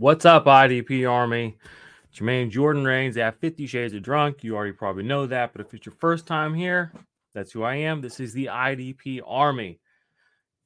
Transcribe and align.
What's 0.00 0.24
up, 0.24 0.46
IDP 0.46 1.06
Army? 1.06 1.58
Jermaine 2.14 2.48
Jordan 2.48 2.86
Reigns 2.86 3.18
at 3.18 3.38
50 3.38 3.66
Shades 3.66 3.92
of 3.92 4.02
Drunk. 4.02 4.42
You 4.42 4.56
already 4.56 4.72
probably 4.72 5.02
know 5.02 5.26
that, 5.26 5.52
but 5.52 5.60
if 5.60 5.74
it's 5.74 5.84
your 5.84 5.94
first 5.94 6.26
time 6.26 6.54
here, 6.54 6.90
that's 7.34 7.52
who 7.52 7.64
I 7.64 7.74
am. 7.74 8.00
This 8.00 8.18
is 8.18 8.32
the 8.32 8.46
IDP 8.46 9.20
Army 9.26 9.78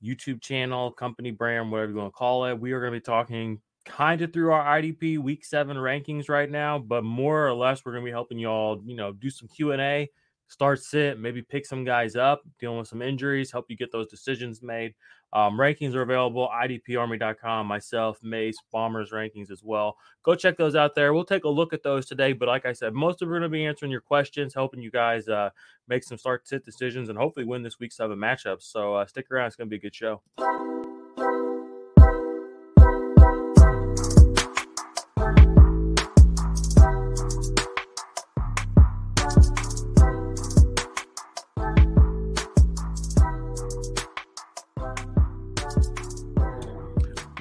YouTube 0.01 0.41
channel, 0.41 0.93
company 0.93 1.33
brand, 1.33 1.73
whatever 1.73 1.91
you 1.91 1.99
want 1.99 2.13
to 2.13 2.17
call 2.17 2.45
it. 2.45 2.61
We 2.61 2.71
are 2.71 2.79
going 2.79 2.93
to 2.93 3.01
be 3.01 3.03
talking 3.03 3.61
kind 3.85 4.23
of 4.23 4.33
through 4.33 4.53
our 4.53 4.81
IDP 4.81 5.19
week 5.19 5.45
seven 5.45 5.77
rankings 5.79 6.29
right 6.29 6.49
now, 6.49 6.79
but 6.79 7.03
more 7.03 7.45
or 7.45 7.55
less, 7.55 7.85
we're 7.85 7.91
going 7.91 8.05
to 8.05 8.09
be 8.09 8.13
helping 8.13 8.39
you 8.39 8.47
all, 8.47 8.81
you 8.85 8.95
know, 8.95 9.11
do 9.11 9.31
some 9.31 9.49
Q&A, 9.49 10.09
start 10.55 10.81
sit, 10.81 11.19
maybe 11.19 11.43
pick 11.43 11.67
some 11.67 11.85
guys 11.85 12.15
up, 12.15 12.43
dealing 12.61 12.79
with 12.79 12.87
some 12.87 13.03
injuries, 13.03 13.51
help 13.51 13.67
you 13.69 13.77
get 13.77 13.91
those 13.91 14.07
decisions 14.07 14.63
made. 14.63 14.95
Um, 15.33 15.59
rankings 15.59 15.97
are 15.97 16.03
available, 16.03 16.49
idparmy.com, 16.55 17.67
myself, 17.67 18.19
Mace, 18.23 18.57
Bombers 18.71 19.11
rankings 19.11 19.51
as 19.51 19.65
well. 19.65 19.97
Go 20.23 20.37
check 20.37 20.57
those 20.57 20.77
out 20.77 20.95
there. 20.95 21.13
We'll 21.13 21.25
take 21.25 21.43
a 21.43 21.49
look 21.49 21.73
at 21.73 21.83
those 21.83 22.07
today. 22.07 22.33
But 22.33 22.47
like 22.47 22.67
I 22.67 22.73
said, 22.73 22.95
most 22.95 23.21
of 23.21 23.27
them 23.27 23.31
are 23.31 23.41
going 23.41 23.51
to 23.51 23.53
be 23.53 23.67
answering 23.67 23.91
your 23.91 24.01
questions, 24.01 24.55
helping 24.55 24.81
you 24.81 24.93
guys 24.93 25.29
uh, 25.29 25.51
make 25.89 26.05
some 26.05 26.19
start 26.19 26.47
sit 26.47 26.65
decisions, 26.65 27.09
and 27.09 27.19
hopefully 27.19 27.45
win 27.45 27.65
this 27.65 27.81
week's 27.81 27.97
seven 27.97 28.17
matchups. 28.17 28.63
So 28.63 28.95
uh, 28.95 29.07
stick 29.07 29.29
around. 29.33 29.49
It's 29.49 29.57
going 29.57 29.69
to 29.69 29.71
be 29.71 29.77
a 29.77 29.81
good 29.81 29.95
show. 29.95 30.23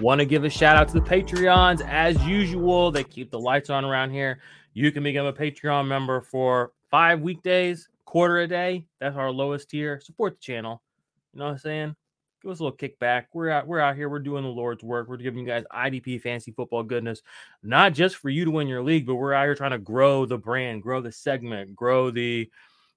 Want 0.04 0.20
to 0.20 0.26
give 0.26 0.44
a 0.44 0.50
shout 0.50 0.76
out 0.76 0.90
to 0.90 0.96
the 0.96 1.00
Patreons 1.00 1.80
as 1.88 2.22
usual. 2.26 2.92
They 2.92 3.06
keep 3.06 3.32
the 3.32 3.40
lights 3.40 3.70
on 3.70 3.86
around 3.86 4.12
here. 4.12 4.42
You 4.74 4.92
can 4.92 5.02
become 5.02 5.28
a 5.28 5.32
Patreon 5.32 5.88
member 5.88 6.20
for 6.20 6.74
five 6.92 7.22
weekdays, 7.22 7.88
quarter 8.04 8.40
a 8.40 8.48
day. 8.50 8.86
That's 9.00 9.16
our 9.16 9.32
lowest 9.32 9.70
tier. 9.70 10.02
Support 10.02 10.34
the 10.34 10.42
channel. 10.42 10.82
You 11.32 11.40
know 11.40 11.46
what 11.46 11.52
I'm 11.52 11.58
saying? 11.58 11.96
Give 12.42 12.52
us 12.52 12.60
a 12.60 12.66
little 12.66 12.78
kickback. 12.78 13.28
We're 13.32 13.50
out, 13.50 13.66
we're 13.66 13.80
out 13.80 13.96
here. 13.96 14.10
We're 14.10 14.20
doing 14.20 14.44
the 14.44 14.50
Lord's 14.50 14.84
work. 14.84 15.08
We're 15.08 15.16
giving 15.16 15.40
you 15.40 15.48
guys 15.48 15.64
IDP 15.74 16.22
fantasy 16.22 16.52
football 16.52 16.84
goodness, 16.84 17.22
not 17.64 17.94
just 17.94 18.18
for 18.18 18.28
you 18.28 18.44
to 18.44 18.52
win 18.52 18.68
your 18.68 18.84
league, 18.84 19.06
but 19.06 19.16
we're 19.16 19.32
out 19.32 19.46
here 19.46 19.56
trying 19.56 19.72
to 19.72 19.78
grow 19.78 20.26
the 20.26 20.38
brand, 20.38 20.84
grow 20.84 21.00
the 21.00 21.14
segment, 21.14 21.78
grow 21.78 22.12
the 22.12 22.52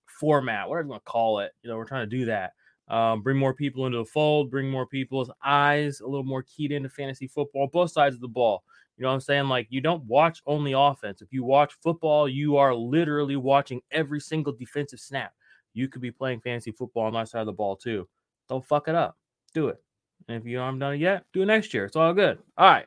format, 0.07 0.69
whatever 0.69 0.87
you 0.87 0.91
want 0.91 1.05
to 1.05 1.13
call 1.13 1.39
it. 1.39 1.53
You 1.63 1.71
know, 1.71 1.77
we're 1.77 1.85
trying 1.85 2.11
to 2.11 2.17
do 2.17 2.25
that 2.25 2.55
um, 2.89 3.23
bring 3.23 3.37
more 3.37 3.55
people 3.55 3.87
into 3.87 3.99
the 3.99 4.05
fold, 4.05 4.51
bring 4.51 4.71
more 4.71 4.87
people's 4.87 5.31
eyes 5.45 6.01
a 6.01 6.07
little 6.07 6.25
more 6.25 6.43
keyed 6.43 6.73
into 6.73 6.89
fantasy 6.89 7.27
football, 7.27 7.69
both 7.73 7.91
sides 7.91 8.15
of 8.15 8.21
the 8.21 8.29
ball. 8.29 8.63
You 8.97 9.03
know 9.03 9.09
what 9.09 9.15
I'm 9.15 9.21
saying? 9.21 9.49
Like, 9.49 9.67
you 9.71 9.81
don't 9.81 10.05
watch 10.05 10.41
only 10.47 10.73
offense. 10.73 11.21
If 11.21 11.33
you 11.33 11.45
watch 11.45 11.75
football, 11.83 12.29
you 12.29 12.57
are 12.57 12.75
literally 12.75 13.37
watching 13.37 13.83
every 13.91 14.21
single 14.21 14.53
defensive 14.53 15.01
snap. 15.01 15.33
You 15.75 15.89
could 15.89 16.01
be 16.01 16.11
playing 16.11 16.41
fantasy 16.41 16.71
football 16.71 17.05
on 17.05 17.13
that 17.15 17.29
side 17.29 17.41
of 17.41 17.47
the 17.47 17.53
ball 17.53 17.77
too. 17.77 18.09
Don't 18.49 18.65
fuck 18.65 18.89
it 18.89 18.95
up. 18.95 19.19
Do 19.53 19.69
it. 19.69 19.83
And 20.29 20.39
if 20.39 20.47
you 20.47 20.59
haven't 20.59 20.79
done 20.79 20.95
it 20.95 21.01
yet, 21.01 21.25
do 21.33 21.43
it 21.43 21.47
next 21.47 21.75
year. 21.75 21.85
It's 21.85 21.97
all 21.97 22.15
good. 22.15 22.39
All 22.57 22.71
right. 22.71 22.87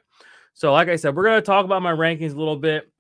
So, 0.54 0.74
like 0.74 0.90
I 0.90 0.96
said, 0.96 1.16
we're 1.16 1.24
going 1.24 1.40
to 1.40 1.46
talk 1.46 1.66
about 1.66 1.84
my 1.84 1.94
rankings 1.94 2.34
a 2.34 2.38
little 2.38 2.58
bit. 2.58 2.92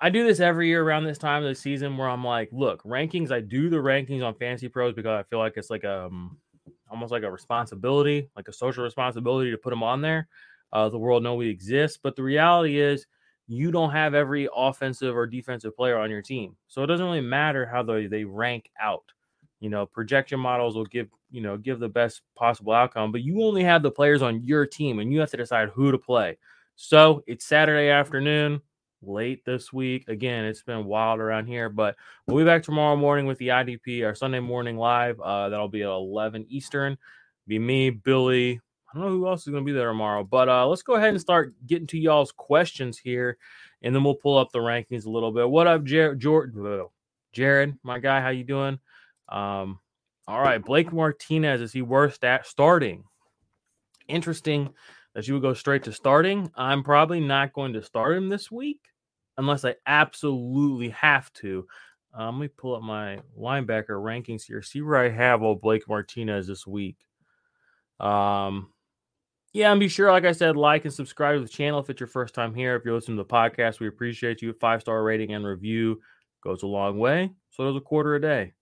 I 0.00 0.08
do 0.08 0.24
this 0.24 0.40
every 0.40 0.68
year 0.68 0.82
around 0.82 1.04
this 1.04 1.18
time 1.18 1.42
of 1.42 1.48
the 1.48 1.54
season 1.54 1.96
where 1.98 2.08
I'm 2.08 2.24
like, 2.24 2.48
look, 2.52 2.82
rankings. 2.84 3.30
I 3.30 3.40
do 3.40 3.68
the 3.68 3.76
rankings 3.76 4.24
on 4.24 4.34
Fantasy 4.34 4.68
Pros 4.68 4.94
because 4.94 5.10
I 5.10 5.22
feel 5.24 5.38
like 5.38 5.54
it's 5.56 5.68
like 5.68 5.84
um, 5.84 6.38
almost 6.90 7.12
like 7.12 7.22
a 7.22 7.30
responsibility, 7.30 8.30
like 8.34 8.48
a 8.48 8.52
social 8.52 8.82
responsibility 8.82 9.50
to 9.50 9.58
put 9.58 9.70
them 9.70 9.82
on 9.82 10.00
there. 10.00 10.26
Uh, 10.72 10.88
the 10.88 10.98
world 10.98 11.22
know 11.22 11.34
we 11.34 11.48
exist, 11.48 12.00
but 12.02 12.16
the 12.16 12.22
reality 12.22 12.78
is 12.78 13.06
you 13.46 13.70
don't 13.70 13.90
have 13.90 14.14
every 14.14 14.48
offensive 14.56 15.14
or 15.14 15.26
defensive 15.26 15.76
player 15.76 15.98
on 15.98 16.10
your 16.10 16.22
team, 16.22 16.56
so 16.68 16.82
it 16.82 16.86
doesn't 16.86 17.04
really 17.04 17.20
matter 17.20 17.66
how 17.66 17.82
they 17.82 18.06
they 18.06 18.24
rank 18.24 18.70
out. 18.80 19.02
You 19.58 19.68
know, 19.68 19.84
projection 19.84 20.40
models 20.40 20.76
will 20.76 20.86
give 20.86 21.08
you 21.30 21.42
know 21.42 21.58
give 21.58 21.80
the 21.80 21.88
best 21.88 22.22
possible 22.36 22.72
outcome, 22.72 23.10
but 23.12 23.22
you 23.22 23.42
only 23.42 23.64
have 23.64 23.82
the 23.82 23.90
players 23.90 24.22
on 24.22 24.44
your 24.44 24.64
team, 24.64 25.00
and 25.00 25.12
you 25.12 25.20
have 25.20 25.30
to 25.32 25.36
decide 25.36 25.70
who 25.70 25.90
to 25.90 25.98
play. 25.98 26.38
So 26.76 27.22
it's 27.26 27.44
Saturday 27.44 27.90
afternoon 27.90 28.62
late 29.02 29.44
this 29.44 29.72
week. 29.72 30.08
Again, 30.08 30.44
it's 30.44 30.62
been 30.62 30.84
wild 30.84 31.20
around 31.20 31.46
here, 31.46 31.68
but 31.68 31.96
we'll 32.26 32.38
be 32.38 32.44
back 32.44 32.62
tomorrow 32.62 32.96
morning 32.96 33.26
with 33.26 33.38
the 33.38 33.48
IDP, 33.48 34.04
our 34.04 34.14
Sunday 34.14 34.40
morning 34.40 34.76
live. 34.76 35.20
Uh, 35.20 35.48
that'll 35.48 35.68
be 35.68 35.82
at 35.82 35.88
11 35.88 36.46
Eastern. 36.48 36.98
Be 37.46 37.58
me, 37.58 37.90
Billy. 37.90 38.60
I 38.92 38.98
don't 38.98 39.06
know 39.06 39.10
who 39.10 39.28
else 39.28 39.42
is 39.42 39.50
going 39.50 39.64
to 39.64 39.72
be 39.72 39.76
there 39.76 39.88
tomorrow, 39.88 40.24
but 40.24 40.48
uh, 40.48 40.66
let's 40.66 40.82
go 40.82 40.94
ahead 40.94 41.10
and 41.10 41.20
start 41.20 41.54
getting 41.66 41.86
to 41.88 41.98
y'all's 41.98 42.32
questions 42.32 42.98
here, 42.98 43.38
and 43.82 43.94
then 43.94 44.02
we'll 44.02 44.14
pull 44.14 44.36
up 44.36 44.50
the 44.52 44.58
rankings 44.58 45.06
a 45.06 45.10
little 45.10 45.32
bit. 45.32 45.48
What 45.48 45.66
up, 45.66 45.84
Jared? 45.84 46.18
Jordan, 46.18 46.86
Jared, 47.32 47.78
my 47.82 48.00
guy, 48.00 48.20
how 48.20 48.30
you 48.30 48.44
doing? 48.44 48.78
Um, 49.28 49.78
all 50.26 50.40
right, 50.40 50.64
Blake 50.64 50.92
Martinez 50.92 51.60
is 51.60 51.72
he 51.72 51.82
worth 51.82 52.22
at 52.24 52.46
starting? 52.46 53.04
Interesting 54.08 54.70
that 55.14 55.26
you 55.26 55.34
would 55.34 55.42
go 55.42 55.54
straight 55.54 55.84
to 55.84 55.92
starting. 55.92 56.50
I'm 56.56 56.82
probably 56.82 57.20
not 57.20 57.52
going 57.52 57.72
to 57.74 57.82
start 57.82 58.16
him 58.16 58.28
this 58.28 58.50
week 58.50 58.80
unless 59.40 59.64
I 59.64 59.74
absolutely 59.86 60.90
have 60.90 61.32
to. 61.34 61.66
Um, 62.12 62.38
let 62.38 62.42
me 62.42 62.48
pull 62.48 62.76
up 62.76 62.82
my 62.82 63.20
linebacker 63.38 63.88
rankings 63.88 64.44
here, 64.44 64.62
see 64.62 64.82
where 64.82 64.98
I 64.98 65.08
have 65.08 65.42
old 65.42 65.60
Blake 65.60 65.88
Martinez 65.88 66.46
this 66.46 66.66
week. 66.66 66.96
Um, 67.98 68.68
yeah, 69.52 69.70
and 69.70 69.80
be 69.80 69.88
sure, 69.88 70.12
like 70.12 70.24
I 70.24 70.32
said, 70.32 70.56
like 70.56 70.84
and 70.84 70.92
subscribe 70.92 71.36
to 71.36 71.42
the 71.42 71.48
channel 71.48 71.80
if 71.80 71.88
it's 71.88 72.00
your 72.00 72.06
first 72.06 72.34
time 72.34 72.54
here. 72.54 72.76
If 72.76 72.84
you're 72.84 72.94
listening 72.94 73.16
to 73.16 73.24
the 73.24 73.28
podcast, 73.28 73.80
we 73.80 73.88
appreciate 73.88 74.42
you. 74.42 74.52
Five 74.52 74.82
star 74.82 75.02
rating 75.02 75.32
and 75.32 75.44
review 75.44 76.00
goes 76.44 76.62
a 76.62 76.66
long 76.66 76.98
way. 76.98 77.30
So 77.50 77.64
does 77.64 77.76
a 77.76 77.80
quarter 77.80 78.14
a 78.16 78.20
day. 78.20 78.52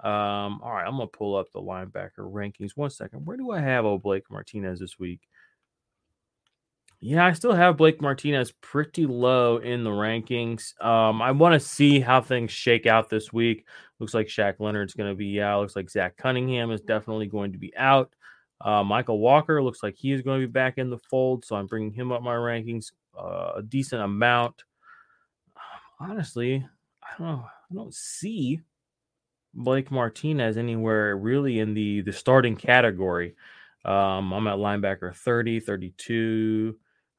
Um, 0.00 0.60
all 0.62 0.72
right, 0.72 0.86
I'm 0.86 0.96
gonna 0.96 1.06
pull 1.06 1.36
up 1.36 1.50
the 1.52 1.60
linebacker 1.60 2.20
rankings. 2.20 2.76
One 2.76 2.90
second. 2.90 3.26
Where 3.26 3.36
do 3.36 3.50
I 3.50 3.60
have 3.60 3.84
old 3.84 4.02
Blake 4.02 4.30
Martinez 4.30 4.80
this 4.80 4.98
week? 4.98 5.20
Yeah, 7.04 7.26
I 7.26 7.32
still 7.32 7.52
have 7.52 7.76
Blake 7.78 8.00
Martinez 8.00 8.52
pretty 8.60 9.06
low 9.06 9.56
in 9.56 9.82
the 9.82 9.90
rankings. 9.90 10.80
Um, 10.80 11.20
I 11.20 11.32
want 11.32 11.52
to 11.52 11.58
see 11.58 11.98
how 11.98 12.20
things 12.20 12.52
shake 12.52 12.86
out 12.86 13.10
this 13.10 13.32
week. 13.32 13.66
Looks 13.98 14.14
like 14.14 14.28
Shaq 14.28 14.60
Leonard's 14.60 14.94
going 14.94 15.10
to 15.10 15.16
be 15.16 15.42
out. 15.42 15.62
Looks 15.62 15.74
like 15.74 15.90
Zach 15.90 16.16
Cunningham 16.16 16.70
is 16.70 16.80
definitely 16.80 17.26
going 17.26 17.50
to 17.52 17.58
be 17.58 17.76
out. 17.76 18.12
Uh, 18.60 18.84
Michael 18.84 19.18
Walker 19.18 19.60
looks 19.60 19.82
like 19.82 19.96
he 19.96 20.12
is 20.12 20.22
going 20.22 20.40
to 20.40 20.46
be 20.46 20.50
back 20.50 20.78
in 20.78 20.90
the 20.90 20.98
fold, 21.10 21.44
so 21.44 21.56
I'm 21.56 21.66
bringing 21.66 21.92
him 21.92 22.12
up 22.12 22.22
my 22.22 22.36
rankings 22.36 22.92
uh, 23.18 23.54
a 23.56 23.62
decent 23.62 24.00
amount. 24.00 24.62
Honestly, 25.98 26.64
I 27.02 27.08
don't 27.18 27.26
know. 27.26 27.44
I 27.44 27.74
don't 27.74 27.92
see 27.94 28.60
Blake 29.54 29.90
Martinez 29.90 30.56
anywhere 30.56 31.16
really 31.16 31.58
in 31.58 31.74
the 31.74 32.02
the 32.02 32.12
starting 32.12 32.54
category. 32.54 33.34
Um, 33.84 34.32
I'm 34.32 34.46
at 34.46 34.58
linebacker 34.58 35.16
30, 35.16 35.58
32, 35.58 36.76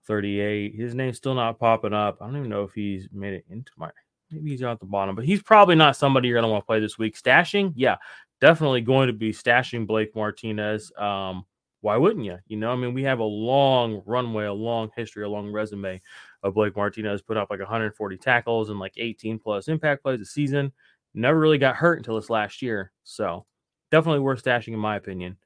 38. 0.07 0.75
His 0.75 0.95
name's 0.95 1.17
still 1.17 1.35
not 1.35 1.59
popping 1.59 1.93
up. 1.93 2.17
I 2.21 2.25
don't 2.25 2.37
even 2.37 2.49
know 2.49 2.63
if 2.63 2.73
he's 2.73 3.07
made 3.11 3.33
it 3.33 3.45
into 3.49 3.71
my 3.77 3.89
maybe 4.31 4.51
he's 4.51 4.63
out 4.63 4.79
the 4.79 4.85
bottom, 4.85 5.15
but 5.15 5.25
he's 5.25 5.41
probably 5.41 5.75
not 5.75 5.95
somebody 5.95 6.27
you're 6.27 6.37
gonna 6.37 6.51
want 6.51 6.63
to 6.63 6.65
play 6.65 6.79
this 6.79 6.97
week. 6.97 7.17
Stashing, 7.17 7.73
yeah, 7.75 7.97
definitely 8.41 8.81
going 8.81 9.07
to 9.07 9.13
be 9.13 9.31
stashing 9.31 9.87
Blake 9.87 10.15
Martinez. 10.15 10.91
Um, 10.97 11.45
why 11.81 11.97
wouldn't 11.97 12.25
you? 12.25 12.37
You 12.47 12.57
know, 12.57 12.71
I 12.71 12.75
mean, 12.75 12.93
we 12.93 13.03
have 13.03 13.19
a 13.19 13.23
long 13.23 14.01
runway, 14.05 14.45
a 14.45 14.53
long 14.53 14.89
history, 14.95 15.23
a 15.23 15.29
long 15.29 15.51
resume 15.51 16.01
of 16.41 16.53
Blake 16.53 16.75
Martinez 16.75 17.21
put 17.21 17.37
up 17.37 17.49
like 17.49 17.59
140 17.59 18.17
tackles 18.17 18.69
and 18.69 18.79
like 18.79 18.93
18 18.97 19.37
plus 19.37 19.67
impact 19.67 20.03
plays 20.03 20.21
a 20.21 20.25
season. 20.25 20.71
Never 21.13 21.37
really 21.37 21.57
got 21.57 21.75
hurt 21.75 21.97
until 21.97 22.15
this 22.15 22.29
last 22.29 22.61
year. 22.61 22.91
So 23.03 23.45
definitely 23.91 24.21
worth 24.21 24.43
stashing, 24.43 24.73
in 24.73 24.79
my 24.79 24.95
opinion. 24.95 25.37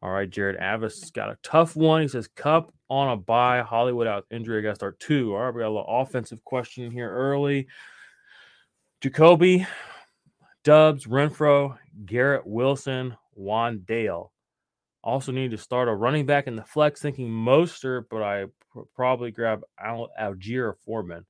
All 0.00 0.10
right, 0.10 0.30
Jared 0.30 0.60
Avis 0.60 1.10
got 1.10 1.30
a 1.30 1.38
tough 1.42 1.74
one. 1.74 2.02
He 2.02 2.08
says, 2.08 2.28
Kupp 2.28 2.72
on 2.88 3.10
a 3.10 3.16
bye. 3.16 3.62
Hollywood 3.62 4.06
out 4.06 4.26
injury. 4.30 4.58
I 4.58 4.62
got 4.62 4.70
to 4.70 4.74
start 4.76 5.00
two. 5.00 5.34
All 5.34 5.42
right, 5.42 5.54
we 5.54 5.60
got 5.60 5.68
a 5.68 5.74
little 5.74 5.86
offensive 5.88 6.44
question 6.44 6.90
here 6.90 7.10
early. 7.10 7.66
Jakobi, 9.02 9.66
Doubs, 10.64 11.06
Renfro, 11.06 11.76
Garrett 12.04 12.46
Wilson, 12.46 13.16
Wan'Dale. 13.38 14.30
Also 15.02 15.32
need 15.32 15.52
to 15.52 15.58
start 15.58 15.88
a 15.88 15.94
running 15.94 16.26
back 16.26 16.46
in 16.46 16.56
the 16.56 16.64
flex, 16.64 17.00
thinking 17.00 17.28
Mostert, 17.28 18.04
but 18.10 18.22
I 18.22 18.46
pr- 18.72 18.80
probably 18.94 19.30
grab 19.30 19.62
Al- 19.80 20.10
Allgeier 20.20 20.68
or 20.68 20.76
Foreman. 20.84 21.24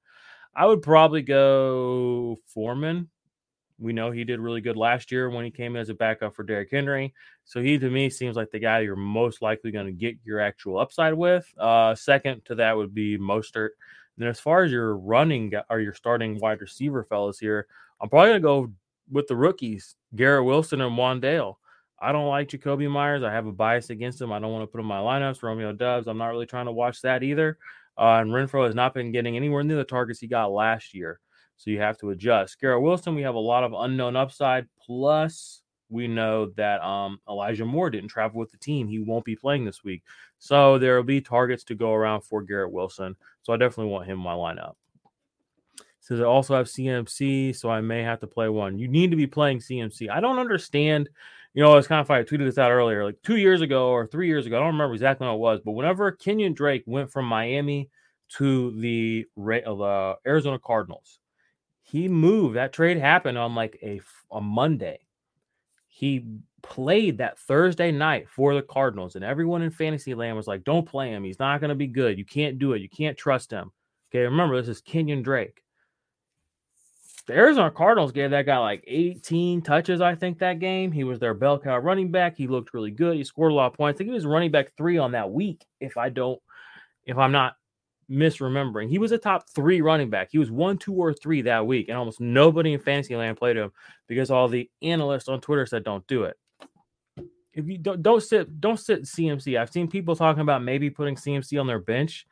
I 0.54 0.66
would 0.66 0.82
probably 0.82 1.22
go 1.22 2.36
Foreman 2.52 3.08
we 3.78 3.92
know 3.92 4.10
he 4.10 4.24
did 4.24 4.40
really 4.40 4.60
good 4.60 4.76
last 4.76 5.12
year 5.12 5.30
when 5.30 5.44
he 5.44 5.50
came 5.50 5.76
in 5.76 5.80
as 5.80 5.88
a 5.88 5.94
backup 5.94 6.34
for 6.34 6.42
Derrick 6.42 6.70
Henry. 6.70 7.14
So 7.44 7.62
he 7.62 7.78
to 7.78 7.90
me 7.90 8.10
seems 8.10 8.36
like 8.36 8.50
the 8.50 8.58
guy 8.58 8.80
you're 8.80 8.96
most 8.96 9.40
likely 9.40 9.70
going 9.70 9.86
to 9.86 9.92
get 9.92 10.16
your 10.24 10.40
actual 10.40 10.78
upside 10.78 11.14
with. 11.14 11.46
Uh, 11.58 11.94
second 11.94 12.44
to 12.46 12.56
that 12.56 12.76
would 12.76 12.94
be 12.94 13.16
Mostert. 13.18 13.70
And 14.16 14.24
then 14.24 14.28
as 14.28 14.40
far 14.40 14.64
as 14.64 14.72
your 14.72 14.96
running 14.96 15.52
or 15.70 15.80
your 15.80 15.94
starting 15.94 16.38
wide 16.40 16.60
receiver 16.60 17.04
fellas 17.04 17.38
here, 17.38 17.68
I'm 18.00 18.08
probably 18.08 18.30
going 18.30 18.42
to 18.42 18.46
go 18.46 18.72
with 19.10 19.28
the 19.28 19.36
rookies, 19.36 19.94
Garrett 20.14 20.44
Wilson 20.44 20.80
and 20.80 20.98
Wan'Dale. 20.98 21.54
I 22.00 22.12
don't 22.12 22.28
like 22.28 22.48
Jakobi 22.48 22.90
Meyers. 22.90 23.22
I 23.22 23.32
have 23.32 23.46
a 23.46 23.52
bias 23.52 23.90
against 23.90 24.20
him. 24.20 24.32
I 24.32 24.38
don't 24.38 24.52
want 24.52 24.62
to 24.62 24.66
put 24.66 24.78
him 24.78 24.84
in 24.84 24.88
my 24.88 24.98
lineups. 24.98 25.42
Romeo 25.42 25.72
Doubs. 25.72 26.06
I'm 26.06 26.18
not 26.18 26.28
really 26.28 26.46
trying 26.46 26.66
to 26.66 26.72
watch 26.72 27.02
that 27.02 27.22
either. 27.22 27.58
Uh, 27.96 28.20
and 28.20 28.30
Renfro 28.30 28.64
has 28.64 28.74
not 28.74 28.94
been 28.94 29.10
getting 29.10 29.36
anywhere 29.36 29.64
near 29.64 29.76
the 29.76 29.84
targets 29.84 30.20
he 30.20 30.28
got 30.28 30.52
last 30.52 30.94
year. 30.94 31.18
So 31.58 31.70
you 31.70 31.80
have 31.80 31.98
to 31.98 32.10
adjust. 32.10 32.60
Garrett 32.60 32.82
Wilson, 32.82 33.14
we 33.14 33.22
have 33.22 33.34
a 33.34 33.38
lot 33.38 33.64
of 33.64 33.74
unknown 33.76 34.16
upside. 34.16 34.66
Plus, 34.80 35.62
we 35.90 36.06
know 36.06 36.50
that 36.56 36.80
um, 36.82 37.18
Elijah 37.28 37.64
Moore 37.64 37.90
didn't 37.90 38.10
travel 38.10 38.38
with 38.38 38.50
the 38.50 38.58
team. 38.58 38.86
He 38.88 39.00
won't 39.00 39.24
be 39.24 39.36
playing 39.36 39.64
this 39.64 39.82
week. 39.82 40.02
So 40.38 40.78
there 40.78 40.96
will 40.96 41.02
be 41.02 41.20
targets 41.20 41.64
to 41.64 41.74
go 41.74 41.92
around 41.92 42.22
for 42.22 42.42
Garrett 42.42 42.72
Wilson. 42.72 43.16
So 43.42 43.52
I 43.52 43.56
definitely 43.56 43.92
want 43.92 44.06
him 44.06 44.18
in 44.18 44.24
my 44.24 44.34
lineup. 44.34 44.74
Says 46.00 46.20
I 46.20 46.24
also 46.24 46.54
have 46.56 46.66
CMC, 46.66 47.54
so 47.56 47.68
I 47.70 47.80
may 47.80 48.02
have 48.02 48.20
to 48.20 48.26
play 48.26 48.48
one. 48.48 48.78
You 48.78 48.88
need 48.88 49.10
to 49.10 49.16
be 49.16 49.26
playing 49.26 49.58
CMC. 49.58 50.08
I 50.08 50.20
don't 50.20 50.38
understand. 50.38 51.08
You 51.54 51.62
know, 51.62 51.76
it's 51.76 51.88
kind 51.88 52.00
of 52.00 52.06
funny. 52.06 52.20
I 52.20 52.24
tweeted 52.24 52.46
this 52.46 52.58
out 52.58 52.70
earlier, 52.70 53.04
like 53.04 53.20
two 53.22 53.36
years 53.36 53.62
ago 53.62 53.88
or 53.88 54.06
three 54.06 54.28
years 54.28 54.46
ago. 54.46 54.56
I 54.56 54.60
don't 54.60 54.68
remember 54.68 54.94
exactly 54.94 55.26
what 55.26 55.34
it 55.34 55.38
was, 55.38 55.60
but 55.64 55.72
whenever 55.72 56.12
Kenyon 56.12 56.54
Drake 56.54 56.84
went 56.86 57.10
from 57.10 57.26
Miami 57.26 57.90
to 58.36 58.78
the, 58.80 59.26
uh, 59.38 60.14
Arizona 60.26 60.58
Cardinals, 60.58 61.17
he 61.90 62.06
moved. 62.06 62.56
That 62.56 62.72
trade 62.72 62.98
happened 62.98 63.38
on 63.38 63.54
like 63.54 63.78
a, 63.82 64.00
a 64.30 64.40
Monday. 64.42 65.00
He 65.88 66.26
played 66.62 67.18
that 67.18 67.38
Thursday 67.38 67.90
night 67.90 68.28
for 68.28 68.54
the 68.54 68.62
Cardinals, 68.62 69.16
and 69.16 69.24
everyone 69.24 69.62
in 69.62 69.70
fantasy 69.70 70.14
land 70.14 70.36
was 70.36 70.46
like, 70.46 70.64
Don't 70.64 70.86
play 70.86 71.10
him. 71.10 71.24
He's 71.24 71.38
not 71.38 71.60
going 71.60 71.70
to 71.70 71.74
be 71.74 71.86
good. 71.86 72.18
You 72.18 72.26
can't 72.26 72.58
do 72.58 72.74
it. 72.74 72.82
You 72.82 72.90
can't 72.90 73.16
trust 73.16 73.50
him. 73.50 73.72
Okay, 74.10 74.20
remember, 74.24 74.60
this 74.60 74.68
is 74.68 74.82
Kenyon 74.82 75.22
Drake. 75.22 75.62
The 77.26 77.34
Arizona 77.34 77.70
Cardinals 77.70 78.12
gave 78.12 78.30
that 78.30 78.46
guy 78.46 78.58
like 78.58 78.84
18 78.86 79.62
touches, 79.62 80.00
I 80.00 80.14
think, 80.14 80.38
that 80.38 80.60
game. 80.60 80.92
He 80.92 81.04
was 81.04 81.18
their 81.18 81.34
bell 81.34 81.58
cow 81.58 81.78
running 81.78 82.10
back. 82.10 82.36
He 82.36 82.46
looked 82.46 82.74
really 82.74 82.90
good. 82.90 83.16
He 83.16 83.24
scored 83.24 83.52
a 83.52 83.54
lot 83.54 83.66
of 83.66 83.74
points. 83.74 83.96
I 83.96 83.98
think 83.98 84.08
he 84.08 84.14
was 84.14 84.26
running 84.26 84.50
back 84.50 84.72
three 84.76 84.98
on 84.98 85.12
that 85.12 85.30
week, 85.30 85.64
if 85.80 85.96
I 85.96 86.08
don't, 86.10 86.40
if 87.04 87.16
I'm 87.18 87.32
not 87.32 87.56
misremembering. 88.10 88.88
He 88.88 88.98
was 88.98 89.12
a 89.12 89.18
top 89.18 89.48
three 89.50 89.80
running 89.80 90.10
back. 90.10 90.28
He 90.30 90.38
was 90.38 90.50
one, 90.50 90.78
two, 90.78 90.94
or 90.94 91.12
three 91.12 91.42
that 91.42 91.66
week, 91.66 91.88
and 91.88 91.98
almost 91.98 92.20
nobody 92.20 92.72
in 92.72 92.80
Fantasyland 92.80 93.36
played 93.36 93.56
him 93.56 93.72
because 94.06 94.30
all 94.30 94.48
the 94.48 94.70
analysts 94.82 95.28
on 95.28 95.40
Twitter 95.40 95.66
said 95.66 95.84
don't 95.84 96.06
do 96.06 96.24
it. 96.24 96.36
If 97.52 97.66
you 97.66 97.78
don't 97.78 98.02
don't 98.02 98.22
sit 98.22 98.60
don't 98.60 98.78
sit 98.78 99.02
CMC. 99.02 99.58
I've 99.58 99.70
seen 99.70 99.88
people 99.88 100.14
talking 100.14 100.42
about 100.42 100.62
maybe 100.62 100.90
putting 100.90 101.16
CMC 101.16 101.60
on 101.60 101.66
their 101.66 101.80
bench. 101.80 102.26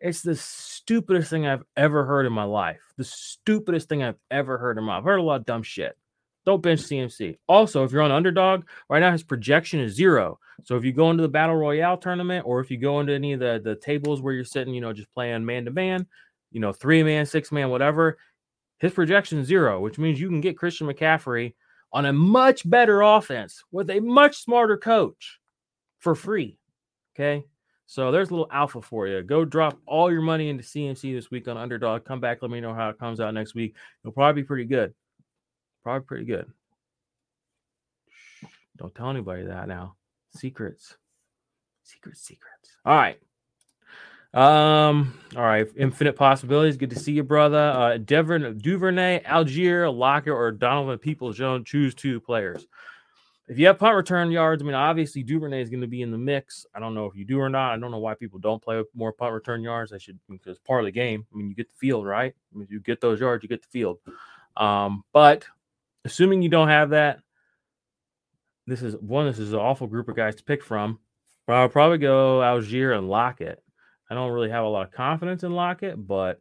It's 0.00 0.22
the 0.22 0.36
stupidest 0.36 1.30
thing 1.30 1.46
I've 1.46 1.64
ever 1.76 2.04
heard 2.04 2.26
in 2.26 2.32
my 2.32 2.44
life. 2.44 2.80
The 2.96 3.04
stupidest 3.04 3.88
thing 3.88 4.02
I've 4.02 4.18
ever 4.30 4.58
heard 4.58 4.78
in 4.78 4.84
my. 4.84 4.98
I've 4.98 5.04
heard 5.04 5.20
a 5.20 5.22
lot 5.22 5.40
of 5.40 5.46
dumb 5.46 5.62
shit. 5.62 5.96
Don't 6.44 6.62
bench 6.62 6.80
CMC. 6.80 7.38
Also, 7.48 7.84
if 7.84 7.92
you're 7.92 8.02
on 8.02 8.12
underdog, 8.12 8.64
right 8.88 9.00
now 9.00 9.12
his 9.12 9.22
projection 9.22 9.80
is 9.80 9.94
zero. 9.94 10.38
So 10.64 10.76
if 10.76 10.84
you 10.84 10.92
go 10.92 11.10
into 11.10 11.22
the 11.22 11.28
battle 11.28 11.56
royale 11.56 11.96
tournament, 11.96 12.44
or 12.46 12.60
if 12.60 12.70
you 12.70 12.76
go 12.76 13.00
into 13.00 13.14
any 13.14 13.32
of 13.32 13.40
the 13.40 13.60
the 13.62 13.76
tables 13.76 14.20
where 14.20 14.34
you're 14.34 14.44
sitting, 14.44 14.74
you 14.74 14.80
know, 14.80 14.92
just 14.92 15.12
playing 15.12 15.44
man 15.44 15.64
to 15.64 15.70
man, 15.70 16.06
you 16.52 16.60
know, 16.60 16.72
three 16.72 17.02
man, 17.02 17.26
six 17.26 17.50
man, 17.50 17.70
whatever, 17.70 18.18
his 18.78 18.92
projection 18.92 19.38
is 19.38 19.46
zero, 19.46 19.80
which 19.80 19.98
means 19.98 20.20
you 20.20 20.28
can 20.28 20.40
get 20.40 20.58
Christian 20.58 20.86
McCaffrey 20.86 21.54
on 21.92 22.06
a 22.06 22.12
much 22.12 22.68
better 22.68 23.02
offense 23.02 23.62
with 23.70 23.88
a 23.88 24.00
much 24.00 24.36
smarter 24.36 24.76
coach 24.76 25.38
for 26.00 26.14
free. 26.14 26.58
Okay. 27.14 27.44
So 27.86 28.10
there's 28.10 28.30
a 28.30 28.32
little 28.32 28.48
alpha 28.50 28.80
for 28.80 29.06
you. 29.06 29.22
Go 29.22 29.44
drop 29.44 29.78
all 29.86 30.10
your 30.10 30.22
money 30.22 30.48
into 30.48 30.64
CMC 30.64 31.14
this 31.14 31.30
week 31.30 31.48
on 31.48 31.56
underdog. 31.56 32.04
Come 32.04 32.18
back, 32.18 32.38
let 32.40 32.50
me 32.50 32.60
know 32.60 32.74
how 32.74 32.88
it 32.88 32.98
comes 32.98 33.20
out 33.20 33.34
next 33.34 33.54
week. 33.54 33.74
It'll 34.02 34.12
probably 34.12 34.42
be 34.42 34.46
pretty 34.46 34.64
good. 34.64 34.94
Probably 35.84 36.04
pretty 36.06 36.24
good. 36.24 36.50
Don't 38.78 38.94
tell 38.94 39.10
anybody 39.10 39.44
that 39.44 39.68
now. 39.68 39.94
Secrets. 40.34 40.96
Secrets, 41.84 42.20
secrets. 42.22 42.76
All 42.84 42.96
right. 42.96 43.20
Um, 44.32 45.16
all 45.36 45.44
right. 45.44 45.68
Infinite 45.76 46.16
possibilities. 46.16 46.76
Good 46.76 46.90
to 46.90 46.98
see 46.98 47.12
you, 47.12 47.22
brother. 47.22 47.58
Uh 47.58 47.98
Devin 47.98 48.58
Duvernay, 48.58 49.20
Allgeier, 49.24 49.94
Lockett, 49.94 50.32
or 50.32 50.50
Donovan 50.50 50.98
Peoples 50.98 51.36
Jones. 51.36 51.68
Choose 51.68 51.94
two 51.94 52.18
players. 52.18 52.66
If 53.46 53.58
you 53.58 53.66
have 53.66 53.78
punt 53.78 53.94
return 53.94 54.30
yards, 54.30 54.62
I 54.62 54.64
mean, 54.64 54.74
obviously 54.74 55.22
Duvernay 55.22 55.60
is 55.60 55.68
going 55.68 55.82
to 55.82 55.86
be 55.86 56.00
in 56.00 56.10
the 56.10 56.16
mix. 56.16 56.64
I 56.74 56.80
don't 56.80 56.94
know 56.94 57.04
if 57.04 57.14
you 57.14 57.26
do 57.26 57.38
or 57.38 57.50
not. 57.50 57.74
I 57.74 57.78
don't 57.78 57.90
know 57.90 57.98
why 57.98 58.14
people 58.14 58.38
don't 58.38 58.62
play 58.62 58.82
more 58.94 59.12
punt 59.12 59.34
return 59.34 59.62
yards. 59.62 59.92
I 59.92 59.98
should 59.98 60.18
because 60.30 60.58
part 60.60 60.80
of 60.80 60.86
the 60.86 60.92
game. 60.92 61.26
I 61.32 61.36
mean, 61.36 61.50
you 61.50 61.54
get 61.54 61.68
the 61.68 61.76
field, 61.76 62.06
right? 62.06 62.34
I 62.54 62.58
mean, 62.58 62.66
you 62.70 62.80
get 62.80 63.02
those 63.02 63.20
yards, 63.20 63.42
you 63.42 63.50
get 63.50 63.60
the 63.60 63.68
field. 63.68 63.98
Um, 64.56 65.04
but 65.12 65.44
assuming 66.04 66.42
you 66.42 66.48
don't 66.48 66.68
have 66.68 66.90
that, 66.90 67.20
this 68.66 68.82
is 68.82 68.96
one. 68.96 69.26
This 69.26 69.38
is 69.38 69.52
an 69.52 69.58
awful 69.58 69.86
group 69.86 70.08
of 70.08 70.16
guys 70.16 70.36
to 70.36 70.44
pick 70.44 70.62
from. 70.62 70.98
But 71.46 71.54
I'll 71.54 71.68
probably 71.68 71.98
go 71.98 72.40
Allgeier 72.40 72.96
and 72.96 73.08
Lockett. 73.08 73.62
I 74.10 74.14
don't 74.14 74.32
really 74.32 74.50
have 74.50 74.64
a 74.64 74.68
lot 74.68 74.86
of 74.86 74.92
confidence 74.92 75.42
in 75.42 75.52
Lockett, 75.52 76.06
but 76.06 76.40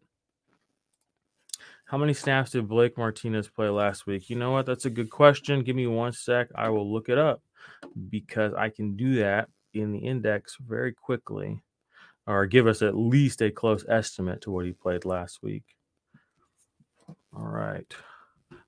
how 1.85 1.97
many 1.97 2.13
snaps 2.13 2.51
did 2.51 2.67
Blake 2.67 2.97
Martinez 2.97 3.49
play 3.49 3.69
last 3.69 4.07
week? 4.07 4.29
You 4.29 4.35
know 4.37 4.51
what? 4.51 4.65
That's 4.65 4.85
a 4.85 4.89
good 4.89 5.09
question. 5.09 5.63
Give 5.63 5.75
me 5.75 5.87
one 5.87 6.13
sec. 6.13 6.47
I 6.55 6.69
will 6.69 6.91
look 6.91 7.09
it 7.09 7.17
up 7.17 7.41
because 8.09 8.53
I 8.53 8.69
can 8.69 8.95
do 8.95 9.15
that 9.15 9.49
in 9.73 9.91
the 9.91 9.99
index 9.99 10.57
very 10.59 10.93
quickly 10.93 11.61
or 12.25 12.45
give 12.45 12.67
us 12.67 12.81
at 12.81 12.95
least 12.95 13.41
a 13.41 13.51
close 13.51 13.85
estimate 13.87 14.41
to 14.41 14.51
what 14.51 14.65
he 14.65 14.71
played 14.71 15.05
last 15.05 15.43
week. 15.43 15.63
All 17.35 17.45
right. 17.45 17.93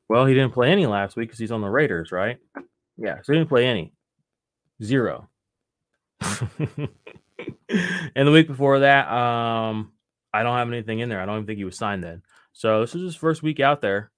Well, 0.07 0.25
he 0.25 0.33
didn't 0.33 0.53
play 0.53 0.71
any 0.71 0.85
last 0.85 1.15
week 1.15 1.29
because 1.29 1.39
he's 1.39 1.51
on 1.51 1.61
the 1.61 1.69
Raiders, 1.69 2.11
right? 2.11 2.37
Yeah, 2.97 3.17
so 3.23 3.33
he 3.33 3.39
didn't 3.39 3.49
play 3.49 3.65
any. 3.65 3.93
Zero. 4.83 5.29
and 6.21 6.89
the 8.15 8.31
week 8.31 8.47
before 8.47 8.79
that, 8.79 9.09
um, 9.09 9.91
I 10.33 10.43
don't 10.43 10.57
have 10.57 10.67
anything 10.67 10.99
in 10.99 11.09
there. 11.09 11.21
I 11.21 11.25
don't 11.25 11.35
even 11.35 11.47
think 11.47 11.57
he 11.57 11.65
was 11.65 11.77
signed 11.77 12.03
then. 12.03 12.21
So 12.53 12.81
this 12.81 12.95
is 12.95 13.01
his 13.01 13.15
first 13.15 13.43
week 13.43 13.59
out 13.59 13.81
there. 13.81 14.11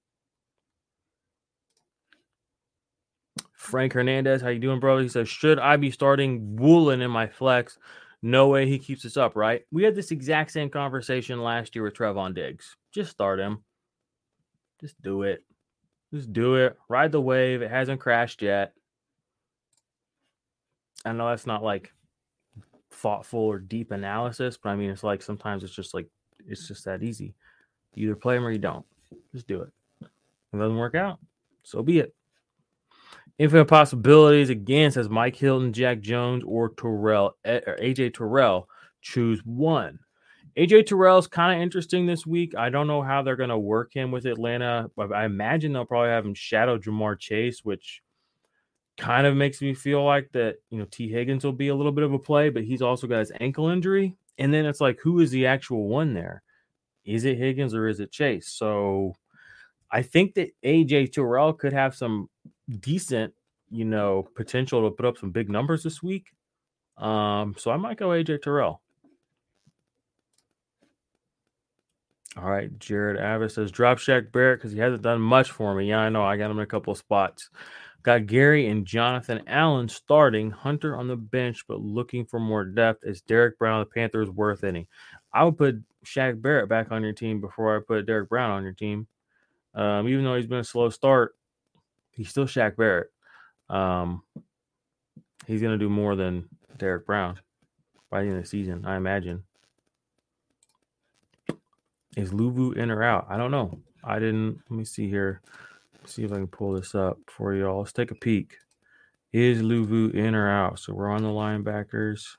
Frank 3.52 3.92
Hernandez, 3.92 4.40
how 4.40 4.48
you 4.48 4.58
doing, 4.58 4.80
bro? 4.80 4.98
He 4.98 5.08
says, 5.08 5.28
should 5.28 5.58
I 5.58 5.76
be 5.76 5.90
starting 5.90 6.56
Woolen 6.56 7.02
in 7.02 7.10
my 7.10 7.26
flex? 7.26 7.78
No 8.22 8.48
way 8.48 8.66
he 8.66 8.78
keeps 8.78 9.02
this 9.02 9.16
up, 9.16 9.36
right? 9.36 9.62
We 9.70 9.82
had 9.82 9.94
this 9.94 10.10
exact 10.10 10.52
same 10.52 10.70
conversation 10.70 11.42
last 11.42 11.74
year 11.74 11.84
with 11.84 11.94
Trevon 11.94 12.34
Diggs. 12.34 12.76
Just 12.92 13.10
start 13.10 13.38
him. 13.38 13.62
Just 14.80 15.00
do 15.02 15.22
it. 15.22 15.44
Just 16.12 16.32
do 16.32 16.54
it. 16.56 16.76
Ride 16.88 17.12
the 17.12 17.20
wave. 17.20 17.62
It 17.62 17.70
hasn't 17.70 18.00
crashed 18.00 18.42
yet. 18.42 18.72
I 21.04 21.12
know 21.12 21.28
that's 21.28 21.46
not 21.46 21.62
like 21.62 21.92
thoughtful 22.90 23.40
or 23.40 23.58
deep 23.58 23.92
analysis, 23.92 24.56
but 24.56 24.70
I 24.70 24.76
mean, 24.76 24.90
it's 24.90 25.04
like 25.04 25.22
sometimes 25.22 25.62
it's 25.62 25.74
just 25.74 25.94
like 25.94 26.08
it's 26.46 26.66
just 26.66 26.84
that 26.86 27.02
easy. 27.02 27.34
You 27.94 28.08
either 28.08 28.16
play 28.16 28.34
them 28.34 28.46
or 28.46 28.50
you 28.50 28.58
don't. 28.58 28.86
Just 29.32 29.46
do 29.46 29.62
it. 29.62 29.70
If 30.00 30.54
it 30.54 30.58
doesn't 30.58 30.76
work 30.76 30.94
out, 30.94 31.18
so 31.62 31.82
be 31.82 31.98
it. 31.98 32.14
Infinite 33.38 33.66
possibilities 33.66 34.50
again 34.50 34.90
says 34.90 35.08
Mike 35.08 35.36
Hilton, 35.36 35.72
Jack 35.72 36.00
Jones, 36.00 36.42
or 36.44 36.70
Terrell 36.70 37.36
eh, 37.44 37.60
or 37.66 37.76
AJ 37.76 38.14
Terrell. 38.14 38.68
Choose 39.00 39.40
one. 39.44 39.98
AJ 40.58 40.86
Terrell's 40.86 41.28
kind 41.28 41.56
of 41.56 41.62
interesting 41.62 42.04
this 42.04 42.26
week. 42.26 42.54
I 42.56 42.68
don't 42.68 42.88
know 42.88 43.00
how 43.00 43.22
they're 43.22 43.36
going 43.36 43.48
to 43.50 43.58
work 43.58 43.94
him 43.94 44.10
with 44.10 44.26
Atlanta. 44.26 44.90
But 44.96 45.12
I 45.12 45.24
imagine 45.24 45.72
they'll 45.72 45.84
probably 45.84 46.10
have 46.10 46.26
him 46.26 46.34
shadow 46.34 46.76
Ja'Marr 46.76 47.18
Chase, 47.18 47.64
which 47.64 48.02
kind 48.96 49.26
of 49.26 49.36
makes 49.36 49.62
me 49.62 49.72
feel 49.72 50.04
like 50.04 50.32
that, 50.32 50.56
you 50.70 50.78
know, 50.78 50.86
T. 50.90 51.08
Higgins 51.08 51.44
will 51.44 51.52
be 51.52 51.68
a 51.68 51.74
little 51.74 51.92
bit 51.92 52.02
of 52.02 52.12
a 52.12 52.18
play, 52.18 52.48
but 52.48 52.64
he's 52.64 52.82
also 52.82 53.06
got 53.06 53.20
his 53.20 53.30
ankle 53.38 53.68
injury. 53.68 54.16
And 54.36 54.52
then 54.52 54.66
it's 54.66 54.80
like, 54.80 54.98
who 55.00 55.20
is 55.20 55.30
the 55.30 55.46
actual 55.46 55.86
one 55.86 56.12
there? 56.12 56.42
Is 57.04 57.24
it 57.24 57.38
Higgins 57.38 57.72
or 57.72 57.86
is 57.86 58.00
it 58.00 58.10
Chase? 58.10 58.48
So 58.48 59.14
I 59.92 60.02
think 60.02 60.34
that 60.34 60.50
AJ 60.64 61.12
Terrell 61.12 61.52
could 61.52 61.72
have 61.72 61.94
some 61.94 62.28
decent, 62.80 63.32
you 63.70 63.84
know, 63.84 64.28
potential 64.34 64.82
to 64.82 64.94
put 64.94 65.06
up 65.06 65.18
some 65.18 65.30
big 65.30 65.48
numbers 65.48 65.84
this 65.84 66.02
week. 66.02 66.26
Um, 66.96 67.54
so 67.56 67.70
I 67.70 67.76
might 67.76 67.96
go 67.96 68.08
AJ 68.08 68.42
Terrell. 68.42 68.82
All 72.40 72.50
right, 72.50 72.76
Jared 72.78 73.18
Abbott 73.18 73.50
says 73.50 73.72
drop 73.72 73.98
Shaq 73.98 74.30
Barrett 74.30 74.60
because 74.60 74.72
he 74.72 74.78
hasn't 74.78 75.02
done 75.02 75.20
much 75.20 75.50
for 75.50 75.74
me. 75.74 75.88
Yeah, 75.88 75.98
I 75.98 76.08
know. 76.08 76.24
I 76.24 76.36
got 76.36 76.50
him 76.50 76.58
in 76.58 76.62
a 76.62 76.66
couple 76.66 76.92
of 76.92 76.98
spots. 76.98 77.50
Got 78.04 78.26
Gary 78.26 78.68
and 78.68 78.86
Jonathan 78.86 79.42
Allen 79.48 79.88
starting, 79.88 80.50
Hunter 80.50 80.96
on 80.96 81.08
the 81.08 81.16
bench, 81.16 81.64
but 81.66 81.80
looking 81.80 82.24
for 82.24 82.38
more 82.38 82.64
depth. 82.64 83.04
Is 83.04 83.22
Derek 83.22 83.58
Brown, 83.58 83.80
the 83.80 83.86
Panthers, 83.86 84.30
worth 84.30 84.62
any? 84.62 84.88
I 85.32 85.42
would 85.42 85.58
put 85.58 85.82
Shaq 86.04 86.40
Barrett 86.40 86.68
back 86.68 86.92
on 86.92 87.02
your 87.02 87.12
team 87.12 87.40
before 87.40 87.76
I 87.76 87.80
put 87.80 88.06
Derek 88.06 88.28
Brown 88.28 88.52
on 88.52 88.62
your 88.62 88.72
team. 88.72 89.08
Um, 89.74 90.08
even 90.08 90.24
though 90.24 90.36
he's 90.36 90.46
been 90.46 90.58
a 90.58 90.64
slow 90.64 90.90
start, 90.90 91.34
he's 92.12 92.28
still 92.28 92.46
Shaq 92.46 92.76
Barrett. 92.76 93.08
Um, 93.68 94.22
he's 95.46 95.60
going 95.60 95.76
to 95.76 95.84
do 95.84 95.90
more 95.90 96.14
than 96.14 96.48
Derek 96.76 97.04
Brown 97.04 97.40
by 98.10 98.20
the 98.20 98.28
end 98.28 98.36
of 98.36 98.44
the 98.44 98.48
season, 98.48 98.86
I 98.86 98.96
imagine. 98.96 99.42
Is 102.18 102.32
Luvu 102.32 102.76
in 102.76 102.90
or 102.90 103.04
out? 103.04 103.26
I 103.30 103.36
don't 103.36 103.52
know. 103.52 103.78
I 104.02 104.18
didn't. 104.18 104.60
Let 104.68 104.76
me 104.76 104.84
see 104.84 105.08
here. 105.08 105.40
see 106.04 106.24
if 106.24 106.32
I 106.32 106.34
can 106.34 106.48
pull 106.48 106.72
this 106.72 106.96
up 106.96 107.16
for 107.28 107.54
y'all. 107.54 107.78
Let's 107.78 107.92
take 107.92 108.10
a 108.10 108.16
peek. 108.16 108.56
Is 109.32 109.62
Luvu 109.62 110.12
in 110.12 110.34
or 110.34 110.50
out? 110.50 110.80
So 110.80 110.94
we're 110.94 111.10
on 111.10 111.22
the 111.22 111.28
linebackers. 111.28 112.36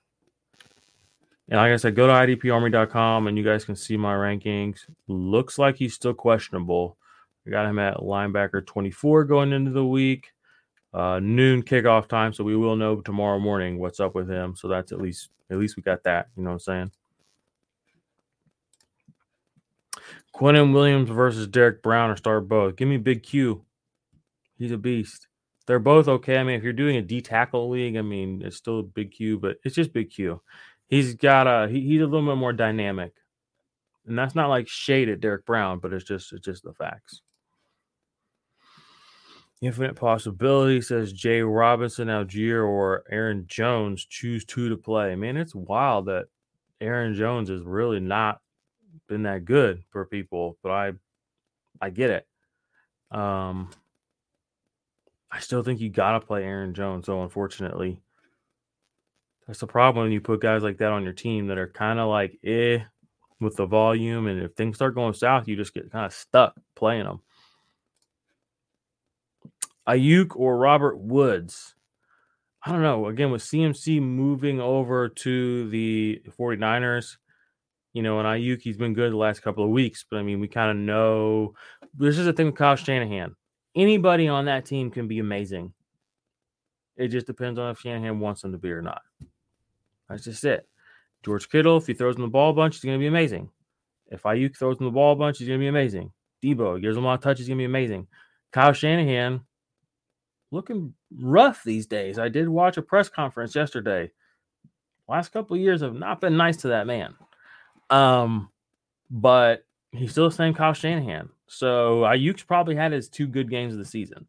And 1.48 1.57
like 1.57 1.71
I 1.71 1.77
said, 1.77 1.95
go 1.95 2.07
to 2.07 2.13
idparmy.com 2.13 3.27
and 3.27 3.38
you 3.38 3.43
guys 3.43 3.63
can 3.63 3.77
see 3.77 3.95
my 3.95 4.13
rankings. 4.13 4.79
Looks 5.07 5.57
like 5.57 5.77
he's 5.77 5.93
still 5.93 6.13
questionable. 6.13 6.98
We 7.45 7.51
got 7.51 7.65
him 7.65 7.79
at 7.79 7.98
linebacker 7.98 8.65
24 8.65 9.24
going 9.24 9.53
into 9.53 9.71
the 9.71 9.86
week. 9.86 10.33
Uh, 10.93 11.19
noon 11.21 11.63
kickoff 11.63 12.07
time, 12.07 12.33
so 12.33 12.43
we 12.43 12.57
will 12.57 12.75
know 12.75 13.00
tomorrow 13.00 13.39
morning 13.39 13.79
what's 13.79 14.01
up 14.01 14.13
with 14.13 14.29
him. 14.29 14.57
So 14.57 14.67
that's 14.67 14.91
at 14.91 15.00
least 15.00 15.29
at 15.50 15.57
least 15.57 15.77
we 15.77 15.83
got 15.83 16.03
that. 16.03 16.27
You 16.36 16.43
know 16.43 16.50
what 16.50 16.55
I'm 16.55 16.59
saying? 16.59 16.91
Quinnen 20.36 20.74
Williams 20.74 21.09
versus 21.09 21.48
Derek 21.48 21.81
Brown 21.81 22.09
or 22.09 22.17
start 22.17 22.48
both. 22.48 22.75
Give 22.75 22.88
me 22.88 22.98
Big 22.98 23.24
Q. 23.24 23.65
He's 24.57 24.71
a 24.71 24.77
beast. 24.77 25.27
They're 25.65 25.79
both 25.79 26.07
okay. 26.07 26.38
I 26.38 26.43
mean, 26.43 26.55
if 26.55 26.63
you're 26.63 26.74
doing 26.74 26.98
a 26.98 27.01
D 27.01 27.21
tackle 27.21 27.69
league, 27.69 27.95
I 27.95 28.01
mean, 28.01 28.41
it's 28.43 28.57
still 28.57 28.81
Big 28.81 29.12
Q, 29.12 29.38
but 29.39 29.57
it's 29.63 29.75
just 29.75 29.93
Big 29.93 30.09
Q. 30.12 30.41
He's 30.88 31.13
got 31.13 31.48
a 31.48 31.67
he, 31.69 31.81
he's 31.81 32.01
a 32.01 32.07
little 32.07 32.27
bit 32.27 32.39
more 32.39 32.53
dynamic, 32.53 33.13
and 34.07 34.17
that's 34.17 34.36
not 34.36 34.50
like 34.50 34.67
shade 34.67 35.09
at 35.09 35.19
Derek 35.19 35.45
Brown, 35.45 35.79
but 35.79 35.93
it's 35.93 36.05
just 36.05 36.33
it's 36.33 36.45
just 36.45 36.63
the 36.63 36.74
facts. 36.74 37.21
Infinite 39.62 39.95
possibility 39.95 40.79
says 40.81 41.12
Jay 41.12 41.41
Robinson, 41.41 42.07
Allgeier, 42.07 42.65
or 42.65 43.03
Aaron 43.12 43.45
Jones. 43.45 44.05
Choose 44.05 44.45
two 44.45 44.69
to 44.69 44.77
play. 44.77 45.15
Man, 45.15 45.36
it's 45.36 45.53
wild 45.53 46.05
that 46.05 46.27
Aaron 46.79 47.13
Jones 47.13 47.50
is 47.50 47.62
really 47.62 48.00
not 48.00 48.39
been 49.10 49.24
that 49.24 49.46
good 49.46 49.84
for 49.89 50.06
people, 50.06 50.58
but 50.63 50.72
I 50.72 50.94
I 51.82 51.89
get 51.89 52.10
it. 52.12 52.28
Um 53.12 53.70
I 55.32 55.39
still 55.39 55.63
think 55.63 55.80
you 55.82 55.89
gotta 55.89 56.20
play 56.25 56.44
Aaron 56.44 56.74
Jones, 56.74 57.08
though, 57.08 57.24
unfortunately. 57.24 58.01
That's 59.48 59.60
the 59.60 59.68
problem 59.68 60.06
when 60.06 60.12
you 60.12 60.22
put 60.22 60.42
guys 60.42 60.63
like 60.63 60.78
that 60.78 60.92
on 60.92 61.04
your 61.04 61.13
team 61.13 61.48
that 61.48 61.58
are 61.58 61.68
kind 61.68 62.00
of 62.00 62.08
like 62.08 62.39
eh 62.44 62.80
with 63.39 63.56
the 63.56 63.66
volume, 63.66 64.28
and 64.28 64.42
if 64.42 64.54
things 64.54 64.75
start 64.75 64.96
going 64.96 65.13
south, 65.13 65.48
you 65.48 65.56
just 65.56 65.74
get 65.74 65.92
kind 65.92 66.06
of 66.06 66.13
stuck 66.13 66.56
playing 66.75 67.06
them. 67.06 67.22
Aiyuk 69.88 70.36
or 70.36 70.58
Robert 70.58 71.00
Woods. 71.00 71.74
I 72.63 72.72
don't 72.72 72.84
know. 72.84 73.08
Again, 73.08 73.32
with 73.32 73.42
CMC 73.42 74.01
moving 74.01 74.60
over 74.60 75.10
to 75.10 75.70
the 75.70 76.22
49ers, 76.38 77.18
you 77.93 78.03
know, 78.03 78.19
and 78.19 78.27
Aiyuk, 78.27 78.62
he's 78.62 78.77
been 78.77 78.93
good 78.93 79.12
the 79.12 79.17
last 79.17 79.41
couple 79.41 79.63
of 79.63 79.72
weeks, 79.72 80.05
but 80.10 80.17
I 80.17 80.24
mean, 80.24 80.39
we 80.39 80.48
kind 80.48 80.72
of 80.72 80.77
know 80.77 81.53
this 81.93 82.17
is 82.17 82.25
the 82.25 82.34
thing 82.34 82.48
with 82.48 82.55
Kyle 82.55 82.75
Shanahan. 82.75 83.36
Anybody 83.75 84.27
on 84.27 84.46
that 84.46 84.65
team 84.65 84.91
can 84.91 85.08
be 85.08 85.19
amazing. 85.19 85.74
It 86.98 87.08
just 87.10 87.27
depends 87.27 87.60
on 87.60 87.72
if 87.72 87.79
Shanahan 87.79 88.19
wants 88.19 88.41
them 88.41 88.51
to 88.51 88.58
be 88.58 88.72
or 88.72 88.81
not. 88.81 89.01
That's 90.10 90.24
just 90.24 90.43
it. 90.43 90.67
George 91.24 91.50
Kittle, 91.50 91.77
if 91.77 91.88
he 91.88 91.93
throws 91.93 92.15
him 92.15 92.24
the 92.24 92.27
ball 92.27 92.51
a 92.51 92.53
bunch, 92.53 92.75
he's 92.75 92.84
going 92.84 92.98
to 92.98 93.03
be 93.03 93.08
amazing. 93.08 93.50
If 94.08 94.24
Aiyuk 94.24 94.58
throws 94.58 94.79
him 94.79 94.86
the 94.86 94.91
ball 94.91 95.13
a 95.13 95.15
bunch, 95.15 95.38
he's 95.38 95.48
going 95.48 95.60
to 95.60 95.63
be 95.63 95.67
amazing. 95.67 96.12
Deebo 96.43 96.81
gives 96.81 96.98
him 96.98 97.03
a 97.03 97.08
lot 97.08 97.15
of 97.15 97.22
touches, 97.22 97.39
he's 97.39 97.48
going 97.50 97.58
to 97.58 97.62
be 97.62 97.65
amazing. 97.65 98.08
Kyle 98.51 98.74
Shanahan, 98.74 99.41
looking 100.51 100.93
rough 101.15 101.63
these 101.63 101.86
days. 101.86 102.17
I 102.17 102.29
did 102.29 102.50
watch 102.50 102.77
a 102.77 102.81
press 102.81 103.10
conference 103.10 103.55
yesterday. 103.55 104.12
Last 105.08 105.29
couple 105.29 105.55
of 105.55 105.62
years 105.62 105.81
have 105.81 105.96
not 105.96 106.22
been 106.22 106.38
nice 106.38 106.58
to 106.58 106.69
that 106.69 106.88
man. 106.88 107.15
Um, 107.89 108.50
but 109.10 109.65
he's 109.91 110.12
still 110.12 110.29
the 110.29 110.36
same 110.36 110.53
Kyle 110.53 110.74
Shanahan. 110.74 111.29
So 111.48 112.01
Aiyuk's 112.01 112.43
probably 112.43 112.75
had 112.75 112.91
his 112.91 113.10
two 113.10 113.27
good 113.27 113.50
games 113.50 113.74
of 113.74 113.79
the 113.79 113.86
season. 113.86 114.27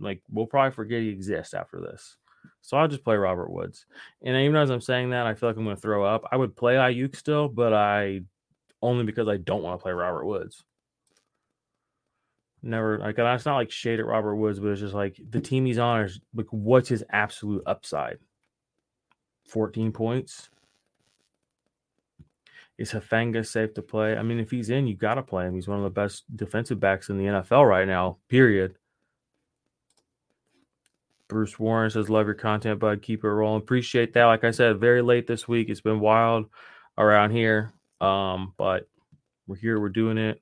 Like 0.00 0.22
we'll 0.30 0.46
probably 0.46 0.72
forget 0.72 1.02
he 1.02 1.08
exists 1.08 1.54
after 1.54 1.80
this. 1.80 2.16
So 2.62 2.76
I'll 2.76 2.88
just 2.88 3.04
play 3.04 3.16
Robert 3.16 3.50
Woods. 3.50 3.86
And 4.22 4.36
even 4.36 4.56
as 4.56 4.70
I'm 4.70 4.80
saying 4.80 5.10
that, 5.10 5.26
I 5.26 5.34
feel 5.34 5.48
like 5.48 5.56
I'm 5.56 5.64
going 5.64 5.76
to 5.76 5.82
throw 5.82 6.04
up. 6.04 6.28
I 6.30 6.36
would 6.36 6.56
play 6.56 6.74
Aiyuk 6.74 7.16
still, 7.16 7.48
but 7.48 7.72
I 7.72 8.22
only 8.82 9.04
because 9.04 9.28
I 9.28 9.36
don't 9.36 9.62
want 9.62 9.78
to 9.78 9.82
play 9.82 9.92
Robert 9.92 10.24
Woods. 10.24 10.64
Never 12.60 12.98
like 12.98 13.16
it's 13.18 13.46
not 13.46 13.56
like 13.56 13.70
shade 13.70 14.00
at 14.00 14.06
Robert 14.06 14.34
Woods, 14.34 14.58
but 14.58 14.68
it's 14.68 14.80
just 14.80 14.94
like 14.94 15.20
the 15.30 15.40
team 15.40 15.64
he's 15.64 15.78
on 15.78 16.02
is 16.02 16.20
like 16.34 16.48
what's 16.50 16.88
his 16.88 17.04
absolute 17.10 17.62
upside? 17.66 18.18
14 19.46 19.92
points. 19.92 20.50
Is 22.78 22.92
Hufanga 22.92 23.44
safe 23.44 23.74
to 23.74 23.82
play? 23.82 24.16
I 24.16 24.22
mean, 24.22 24.38
if 24.38 24.52
he's 24.52 24.70
in, 24.70 24.86
you 24.86 24.94
got 24.94 25.14
to 25.14 25.22
play 25.22 25.46
him. 25.46 25.54
He's 25.54 25.66
one 25.66 25.78
of 25.78 25.84
the 25.84 25.90
best 25.90 26.24
defensive 26.36 26.78
backs 26.78 27.08
in 27.08 27.18
the 27.18 27.24
NFL 27.24 27.68
right 27.68 27.88
now, 27.88 28.18
period. 28.28 28.76
Bruce 31.28 31.58
Warren 31.58 31.90
says, 31.90 32.08
Love 32.08 32.26
your 32.26 32.34
content, 32.34 32.78
bud. 32.78 33.02
Keep 33.02 33.24
it 33.24 33.28
rolling. 33.28 33.60
Appreciate 33.60 34.14
that. 34.14 34.26
Like 34.26 34.44
I 34.44 34.52
said, 34.52 34.78
very 34.78 35.02
late 35.02 35.26
this 35.26 35.48
week. 35.48 35.68
It's 35.68 35.80
been 35.80 36.00
wild 36.00 36.46
around 36.96 37.32
here. 37.32 37.72
Um, 38.00 38.54
but 38.56 38.88
we're 39.46 39.56
here, 39.56 39.80
we're 39.80 39.88
doing 39.88 40.16
it. 40.16 40.40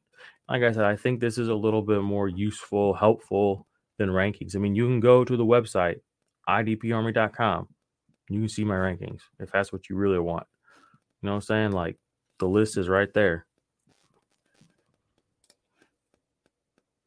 Like 0.48 0.62
I 0.62 0.72
said, 0.72 0.84
I 0.84 0.94
think 0.94 1.20
this 1.20 1.38
is 1.38 1.48
a 1.48 1.54
little 1.54 1.82
bit 1.82 2.02
more 2.02 2.28
useful, 2.28 2.94
helpful 2.94 3.66
than 3.98 4.10
rankings. 4.10 4.54
I 4.54 4.58
mean, 4.58 4.74
you 4.74 4.86
can 4.86 5.00
go 5.00 5.24
to 5.24 5.36
the 5.36 5.44
website, 5.44 6.00
idparmy.com. 6.48 7.68
You 8.28 8.40
can 8.40 8.48
see 8.48 8.64
my 8.64 8.74
rankings 8.74 9.22
if 9.40 9.50
that's 9.50 9.72
what 9.72 9.88
you 9.88 9.96
really 9.96 10.18
want. 10.18 10.46
You 11.22 11.28
know 11.28 11.32
what 11.32 11.36
I'm 11.36 11.42
saying? 11.42 11.72
Like 11.72 11.96
the 12.38 12.48
list 12.48 12.76
is 12.76 12.88
right 12.88 13.12
there. 13.14 13.46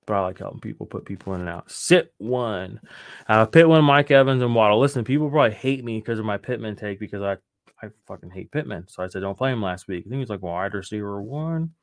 But 0.05 0.15
I 0.15 0.21
like 0.21 0.39
helping 0.39 0.59
people 0.59 0.87
put 0.87 1.05
people 1.05 1.35
in 1.35 1.41
and 1.41 1.49
out. 1.49 1.69
Sit 1.69 2.11
one. 2.17 2.79
Uh, 3.27 3.45
Pit 3.45 3.69
one, 3.69 3.83
Mike 3.83 4.09
Evans, 4.09 4.41
and 4.41 4.55
Waddle. 4.55 4.79
Listen, 4.79 5.03
people 5.03 5.29
probably 5.29 5.55
hate 5.55 5.83
me 5.83 5.99
because 5.99 6.17
of 6.17 6.25
my 6.25 6.37
Pittman 6.37 6.75
take 6.75 6.99
because 6.99 7.21
I, 7.21 7.33
I 7.85 7.91
fucking 8.07 8.31
hate 8.31 8.51
Pittman. 8.51 8.87
So 8.87 9.03
I 9.03 9.07
said, 9.07 9.21
don't 9.21 9.37
play 9.37 9.51
him 9.51 9.61
last 9.61 9.87
week. 9.87 10.05
I 10.07 10.09
think 10.09 10.19
he's 10.19 10.29
like 10.29 10.41
wide 10.41 10.73
receiver 10.73 11.21
one. 11.21 11.73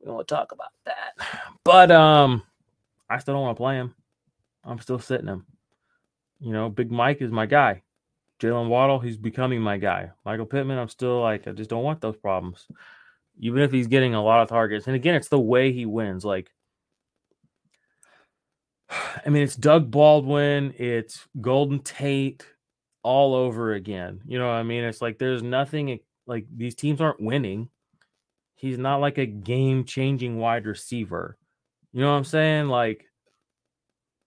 We 0.00 0.10
won't 0.10 0.26
talk 0.26 0.50
about 0.50 0.72
that. 0.84 1.14
But 1.62 1.92
um, 1.92 2.42
I 3.08 3.18
still 3.18 3.34
don't 3.34 3.44
want 3.44 3.56
to 3.56 3.62
play 3.62 3.76
him. 3.76 3.94
I'm 4.64 4.80
still 4.80 4.98
sitting 4.98 5.28
him. 5.28 5.46
You 6.40 6.52
know, 6.52 6.68
Big 6.68 6.90
Mike 6.90 7.22
is 7.22 7.30
my 7.30 7.46
guy. 7.46 7.83
Jalen 8.44 8.68
Waddle, 8.68 8.98
he's 8.98 9.16
becoming 9.16 9.60
my 9.60 9.78
guy. 9.78 10.10
Michael 10.24 10.44
Pittman, 10.44 10.78
I'm 10.78 10.88
still 10.88 11.20
like, 11.20 11.48
I 11.48 11.52
just 11.52 11.70
don't 11.70 11.82
want 11.82 12.00
those 12.00 12.16
problems. 12.16 12.66
Even 13.38 13.62
if 13.62 13.72
he's 13.72 13.86
getting 13.86 14.14
a 14.14 14.22
lot 14.22 14.42
of 14.42 14.48
targets. 14.48 14.86
And 14.86 14.94
again, 14.94 15.14
it's 15.14 15.28
the 15.28 15.40
way 15.40 15.72
he 15.72 15.86
wins. 15.86 16.24
Like, 16.24 16.50
I 18.90 19.28
mean, 19.30 19.42
it's 19.42 19.56
Doug 19.56 19.90
Baldwin, 19.90 20.74
it's 20.76 21.26
Golden 21.40 21.80
Tate, 21.80 22.46
all 23.02 23.34
over 23.34 23.74
again. 23.74 24.20
You 24.26 24.38
know 24.38 24.46
what 24.46 24.54
I 24.54 24.62
mean? 24.62 24.84
It's 24.84 25.02
like 25.02 25.18
there's 25.18 25.42
nothing 25.42 25.90
eh, 25.90 25.96
like 26.26 26.46
these 26.54 26.74
teams 26.74 27.00
aren't 27.00 27.20
winning. 27.20 27.68
He's 28.56 28.78
not 28.78 29.00
like 29.00 29.18
a 29.18 29.26
game 29.26 29.84
changing 29.84 30.38
wide 30.38 30.66
receiver. 30.66 31.36
You 31.92 32.00
know 32.00 32.10
what 32.10 32.18
I'm 32.18 32.24
saying? 32.24 32.68
Like 32.68 33.06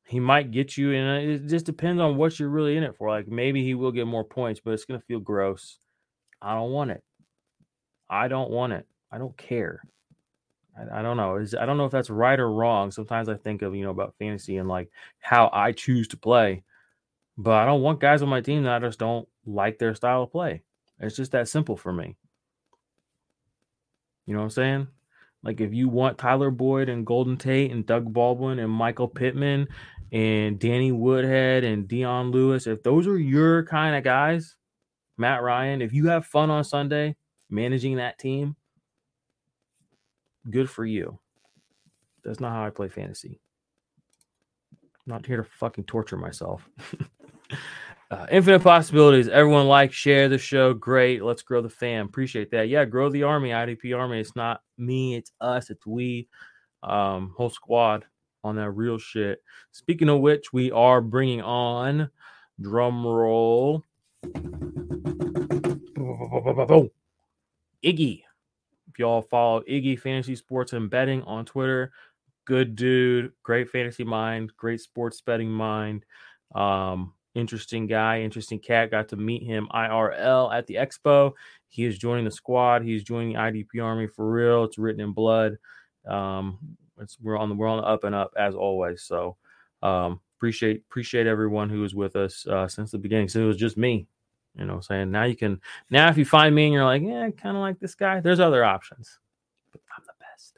he 0.08 0.22
might 0.22 0.52
get 0.52 0.78
you, 0.78 0.94
and 0.94 1.10
uh, 1.10 1.34
it 1.34 1.48
just 1.48 1.66
depends 1.66 2.02
on 2.02 2.16
what 2.16 2.40
you're 2.40 2.50
really 2.50 2.78
in 2.78 2.84
it 2.84 2.96
for. 2.96 3.10
Like 3.10 3.28
maybe 3.28 3.64
he 3.64 3.74
will 3.74 3.92
get 3.92 4.08
more 4.08 4.24
points, 4.24 4.62
but 4.64 4.72
it's 4.72 4.86
gonna 4.86 5.02
feel 5.02 5.20
gross. 5.20 5.80
I 6.42 6.54
don't 6.54 6.72
want 6.72 6.92
it. 6.92 7.04
I 8.10 8.30
don't 8.30 8.50
want 8.50 8.72
it. 8.72 8.88
I 9.12 9.18
don't 9.18 9.36
care. 9.36 9.82
I, 10.78 11.00
I 11.00 11.02
don't 11.02 11.18
know. 11.18 11.36
Is 11.36 11.54
I 11.54 11.66
don't 11.66 11.78
know 11.78 11.86
if 11.86 11.92
that's 11.92 12.10
right 12.10 12.40
or 12.40 12.50
wrong. 12.50 12.90
Sometimes 12.90 13.28
I 13.28 13.36
think 13.36 13.62
of 13.62 13.76
you 13.76 13.84
know 13.84 13.92
about 13.92 14.16
fantasy 14.18 14.56
and 14.56 14.70
like 14.70 14.90
how 15.20 15.50
I 15.52 15.74
choose 15.74 16.08
to 16.10 16.18
play, 16.18 16.64
but 17.38 17.56
I 17.56 17.66
don't 17.66 17.82
want 17.82 18.00
guys 18.00 18.22
on 18.22 18.30
my 18.30 18.42
team 18.42 18.64
that 18.64 18.82
I 18.82 18.88
just 18.88 19.00
don't 19.00 19.28
like 19.46 19.78
their 19.78 19.94
style 19.94 20.24
of 20.24 20.32
play. 20.32 20.64
It's 21.02 21.18
just 21.18 21.34
that 21.34 21.50
simple 21.50 21.76
for 21.76 21.92
me. 21.92 22.16
You 24.26 24.34
know 24.34 24.40
what 24.40 24.46
I'm 24.46 24.52
saying? 24.52 24.88
Like 25.44 25.62
if 25.62 25.74
you 25.74 25.90
want 25.90 26.18
Tyler 26.18 26.52
Boyd 26.52 26.90
and 26.90 27.06
Golden 27.06 27.38
Tate 27.38 27.72
and 27.72 27.86
Doug 27.86 28.12
Baldwin 28.12 28.60
and 28.60 28.72
Michael 28.72 29.08
Pittman 29.08 29.68
and 30.12 30.60
Danny 30.60 30.92
Woodhead 30.92 31.64
and 31.64 31.88
Dion 31.88 32.32
Lewis, 32.32 32.68
if 32.68 32.84
those 32.84 33.08
are 33.08 33.18
your 33.18 33.66
kind 33.66 33.96
of 33.96 34.04
guys, 34.04 34.56
Matt 35.18 35.42
Ryan, 35.42 35.82
if 35.82 35.94
you 35.94 36.08
have 36.08 36.26
fun 36.26 36.50
on 36.50 36.64
Sunday 36.64 37.16
managing 37.50 37.98
that 37.98 38.20
team, 38.20 38.56
good 40.50 40.70
for 40.70 40.86
you. 40.86 41.20
That's 42.24 42.40
not 42.40 42.52
how 42.52 42.66
I 42.66 42.70
play 42.70 42.90
fantasy. 42.90 43.40
I'm 44.82 45.14
not 45.14 45.26
here 45.26 45.38
to 45.38 45.44
fucking 45.44 45.86
torture 45.86 46.18
myself. 46.18 46.68
Uh, 48.10 48.26
infinite 48.32 48.64
possibilities. 48.64 49.28
Everyone 49.28 49.68
like, 49.68 49.92
share 49.92 50.30
the 50.30 50.38
show. 50.38 50.74
Great. 50.74 51.22
Let's 51.24 51.42
grow 51.42 51.62
the 51.62 51.70
fam. 51.70 52.06
Appreciate 52.06 52.52
that. 52.52 52.70
Yeah, 52.70 52.86
grow 52.86 53.10
the 53.10 53.24
army, 53.24 53.50
IDP 53.50 53.98
army. 53.98 54.22
It's 54.22 54.36
not 54.36 54.62
me, 54.78 55.16
it's 55.16 55.34
us, 55.42 55.70
it's 55.70 55.86
we. 55.86 56.30
Um, 56.84 57.34
whole 57.36 57.50
squad 57.50 58.06
on 58.44 58.56
that 58.56 58.72
real 58.72 58.98
shit. 58.98 59.42
Speaking 59.72 60.10
of 60.10 60.20
which, 60.22 60.52
we 60.54 60.72
are 60.72 61.02
bringing 61.02 61.42
on 61.42 62.10
drum 62.60 63.06
roll. 63.06 63.84
Iggy. 67.84 68.24
If 68.90 69.00
y'all 69.00 69.22
follow 69.22 69.62
Iggy 69.62 70.00
Fantasy 70.00 70.36
Sports 70.36 70.74
and 70.74 70.90
Betting 70.90 71.22
on 71.24 71.46
Twitter, 71.46 71.92
good 72.48 72.76
dude, 72.76 73.32
great 73.44 73.70
fantasy 73.70 74.04
mind, 74.04 74.52
great 74.58 74.82
sports 74.82 75.22
betting 75.22 75.52
mind. 75.52 76.06
Um, 76.56 77.14
interesting 77.36 77.86
guy, 77.86 78.22
interesting 78.22 78.60
cat. 78.60 78.90
Got 78.90 79.10
to 79.10 79.18
meet 79.18 79.44
him 79.44 79.68
IRL 79.72 80.54
at 80.54 80.66
the 80.66 80.76
expo. 80.76 81.34
He 81.68 81.84
is 81.86 81.98
joining 81.98 82.26
the 82.26 82.32
squad. 82.32 82.84
He's 82.84 83.04
joining 83.04 83.34
the 83.34 83.40
IDP 83.40 83.84
Army 83.84 84.08
for 84.08 84.32
real. 84.32 84.64
It's 84.64 84.78
written 84.78 85.02
in 85.02 85.12
blood. 85.12 85.58
Um, 86.08 86.58
it's 87.00 87.18
we're 87.22 87.38
on 87.38 87.50
the 87.50 87.56
we're 87.56 87.68
on 87.68 87.78
the 87.78 87.88
up 87.88 88.04
and 88.04 88.16
up 88.16 88.34
as 88.38 88.56
always. 88.56 89.04
So 89.04 89.38
um, 89.84 90.20
appreciate 90.38 90.84
appreciate 90.90 91.28
everyone 91.28 91.70
who 91.70 91.82
was 91.82 91.96
with 91.96 92.16
us 92.16 92.46
uh, 92.48 92.68
since 92.68 92.92
the 92.92 92.98
beginning. 92.98 93.30
So 93.30 93.42
it 93.42 93.46
was 93.46 93.58
just 93.58 93.78
me, 93.78 94.08
you 94.58 94.66
know, 94.66 94.80
saying 94.80 95.12
now 95.12 95.24
you 95.24 95.36
can 95.36 95.62
now 95.90 96.10
if 96.10 96.18
you 96.18 96.26
find 96.26 96.54
me 96.54 96.66
and 96.66 96.74
you're 96.74 96.86
like, 96.86 97.02
yeah, 97.02 97.30
kind 97.32 97.58
of 97.58 97.62
like 97.62 97.80
this 97.80 97.96
guy. 97.96 98.20
There's 98.20 98.40
other 98.40 98.64
options, 98.64 99.20
but 99.72 99.82
I'm 99.96 100.04
the 100.06 100.14
best. 100.20 100.58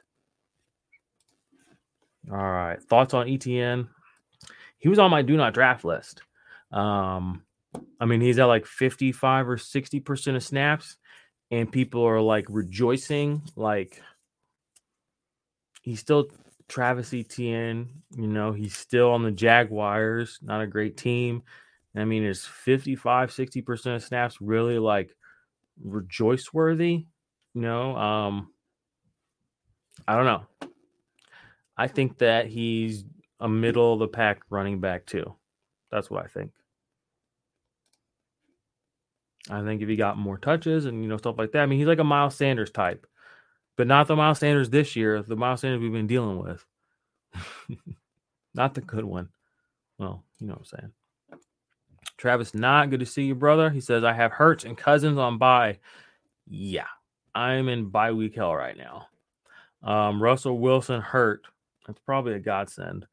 All 2.32 2.52
right, 2.52 2.82
thoughts 2.82 3.14
on 3.14 3.30
Etienne? 3.30 3.90
He 4.78 4.88
was 4.88 5.00
on 5.00 5.12
my 5.12 5.22
do 5.22 5.36
not 5.36 5.54
draft 5.54 5.84
list. 5.84 6.24
Um, 6.72 7.44
I 8.00 8.06
mean, 8.06 8.22
he's 8.22 8.40
at 8.40 8.46
like 8.46 8.66
55 8.66 9.50
or 9.50 9.58
60% 9.58 10.36
of 10.36 10.44
snaps, 10.44 10.98
and 11.52 11.72
people 11.72 12.04
are 12.04 12.22
like 12.22 12.46
rejoicing. 12.50 13.42
Like, 13.56 14.02
he's 15.90 16.00
still 16.00 16.30
Travis 16.68 17.14
Etienne, 17.14 17.90
you 18.16 18.28
know, 18.28 18.52
he's 18.52 18.78
still 18.78 19.12
on 19.12 19.24
the 19.24 19.32
Jaguars, 19.32 20.40
not 20.42 20.62
a 20.62 20.68
great 20.68 20.98
team. 20.98 21.42
I 21.96 22.06
mean, 22.06 22.24
is 22.24 22.46
55, 22.46 23.32
60% 23.32 23.96
of 23.96 24.04
snaps 24.04 24.40
really 24.40 24.78
like 24.78 25.16
rejoice 25.84 26.54
worthy? 26.54 27.08
You 27.56 27.62
know, 27.62 27.96
um, 27.98 28.54
I 30.08 30.16
don't 30.16 30.26
know. 30.26 30.70
I 31.76 31.88
think 31.88 32.20
that 32.20 32.46
he's 32.46 33.06
a 33.40 33.50
middle 33.50 33.94
of 33.94 34.00
the 34.00 34.08
pack 34.08 34.42
running 34.50 34.80
back 34.80 35.06
too. 35.06 35.36
That's 35.92 36.10
what 36.10 36.24
I 36.24 36.28
think. 36.28 36.52
I 39.50 39.64
think 39.64 39.82
if 39.82 39.90
he 39.90 39.96
got 39.96 40.18
more 40.18 40.38
touches 40.38 40.86
and 40.86 41.02
you 41.02 41.10
know 41.10 41.18
stuff 41.18 41.40
like 41.40 41.54
that, 41.54 41.64
I 41.64 41.66
mean 41.66 41.80
he's 41.80 41.88
like 41.88 42.00
a 42.00 42.04
Miles 42.04 42.36
Sanders 42.36 42.70
type, 42.70 43.08
but 43.80 43.88
not 43.88 44.08
the 44.08 44.16
Miles 44.18 44.40
Sanders 44.40 44.70
this 44.70 44.98
year. 44.98 45.22
The 45.22 45.38
Miles 45.38 45.62
Sanders 45.62 45.80
we've 45.80 45.90
been 45.90 46.06
dealing 46.06 46.38
with, 46.38 46.66
not 48.54 48.74
the 48.74 48.82
good 48.82 49.06
one. 49.06 49.30
Well, 49.98 50.26
you 50.38 50.48
know 50.48 50.56
what 50.56 50.60
I'm 50.60 50.66
saying. 50.66 51.40
Travis, 52.18 52.54
not 52.54 52.90
good 52.90 53.00
to 53.00 53.06
see 53.06 53.24
you, 53.24 53.36
brother. 53.36 53.70
He 53.70 53.80
says 53.80 54.04
I 54.04 54.12
have 54.12 54.34
Hurts 54.34 54.66
and 54.66 54.78
Cousins 54.78 55.18
on 55.18 55.38
bye. 55.38 55.80
Yeah, 56.46 56.88
I'm 57.34 57.70
in 57.70 57.86
bye 57.86 58.12
week 58.12 58.36
hell 58.36 58.54
right 58.54 58.76
now. 58.76 59.08
Um, 59.82 60.22
Russell 60.22 60.60
Wilson 60.60 61.00
hurt. 61.00 61.48
That's 61.88 62.02
probably 62.02 62.34
a 62.34 62.40
godsend. 62.40 63.08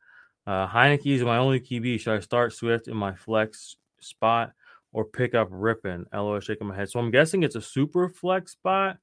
Uh, 0.48 0.66
Heinicke 0.66 1.14
is 1.14 1.22
my 1.22 1.36
only 1.36 1.60
QB. 1.60 2.00
Should 2.00 2.16
I 2.16 2.18
start 2.18 2.52
Swift 2.52 2.88
in 2.88 2.96
my 2.96 3.14
flex 3.14 3.76
spot? 4.00 4.50
or 4.92 5.04
pick 5.04 5.34
up 5.34 5.50
Rypien. 5.50 6.06
LOL 6.14 6.40
shaking 6.40 6.68
my 6.68 6.74
head. 6.74 6.88
So 6.88 6.98
I'm 6.98 7.10
guessing 7.10 7.42
it's 7.42 7.54
a 7.54 7.60
super 7.60 8.08
flex 8.08 8.52
spot. 8.52 8.96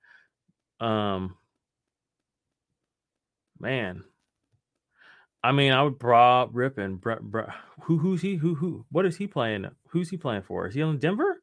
Um, 0.80 1.36
man, 3.64 4.04
I 5.44 5.52
mean, 5.52 5.72
I 5.72 5.82
would 5.82 6.00
prob 6.00 6.54
Rypien. 6.54 7.02
Bre- 7.02 7.22
Bre- 7.22 7.52
who 7.82 7.98
who's 7.98 8.22
he? 8.22 8.36
Who 8.36 8.56
who? 8.56 8.86
What 8.92 9.06
is 9.06 9.18
he 9.18 9.28
playing? 9.28 9.68
Who's 9.88 10.10
he 10.10 10.18
playing 10.18 10.44
for? 10.44 10.68
Is 10.68 10.76
he 10.76 10.82
on 10.82 11.00
Denver? 11.00 11.42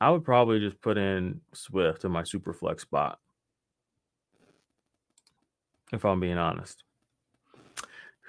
I 0.00 0.10
would 0.10 0.24
probably 0.24 0.60
just 0.60 0.80
put 0.80 0.96
in 0.96 1.40
Swift 1.52 2.04
in 2.04 2.12
my 2.12 2.22
super 2.22 2.52
flex 2.52 2.82
spot. 2.82 3.18
If 5.92 6.04
I'm 6.04 6.20
being 6.20 6.38
honest. 6.38 6.84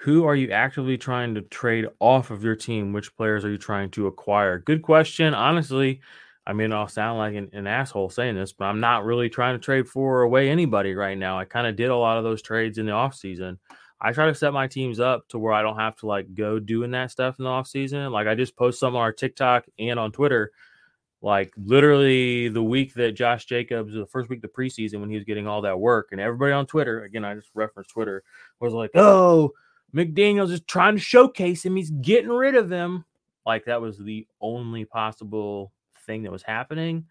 Who 0.00 0.24
are 0.24 0.34
you 0.34 0.50
actively 0.50 0.96
trying 0.96 1.34
to 1.34 1.42
trade 1.42 1.86
off 2.00 2.30
of 2.30 2.42
your 2.42 2.56
team? 2.56 2.92
Which 2.92 3.14
players 3.16 3.44
are 3.44 3.50
you 3.50 3.58
trying 3.58 3.90
to 3.90 4.06
acquire? 4.06 4.58
Good 4.58 4.82
question. 4.82 5.34
Honestly, 5.34 6.00
I 6.46 6.52
mean, 6.52 6.72
I'll 6.72 6.88
sound 6.88 7.18
like 7.18 7.34
an, 7.34 7.50
an 7.52 7.66
asshole 7.66 8.10
saying 8.10 8.34
this, 8.34 8.52
but 8.52 8.64
I'm 8.64 8.80
not 8.80 9.04
really 9.04 9.28
trying 9.28 9.54
to 9.54 9.64
trade 9.64 9.88
for 9.88 10.18
or 10.18 10.22
away 10.22 10.48
anybody 10.48 10.94
right 10.94 11.16
now. 11.16 11.38
I 11.38 11.44
kind 11.44 11.66
of 11.66 11.76
did 11.76 11.90
a 11.90 11.96
lot 11.96 12.18
of 12.18 12.24
those 12.24 12.42
trades 12.42 12.78
in 12.78 12.86
the 12.86 12.92
offseason. 12.92 13.58
I 14.00 14.12
try 14.12 14.26
to 14.26 14.34
set 14.34 14.54
my 14.54 14.66
teams 14.66 14.98
up 14.98 15.28
to 15.28 15.38
where 15.38 15.52
I 15.52 15.62
don't 15.62 15.78
have 15.78 15.96
to 15.96 16.06
like 16.06 16.34
go 16.34 16.58
doing 16.58 16.92
that 16.92 17.10
stuff 17.10 17.38
in 17.38 17.44
the 17.44 17.50
offseason. 17.50 18.10
Like 18.10 18.26
I 18.26 18.34
just 18.34 18.56
post 18.56 18.80
some 18.80 18.96
on 18.96 19.02
our 19.02 19.12
TikTok 19.12 19.66
and 19.78 19.98
on 19.98 20.10
Twitter. 20.10 20.52
Like 21.22 21.52
literally 21.58 22.48
the 22.48 22.62
week 22.62 22.94
that 22.94 23.12
Josh 23.12 23.44
Jacobs, 23.44 23.92
the 23.92 24.06
first 24.06 24.30
week 24.30 24.38
of 24.38 24.42
the 24.42 24.48
preseason 24.48 25.00
when 25.00 25.10
he 25.10 25.16
was 25.16 25.24
getting 25.24 25.46
all 25.46 25.60
that 25.62 25.78
work, 25.78 26.08
and 26.12 26.20
everybody 26.20 26.52
on 26.52 26.66
Twitter, 26.66 27.04
again, 27.04 27.26
I 27.26 27.34
just 27.34 27.50
referenced 27.54 27.90
Twitter, 27.90 28.22
was 28.58 28.72
like, 28.72 28.92
oh, 28.94 29.52
McDaniels 29.94 30.50
is 30.50 30.62
trying 30.62 30.94
to 30.94 31.00
showcase 31.00 31.62
him. 31.62 31.76
He's 31.76 31.90
getting 31.90 32.30
rid 32.30 32.54
of 32.54 32.72
him. 32.72 33.04
Like 33.44 33.66
that 33.66 33.82
was 33.82 33.98
the 33.98 34.26
only 34.40 34.86
possible 34.86 35.72
thing 36.06 36.22
that 36.22 36.32
was 36.32 36.42
happening. 36.42 37.06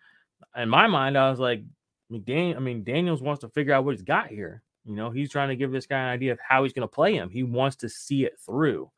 In 0.55 0.69
my 0.69 0.87
mind, 0.87 1.17
I 1.17 1.29
was 1.29 1.39
like, 1.39 1.63
McDaniel, 2.11 2.55
I 2.55 2.59
mean, 2.59 2.83
Daniels 2.83 3.21
wants 3.21 3.41
to 3.41 3.49
figure 3.49 3.73
out 3.73 3.85
what 3.85 3.95
he's 3.95 4.01
got 4.01 4.27
here. 4.27 4.63
You 4.85 4.95
know, 4.95 5.11
he's 5.11 5.29
trying 5.29 5.49
to 5.49 5.55
give 5.55 5.71
this 5.71 5.85
guy 5.85 5.99
an 5.99 6.09
idea 6.09 6.31
of 6.31 6.39
how 6.39 6.63
he's 6.63 6.73
going 6.73 6.87
to 6.87 6.93
play 6.93 7.13
him. 7.13 7.29
He 7.29 7.43
wants 7.43 7.75
to 7.77 7.89
see 7.89 8.25
it 8.25 8.39
through. 8.43 8.89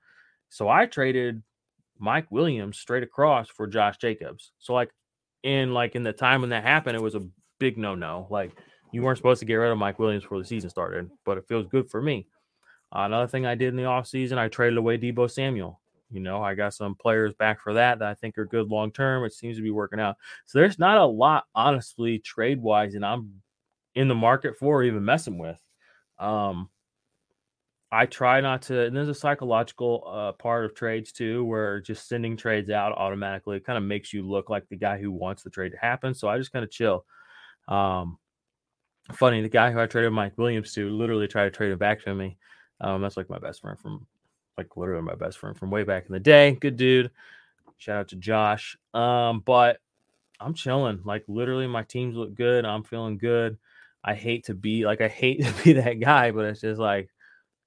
So 0.50 0.70
I 0.70 0.86
traded 0.86 1.42
Mike 2.00 2.32
Williams 2.32 2.78
straight 2.78 3.04
across 3.04 3.50
for 3.50 3.68
Josh 3.68 3.98
Jacobs. 3.98 4.52
So 4.60 4.74
like 4.74 4.92
in 5.44 5.74
like 5.74 5.96
in 5.96 6.04
the 6.04 6.14
time 6.14 6.42
when 6.42 6.52
that 6.52 6.64
happened, 6.64 6.96
it 6.96 7.02
was 7.02 7.16
a 7.16 7.28
big 7.60 7.78
no-no. 7.78 8.28
Like 8.30 8.52
you 8.92 9.02
weren't 9.02 9.18
supposed 9.18 9.40
to 9.40 9.46
get 9.46 9.56
rid 9.56 9.72
of 9.72 9.78
Mike 9.78 10.00
Williams 10.00 10.24
before 10.24 10.40
the 10.40 10.46
season 10.46 10.70
started, 10.70 11.10
but 11.26 11.38
it 11.38 11.48
feels 11.48 11.68
good 11.68 11.90
for 11.90 12.02
me. 12.02 12.28
Uh, 12.94 13.02
another 13.02 13.28
thing 13.28 13.46
I 13.46 13.56
did 13.56 13.70
in 13.70 13.76
the 13.76 13.84
offseason, 13.84 14.38
I 14.38 14.48
traded 14.48 14.78
away 14.78 14.98
Deebo 14.98 15.30
Samuel. 15.30 15.81
You 16.12 16.20
know, 16.20 16.44
I 16.44 16.56
got 16.56 16.74
some 16.74 16.96
players 16.96 17.34
back 17.34 17.62
for 17.62 17.74
that 17.74 18.00
that 18.00 18.08
I 18.08 18.14
think 18.14 18.38
are 18.38 18.46
good 18.46 18.68
long 18.70 18.92
term. 18.92 19.24
It 19.24 19.34
seems 19.34 19.58
to 19.58 19.64
be 19.64 19.72
working 19.72 20.00
out. 20.00 20.18
So 20.46 20.60
there's 20.60 20.80
not 20.80 20.98
a 20.98 21.06
lot, 21.06 21.46
honestly, 21.56 22.20
trade 22.20 22.62
wise, 22.62 22.96
and 22.96 23.06
I'm 23.06 23.42
in 23.96 24.08
the 24.08 24.16
market 24.16 24.58
for 24.58 24.80
or 24.80 24.84
even 24.84 25.06
messing 25.06 25.38
with. 25.38 25.60
Um, 26.20 26.70
I 27.94 28.06
try 28.06 28.40
not 28.40 28.62
to, 28.64 28.86
and 28.86 28.96
there's 28.96 29.10
a 29.10 29.14
psychological 29.14 30.04
uh, 30.08 30.32
part 30.34 30.64
of 30.64 30.74
trades 30.74 31.12
too, 31.12 31.44
where 31.44 31.82
just 31.82 32.08
sending 32.08 32.38
trades 32.38 32.70
out 32.70 32.94
automatically 32.94 33.60
kind 33.60 33.78
of 33.78 33.84
makes 33.84 34.14
you 34.14 34.28
look 34.28 34.50
like 34.50 34.68
the 34.70 34.78
guy 34.78 34.98
who 34.98 35.12
wants 35.12 35.44
the 35.44 35.50
trade 35.50 35.74
to 35.74 35.78
happen. 35.78 36.14
So 36.14 36.30
I 36.30 36.38
just 36.38 36.54
kind 36.54 36.64
of 36.64 36.72
chill. 36.72 37.06
Um, 37.68 38.18
funny, 39.14 39.42
the 39.42 39.50
guy 39.50 39.72
who 39.72 39.80
I 39.80 39.88
traded 39.88 40.14
Mike 40.14 40.38
Williams 40.38 40.74
to 40.74 40.90
literally 40.90 41.28
tried 41.28 41.46
to 41.46 41.52
trade 41.52 41.72
him 41.72 41.78
back 41.78 42.02
to 42.04 42.16
me. 42.16 42.38
Um, 42.80 43.02
that's 43.02 43.18
like 43.18 43.30
my 43.30 43.40
best 43.40 43.62
friend 43.62 43.78
from 43.78 44.08
like 44.58 44.78
literally 44.78 45.04
my 45.04 45.16
best 45.16 45.38
friend 45.38 45.58
from 45.58 45.72
way 45.72 45.84
back 45.84 46.06
in 46.08 46.14
the 46.14 46.20
day. 46.20 46.58
Good 46.60 46.78
dude. 46.78 47.12
Shout 47.78 47.98
out 47.98 48.08
to 48.10 48.16
Josh. 48.16 48.78
Um, 48.94 49.42
but 49.46 49.78
I'm 50.40 50.54
chilling. 50.54 51.02
Like 51.04 51.24
literally, 51.28 51.68
my 51.68 51.84
teams 51.84 52.16
look 52.16 52.36
good. 52.36 52.66
I'm 52.66 52.84
feeling 52.84 53.18
good. 53.18 53.58
I 54.04 54.16
hate 54.16 54.46
to 54.46 54.54
be 54.54 54.86
like 54.86 55.02
I 55.02 55.08
hate 55.08 55.44
to 55.46 55.64
be 55.64 55.74
that 55.74 56.00
guy, 56.00 56.32
but 56.32 56.46
it's 56.46 56.62
just 56.62 56.80
like 56.80 57.10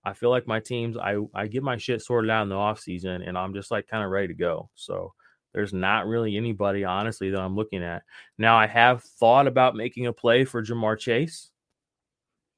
I 0.04 0.12
feel 0.12 0.30
like 0.30 0.46
my 0.46 0.60
teams, 0.60 0.96
I 0.96 1.16
I 1.34 1.46
get 1.46 1.62
my 1.62 1.76
shit 1.76 2.02
sorted 2.02 2.30
out 2.30 2.42
in 2.42 2.48
the 2.48 2.56
off 2.56 2.80
season, 2.80 3.22
and 3.22 3.38
I'm 3.38 3.54
just 3.54 3.70
like 3.70 3.88
kind 3.88 4.04
of 4.04 4.10
ready 4.10 4.28
to 4.28 4.34
go. 4.34 4.68
So 4.74 5.14
there's 5.52 5.72
not 5.72 6.06
really 6.06 6.36
anybody 6.36 6.84
honestly 6.84 7.30
that 7.30 7.40
I'm 7.40 7.56
looking 7.56 7.82
at. 7.82 8.02
Now 8.38 8.56
I 8.56 8.66
have 8.66 9.02
thought 9.02 9.46
about 9.46 9.76
making 9.76 10.06
a 10.06 10.12
play 10.12 10.44
for 10.44 10.62
Ja'Marr 10.62 10.98
Chase. 10.98 11.50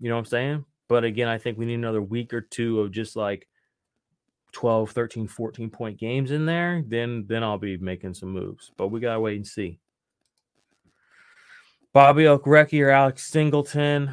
You 0.01 0.09
know 0.09 0.17
what 0.17 0.21
I'm 0.21 0.27
saying? 0.27 0.65
But 0.89 1.05
again, 1.05 1.29
I 1.29 1.39
think 1.39 1.59
we 1.59 1.67
need 1.67 1.75
another 1.75 2.03
week 2.03 2.33
or 2.33 2.41
two 2.41 2.81
of 2.81 2.91
just 2.91 3.15
like 3.15 3.47
12, 4.53 4.91
13, 4.91 5.29
14 5.29 5.71
point 5.71 5.99
games 5.99 6.31
in 6.31 6.47
there. 6.47 6.83
Then 6.87 7.25
then 7.27 7.43
I'll 7.43 7.59
be 7.59 7.77
making 7.77 8.15
some 8.15 8.31
moves. 8.31 8.73
But 8.77 8.89
we 8.89 9.01
gotta 9.01 9.21
wait 9.21 9.37
and 9.37 9.47
see. 9.47 9.79
Bobby 11.93 12.25
Okereke 12.25 12.85
or 12.85 12.91
Alex 12.91 13.25
Singleton. 13.25 14.13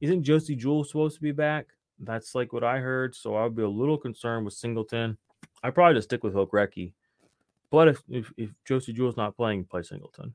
Isn't 0.00 0.24
Josey 0.24 0.56
Jewell 0.56 0.84
supposed 0.84 1.16
to 1.16 1.22
be 1.22 1.30
back? 1.30 1.66
That's 2.00 2.34
like 2.34 2.52
what 2.52 2.64
I 2.64 2.78
heard. 2.78 3.14
So 3.14 3.36
I 3.36 3.44
would 3.44 3.54
be 3.54 3.62
a 3.62 3.68
little 3.68 3.96
concerned 3.96 4.44
with 4.44 4.54
Singleton. 4.54 5.16
I 5.62 5.70
probably 5.70 5.94
just 5.94 6.08
stick 6.08 6.24
with 6.24 6.34
Okereke. 6.34 6.92
But 7.70 7.88
if, 7.88 8.02
if, 8.08 8.32
if 8.36 8.50
Josey 8.64 8.92
Jewell's 8.92 9.16
not 9.16 9.36
playing, 9.36 9.64
play 9.64 9.82
Singleton. 9.82 10.34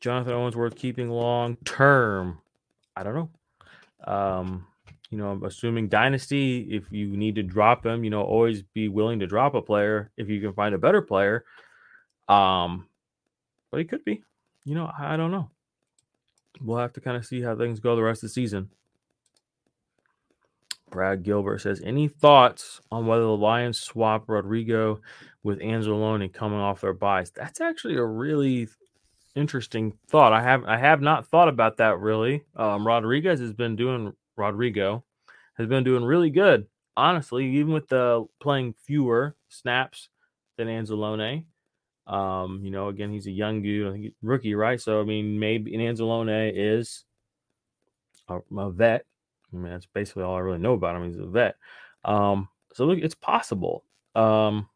Jonathan 0.00 0.34
Owens 0.34 0.56
worth 0.56 0.74
keeping 0.74 1.08
long 1.08 1.56
term. 1.64 2.38
I 2.94 3.02
don't 3.02 3.14
know. 3.14 3.30
Um, 4.04 4.66
you 5.10 5.18
know, 5.18 5.38
assuming 5.44 5.88
dynasty. 5.88 6.68
If 6.70 6.84
you 6.90 7.16
need 7.16 7.34
to 7.34 7.42
drop 7.42 7.84
him, 7.84 8.02
you 8.02 8.10
know, 8.10 8.22
always 8.22 8.62
be 8.62 8.88
willing 8.88 9.20
to 9.20 9.26
drop 9.26 9.54
a 9.54 9.60
player 9.60 10.10
if 10.16 10.28
you 10.28 10.40
can 10.40 10.54
find 10.54 10.74
a 10.74 10.78
better 10.78 11.02
player. 11.02 11.44
Um, 12.28 12.88
but 13.70 13.78
he 13.78 13.84
could 13.84 14.04
be. 14.04 14.22
You 14.64 14.74
know, 14.74 14.90
I 14.98 15.16
don't 15.16 15.30
know. 15.30 15.50
We'll 16.60 16.78
have 16.78 16.94
to 16.94 17.00
kind 17.00 17.16
of 17.16 17.26
see 17.26 17.42
how 17.42 17.56
things 17.56 17.80
go 17.80 17.94
the 17.94 18.02
rest 18.02 18.22
of 18.22 18.30
the 18.30 18.34
season. 18.34 18.70
Brad 20.90 21.22
Gilbert 21.22 21.60
says, 21.60 21.80
any 21.84 22.06
thoughts 22.06 22.80
on 22.90 23.06
whether 23.06 23.22
the 23.22 23.36
Lions 23.36 23.80
swap 23.80 24.28
Rodrigo 24.28 25.00
with 25.42 25.58
Anzalone 25.60 26.32
coming 26.32 26.58
off 26.58 26.82
their 26.82 26.92
byes? 26.92 27.30
That's 27.30 27.60
actually 27.60 27.96
a 27.96 28.04
really 28.04 28.68
interesting 29.34 29.92
thought. 30.08 30.32
I 30.32 30.42
have 30.42 30.64
I 30.64 30.76
have 30.76 31.00
not 31.00 31.28
thought 31.28 31.48
about 31.48 31.78
that 31.78 31.98
really. 31.98 32.44
Um, 32.56 32.86
Rodriguez 32.86 33.40
has 33.40 33.52
been 33.52 33.76
doing 33.76 34.12
Rodrigo 34.36 35.04
has 35.54 35.66
been 35.66 35.84
doing 35.84 36.04
really 36.04 36.30
good, 36.30 36.66
honestly, 36.96 37.46
even 37.56 37.72
with 37.72 37.88
the 37.88 38.26
playing 38.40 38.74
fewer 38.84 39.36
snaps 39.48 40.08
than 40.56 40.68
Anzalone. 40.68 41.44
Um, 42.06 42.60
you 42.64 42.70
know, 42.70 42.88
again, 42.88 43.12
he's 43.12 43.26
a 43.26 43.30
young 43.30 43.62
dude, 43.62 43.88
I 43.88 43.92
think 43.92 44.14
rookie, 44.22 44.54
right? 44.54 44.80
So 44.80 45.00
I 45.00 45.04
mean, 45.04 45.38
maybe 45.38 45.72
Anzalone 45.72 46.52
is 46.54 47.04
a, 48.28 48.40
a 48.56 48.70
vet. 48.70 49.04
I 49.52 49.56
mean, 49.56 49.72
that's 49.72 49.86
basically 49.86 50.22
all 50.22 50.34
I 50.34 50.40
really 50.40 50.58
know 50.58 50.72
about 50.72 50.96
him. 50.96 51.04
He's 51.04 51.18
a 51.18 51.26
vet. 51.26 51.56
Um, 52.04 52.48
so 52.72 52.86
look, 52.86 52.98
it's 52.98 53.14
possible. 53.14 53.84
Um, 54.14 54.68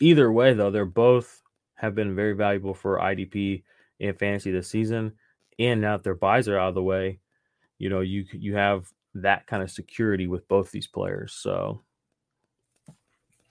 either 0.00 0.30
way, 0.32 0.54
though, 0.54 0.70
they're 0.70 0.84
both 0.84 1.42
have 1.78 1.94
been 1.94 2.14
very 2.14 2.34
valuable 2.34 2.74
for 2.74 2.98
IDP 2.98 3.62
in 4.00 4.14
fantasy 4.14 4.50
this 4.50 4.68
season. 4.68 5.12
And 5.58 5.80
now 5.80 5.96
that 5.96 6.04
their 6.04 6.14
byes 6.14 6.48
are 6.48 6.58
out 6.58 6.70
of 6.70 6.74
the 6.74 6.82
way, 6.82 7.20
you 7.78 7.88
know, 7.88 8.00
you 8.00 8.24
you 8.32 8.56
have 8.56 8.86
that 9.14 9.46
kind 9.46 9.62
of 9.62 9.70
security 9.70 10.26
with 10.26 10.46
both 10.48 10.70
these 10.70 10.86
players. 10.86 11.32
So 11.32 11.82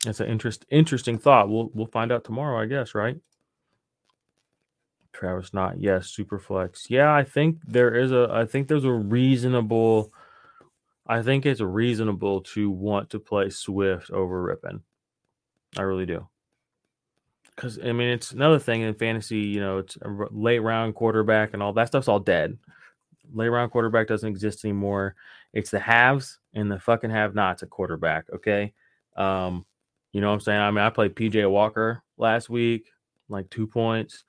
that's 0.04 0.20
an 0.20 0.28
interest 0.28 0.66
interesting 0.70 1.18
thought. 1.18 1.50
We'll 1.50 1.72
we'll 1.74 1.88
find 1.88 2.12
out 2.12 2.24
tomorrow, 2.24 2.62
I 2.62 2.66
guess, 2.66 2.94
right? 2.94 3.18
Travis 5.14 5.54
not 5.54 5.80
yes, 5.80 6.10
super 6.10 6.38
flex. 6.38 6.90
Yeah, 6.90 7.14
I 7.14 7.24
think 7.24 7.60
there 7.66 7.96
is 7.96 8.12
a 8.12 8.30
I 8.32 8.46
think 8.46 8.68
there's 8.68 8.84
a 8.84 8.92
reasonable 8.92 10.14
I 11.08 11.22
think 11.22 11.46
it's 11.46 11.62
reasonable 11.62 12.42
to 12.42 12.70
want 12.70 13.10
to 13.12 13.20
play 13.20 13.50
Swift 13.50 14.12
over 14.12 14.56
Rypien. 14.56 14.82
I 15.78 15.84
really 15.84 16.06
do 16.06 16.28
because 17.58 17.80
I 17.80 17.92
mean 17.92 18.10
it's 18.10 18.32
another 18.32 18.60
thing 18.60 18.82
in 18.82 18.94
fantasy. 18.94 19.40
You 19.40 19.60
know, 19.60 19.80
it's 19.80 19.98
a 19.98 20.10
late 20.32 20.60
round 20.60 20.96
quarterback 20.96 21.54
and 21.54 21.62
all 21.62 21.74
that 21.74 21.88
stuff's 21.88 22.08
all 22.08 22.20
dead. 22.20 22.58
Late 23.34 23.50
round 23.50 23.72
quarterback 23.72 24.08
doesn't 24.08 24.30
exist 24.30 24.64
anymore. 24.64 25.16
It's 25.54 25.72
the 25.72 25.80
haves 25.80 26.40
and 26.54 26.72
the 26.72 26.80
fucking 26.80 27.10
have 27.10 27.36
nots 27.36 27.64
at 27.64 27.70
quarterback. 27.70 28.26
Okay, 28.34 28.74
um, 29.18 29.66
you 30.14 30.22
know 30.22 30.28
what 30.28 30.36
I'm 30.36 30.40
saying? 30.42 30.62
I 30.62 30.72
mean, 30.72 30.84
I 30.84 30.90
played 30.92 31.16
PJ 31.16 31.50
Walker 31.50 32.04
last 32.18 32.50
week, 32.50 32.86
like 33.28 33.50
two 33.50 33.68
points. 33.68 34.24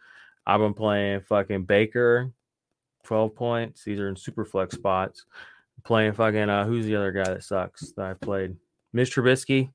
I've 0.46 0.60
been 0.60 0.74
playing 0.74 1.20
fucking 1.20 1.64
Baker, 1.64 2.32
twelve 3.04 3.36
points. 3.36 3.84
These 3.84 4.00
are 4.00 4.08
in 4.08 4.16
super 4.16 4.44
flex 4.44 4.74
spots. 4.74 5.26
playing 5.84 6.14
fucking 6.14 6.48
uh, 6.48 6.64
who's 6.64 6.86
the 6.86 6.96
other 6.96 7.12
guy 7.12 7.24
that 7.24 7.44
sucks 7.44 7.92
that 7.92 8.04
I 8.04 8.14
played? 8.14 8.56
Mitch 8.92 9.14
Trubisky, 9.14 9.70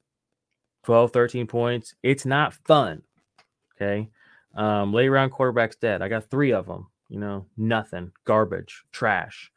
12, 0.83 1.11
13 1.11 1.47
points. 1.47 1.95
It's 2.01 2.25
not 2.25 2.53
fun. 2.53 3.03
Okay. 3.75 4.09
Um, 4.55 4.93
late 4.93 5.09
round 5.09 5.31
quarterbacks 5.31 5.79
dead. 5.79 6.01
I 6.01 6.07
got 6.07 6.29
three 6.29 6.53
of 6.53 6.67
them. 6.67 6.87
You 7.09 7.19
know, 7.19 7.45
nothing, 7.57 8.11
garbage, 8.25 8.83
trash. 8.91 9.51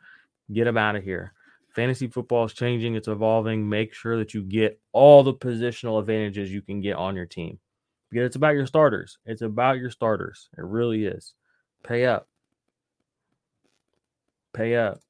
Get 0.53 0.65
them 0.65 0.77
out 0.77 0.97
of 0.97 1.05
here. 1.05 1.33
Fantasy 1.75 2.07
football 2.07 2.45
is 2.45 2.55
changing, 2.55 2.95
it's 2.95 3.09
evolving. 3.09 3.69
Make 3.69 3.93
sure 3.93 4.17
that 4.19 4.35
you 4.35 4.43
get 4.43 4.81
all 4.93 5.23
the 5.23 5.35
positional 5.35 6.01
advantages 6.01 6.53
you 6.53 6.63
can 6.63 6.81
get 6.81 6.97
on 6.97 7.15
your 7.15 7.27
team 7.27 7.59
because 8.11 8.27
it's 8.27 8.37
about 8.37 8.55
your 8.55 8.67
starters. 8.67 9.19
It's 9.27 9.43
about 9.43 9.79
your 9.79 9.91
starters. 9.91 10.49
It 10.57 10.65
really 10.65 11.05
is. 11.05 11.35
Pay 11.83 12.07
up. 12.07 12.29
Pay 14.55 14.77
up. 14.77 15.01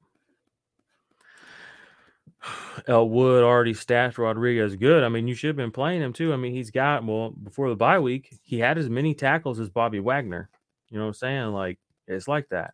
Elwood 2.87 3.43
already 3.43 3.73
stashed 3.73 4.17
Rodriguez 4.17 4.75
good. 4.75 5.03
I 5.03 5.09
mean, 5.09 5.27
you 5.27 5.35
should 5.35 5.49
have 5.49 5.55
been 5.55 5.71
playing 5.71 6.01
him 6.01 6.13
too. 6.13 6.33
I 6.33 6.37
mean, 6.37 6.53
he's 6.53 6.71
got 6.71 7.03
well 7.03 7.31
before 7.31 7.69
the 7.69 7.75
bye 7.75 7.99
week, 7.99 8.37
he 8.43 8.59
had 8.59 8.77
as 8.77 8.89
many 8.89 9.13
tackles 9.13 9.59
as 9.59 9.69
Bobby 9.69 9.99
Wagner. 9.99 10.49
You 10.89 10.97
know 10.97 11.05
what 11.05 11.09
I'm 11.09 11.13
saying? 11.15 11.47
Like 11.47 11.79
it's 12.07 12.27
like 12.27 12.49
that. 12.49 12.73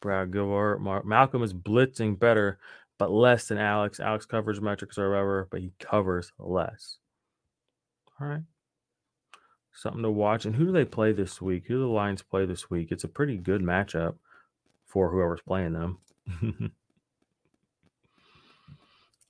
Brad 0.00 0.32
Gilbert, 0.32 0.80
Mark, 0.80 1.04
Malcolm 1.04 1.42
is 1.42 1.52
blitzing 1.52 2.18
better, 2.18 2.58
but 2.98 3.10
less 3.10 3.48
than 3.48 3.58
Alex. 3.58 3.98
Alex 4.00 4.26
covers 4.26 4.60
metrics 4.60 4.98
or 4.98 5.10
whatever, 5.10 5.48
but 5.50 5.60
he 5.60 5.72
covers 5.78 6.32
less. 6.38 6.98
All 8.20 8.26
right. 8.28 8.42
Something 9.72 10.02
to 10.02 10.10
watch. 10.10 10.46
And 10.46 10.54
who 10.54 10.66
do 10.66 10.72
they 10.72 10.84
play 10.84 11.12
this 11.12 11.42
week? 11.42 11.64
Who 11.66 11.74
do 11.74 11.80
the 11.80 11.86
Lions 11.86 12.22
play 12.22 12.46
this 12.46 12.70
week? 12.70 12.88
It's 12.90 13.04
a 13.04 13.08
pretty 13.08 13.36
good 13.36 13.60
matchup 13.60 14.14
for 14.86 15.10
whoever's 15.10 15.42
playing 15.42 15.74
them. 15.74 15.98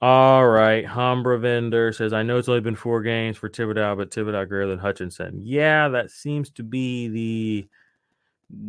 All 0.02 0.46
right. 0.46 0.85
Humbravender 0.85 1.94
says, 1.94 2.12
I 2.12 2.22
know 2.22 2.37
it's 2.37 2.48
only 2.48 2.61
been 2.61 2.76
four 2.76 3.02
games 3.02 3.38
for 3.38 3.48
Thibodeaux, 3.48 3.96
but 3.96 4.11
Thibodeaux 4.11 4.48
greater 4.48 4.68
than 4.68 4.78
Hutchinson. 4.78 5.40
Yeah, 5.42 5.88
that 5.88 6.11
seems 6.11 6.50
to 6.52 6.62
be 6.62 7.09
the 7.09 7.68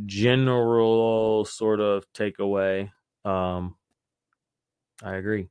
general 0.05 1.43
sort 1.45 1.81
of 1.81 2.05
takeaway. 2.13 2.91
Um, 3.25 3.75
I 5.03 5.15
agree. 5.15 5.49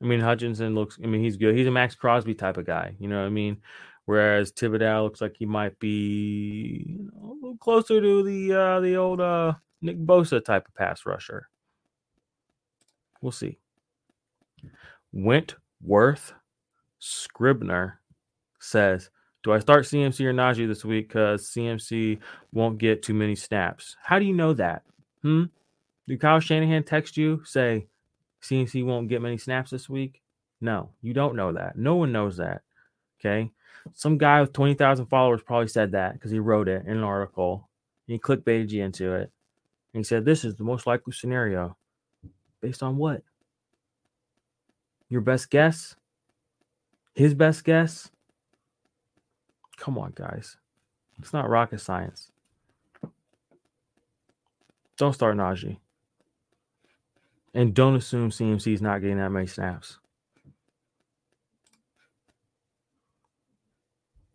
I 0.00 0.04
mean, 0.04 0.20
Hutchinson 0.20 0.74
looks, 0.74 0.98
I 1.02 1.06
mean, 1.06 1.22
he's 1.22 1.36
good. 1.36 1.56
He's 1.56 1.66
a 1.66 1.72
Maxx 1.72 1.96
Crosby 1.96 2.34
type 2.34 2.56
of 2.56 2.66
guy. 2.66 2.94
You 3.00 3.08
know 3.08 3.20
what 3.20 3.26
I 3.26 3.30
mean? 3.30 3.58
Whereas 4.06 4.52
Thibodeaux 4.52 5.02
looks 5.02 5.20
like 5.20 5.34
he 5.36 5.46
might 5.46 5.78
be 5.80 6.84
you 6.86 7.10
know, 7.12 7.32
a 7.32 7.34
little 7.34 7.56
closer 7.56 8.00
to 8.00 8.22
the 8.22 8.52
uh, 8.52 8.80
the 8.80 8.96
old 8.96 9.20
uh, 9.20 9.54
Nick 9.80 9.98
Bosa 9.98 10.44
type 10.44 10.68
of 10.68 10.74
pass 10.74 11.06
rusher. 11.06 11.48
We'll 13.22 13.32
see. 13.32 13.58
Wentworth 15.14 16.34
Scribner 16.98 18.00
says, 18.58 19.10
Do 19.44 19.52
I 19.52 19.60
start 19.60 19.84
CMC 19.84 20.24
or 20.24 20.34
Najee 20.34 20.66
this 20.66 20.84
week? 20.84 21.08
Because 21.08 21.48
CMC 21.50 22.18
won't 22.52 22.78
get 22.78 23.02
too 23.02 23.14
many 23.14 23.36
snaps. 23.36 23.96
How 24.02 24.18
do 24.18 24.24
you 24.24 24.34
know 24.34 24.52
that? 24.54 24.82
Hmm? 25.22 25.44
Did 26.08 26.20
Kyle 26.20 26.40
Shanahan 26.40 26.82
text 26.82 27.16
you, 27.16 27.42
say 27.44 27.86
CMC 28.42 28.84
won't 28.84 29.08
get 29.08 29.22
many 29.22 29.38
snaps 29.38 29.70
this 29.70 29.88
week? 29.88 30.20
No, 30.60 30.90
you 31.00 31.14
don't 31.14 31.36
know 31.36 31.52
that. 31.52 31.78
No 31.78 31.94
one 31.94 32.10
knows 32.10 32.36
that. 32.38 32.62
Okay. 33.20 33.52
Some 33.92 34.18
guy 34.18 34.40
with 34.40 34.52
20,000 34.52 35.06
followers 35.06 35.42
probably 35.42 35.68
said 35.68 35.92
that 35.92 36.14
because 36.14 36.32
he 36.32 36.40
wrote 36.40 36.68
it 36.68 36.86
in 36.86 36.96
an 36.96 37.04
article. 37.04 37.68
And 38.08 38.14
he 38.14 38.18
clickbaited 38.18 38.70
you 38.70 38.82
into 38.82 39.14
it. 39.14 39.30
And 39.92 40.00
he 40.00 40.04
said, 40.04 40.24
This 40.24 40.44
is 40.44 40.56
the 40.56 40.64
most 40.64 40.88
likely 40.88 41.12
scenario. 41.12 41.76
Based 42.60 42.82
on 42.82 42.96
what? 42.96 43.22
Your 45.14 45.20
best 45.20 45.48
guess? 45.48 45.94
His 47.14 47.34
best 47.34 47.62
guess? 47.62 48.10
Come 49.76 49.96
on, 49.96 50.12
guys. 50.16 50.56
It's 51.20 51.32
not 51.32 51.48
rocket 51.48 51.80
science. 51.80 52.32
Don't 54.98 55.12
start 55.12 55.36
Najee. 55.36 55.76
And 57.54 57.72
don't 57.72 57.94
assume 57.94 58.30
CMC 58.30 58.74
is 58.74 58.82
not 58.82 59.02
getting 59.02 59.18
that 59.18 59.30
many 59.30 59.46
snaps. 59.46 60.00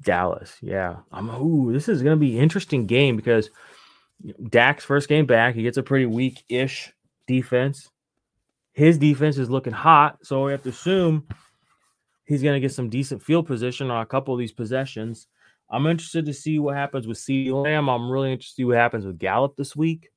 Dallas, 0.01 0.55
yeah. 0.61 0.99
I'm 1.11 1.29
ooh, 1.29 1.73
this 1.73 1.89
is 1.89 2.01
gonna 2.01 2.15
be 2.15 2.39
interesting 2.39 2.85
game 2.85 3.17
because 3.17 3.49
Dak's 4.49 4.85
first 4.85 5.09
game 5.09 5.25
back, 5.25 5.55
he 5.55 5.63
gets 5.63 5.75
a 5.75 5.83
pretty 5.83 6.05
weak-ish 6.05 6.93
defense. 7.27 7.89
His 8.79 8.97
defense 8.97 9.37
is 9.37 9.49
looking 9.49 9.73
hot, 9.73 10.25
so 10.25 10.45
we 10.45 10.53
have 10.53 10.63
to 10.63 10.69
assume 10.69 11.27
he's 12.23 12.41
gonna 12.41 12.61
get 12.61 12.71
some 12.71 12.87
decent 12.87 13.21
field 13.21 13.45
position 13.45 13.91
on 13.91 14.01
a 14.01 14.05
couple 14.05 14.33
of 14.33 14.39
these 14.39 14.53
possessions. 14.53 15.27
I'm 15.69 15.85
interested 15.85 16.25
to 16.27 16.33
see 16.33 16.59
what 16.59 16.77
happens 16.77 17.05
with 17.05 17.17
CeeDee 17.17 17.51
Lamb. 17.51 17.89
I'm 17.89 18.09
really 18.09 18.31
interested 18.31 18.53
to 18.53 18.61
see 18.61 18.63
what 18.63 18.77
happens 18.77 19.05
with 19.05 19.19
Gallup 19.19 19.57
this 19.57 19.75
week. 19.75 20.07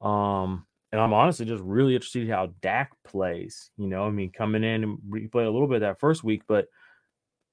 Um, 0.00 0.66
and 0.90 1.00
I'm 1.00 1.12
honestly 1.12 1.46
just 1.46 1.62
really 1.62 1.94
interested 1.94 2.28
how 2.28 2.52
Dak 2.60 2.90
plays. 3.04 3.70
You 3.76 3.86
know, 3.86 4.04
I 4.04 4.10
mean, 4.10 4.32
coming 4.32 4.64
in 4.64 4.82
and 4.82 4.98
we 5.08 5.28
played 5.28 5.46
a 5.46 5.50
little 5.52 5.68
bit 5.68 5.78
that 5.82 6.00
first 6.00 6.24
week, 6.24 6.42
but 6.48 6.66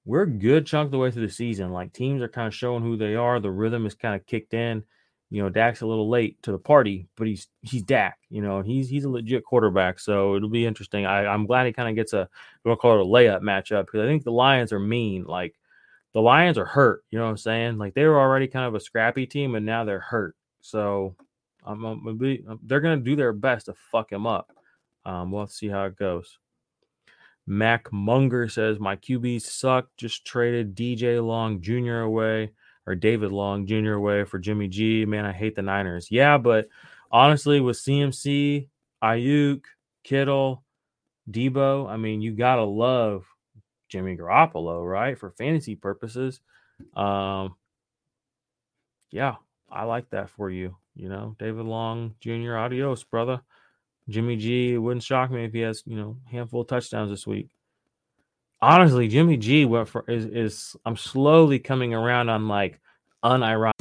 we're 0.05 0.23
a 0.23 0.27
good 0.27 0.65
chunk 0.65 0.87
of 0.87 0.91
the 0.91 0.97
way 0.97 1.11
through 1.11 1.27
the 1.27 1.31
season. 1.31 1.71
Like 1.71 1.93
teams 1.93 2.19
are 2.23 2.27
kind 2.27 2.47
of 2.47 2.55
showing 2.55 2.81
who 2.81 2.97
they 2.97 3.13
are. 3.13 3.39
The 3.39 3.51
rhythm 3.51 3.85
is 3.85 3.93
kind 3.93 4.15
of 4.15 4.25
kicked 4.25 4.55
in. 4.55 4.85
You 5.31 5.41
know, 5.41 5.49
Dak's 5.49 5.79
a 5.79 5.87
little 5.87 6.09
late 6.09 6.43
to 6.43 6.51
the 6.51 6.57
party, 6.57 7.07
but 7.15 7.25
he's 7.25 7.47
he's 7.61 7.83
Dak. 7.83 8.19
You 8.29 8.41
know, 8.41 8.61
he's 8.61 8.89
he's 8.89 9.05
a 9.05 9.09
legit 9.09 9.45
quarterback. 9.45 9.97
So 9.97 10.35
it'll 10.35 10.49
be 10.49 10.65
interesting. 10.65 11.05
I, 11.05 11.25
I'm 11.25 11.45
glad 11.45 11.65
he 11.65 11.71
kind 11.71 11.87
of 11.87 11.95
gets 11.95 12.11
a 12.11 12.27
we'll 12.65 12.75
call 12.75 12.99
it 12.99 13.01
a 13.01 13.09
layup 13.09 13.41
matchup 13.41 13.85
because 13.85 14.01
I 14.01 14.07
think 14.07 14.25
the 14.25 14.31
Lions 14.31 14.73
are 14.73 14.79
mean. 14.79 15.23
Like 15.23 15.55
the 16.13 16.19
Lions 16.19 16.57
are 16.57 16.65
hurt. 16.65 17.05
You 17.11 17.17
know 17.17 17.23
what 17.23 17.31
I'm 17.31 17.37
saying? 17.37 17.77
Like 17.77 17.93
they 17.93 18.03
were 18.03 18.19
already 18.19 18.47
kind 18.47 18.65
of 18.65 18.75
a 18.75 18.81
scrappy 18.81 19.25
team, 19.25 19.55
and 19.55 19.65
now 19.65 19.85
they're 19.85 20.01
hurt. 20.01 20.35
So 20.59 21.15
I'm, 21.65 21.81
I'm 21.85 22.17
be, 22.17 22.43
um, 22.45 22.59
they're 22.63 22.81
to 22.81 22.97
do 22.97 23.15
their 23.15 23.31
best 23.31 23.67
to 23.67 23.73
fuck 23.89 24.11
him 24.11 24.27
up. 24.27 24.51
Um, 25.05 25.31
we'll 25.31 25.47
see 25.47 25.69
how 25.69 25.85
it 25.85 25.95
goes. 25.95 26.39
Mac 27.47 27.91
Munger 27.93 28.49
says 28.49 28.79
my 28.79 28.97
QBs 28.97 29.43
suck. 29.43 29.87
Just 29.95 30.25
traded 30.25 30.75
DJ 30.75 31.25
Long 31.25 31.61
Jr. 31.61 32.01
away 32.01 32.51
or 32.87 32.95
David 32.95 33.31
Long 33.31 33.65
Jr. 33.65 33.93
away 33.93 34.23
for 34.23 34.39
Jimmy 34.39 34.67
G. 34.67 35.05
Man, 35.05 35.25
I 35.25 35.31
hate 35.31 35.55
the 35.55 35.61
Niners. 35.61 36.09
Yeah, 36.09 36.37
but 36.37 36.67
honestly, 37.11 37.59
with 37.59 37.77
CMC, 37.77 38.67
Aiyuk, 39.03 39.63
Kittle, 40.03 40.63
Deebo, 41.29 41.89
I 41.89 41.97
mean, 41.97 42.21
you 42.21 42.31
gotta 42.31 42.63
love 42.63 43.25
Jimmy 43.89 44.17
Garoppolo, 44.17 44.87
right? 44.89 45.17
For 45.17 45.31
fantasy 45.31 45.75
purposes. 45.75 46.39
Um, 46.95 47.55
yeah, 49.11 49.35
I 49.69 49.83
like 49.83 50.09
that 50.11 50.29
for 50.29 50.49
you. 50.49 50.77
You 50.95 51.09
know, 51.09 51.35
David 51.39 51.65
Long 51.65 52.15
Jr. 52.19 52.57
Adios, 52.57 53.03
brother. 53.03 53.41
Jimmy 54.09 54.35
G. 54.35 54.73
It 54.73 54.77
wouldn't 54.77 55.03
shock 55.03 55.31
me 55.31 55.45
if 55.45 55.53
he 55.53 55.59
has, 55.59 55.83
you 55.85 55.95
know, 55.95 56.17
handful 56.29 56.61
of 56.61 56.67
touchdowns 56.67 57.11
this 57.11 57.27
week. 57.27 57.49
Honestly, 58.61 59.07
Jimmy 59.07 59.37
G. 59.37 59.65
Went 59.65 59.89
for 59.89 60.03
is 60.07 60.25
is 60.25 60.75
I'm 60.85 60.97
slowly 60.97 61.57
coming 61.57 61.93
around 61.93 62.29
on 62.29 62.47
like 62.47 62.79
unironic. 63.23 63.80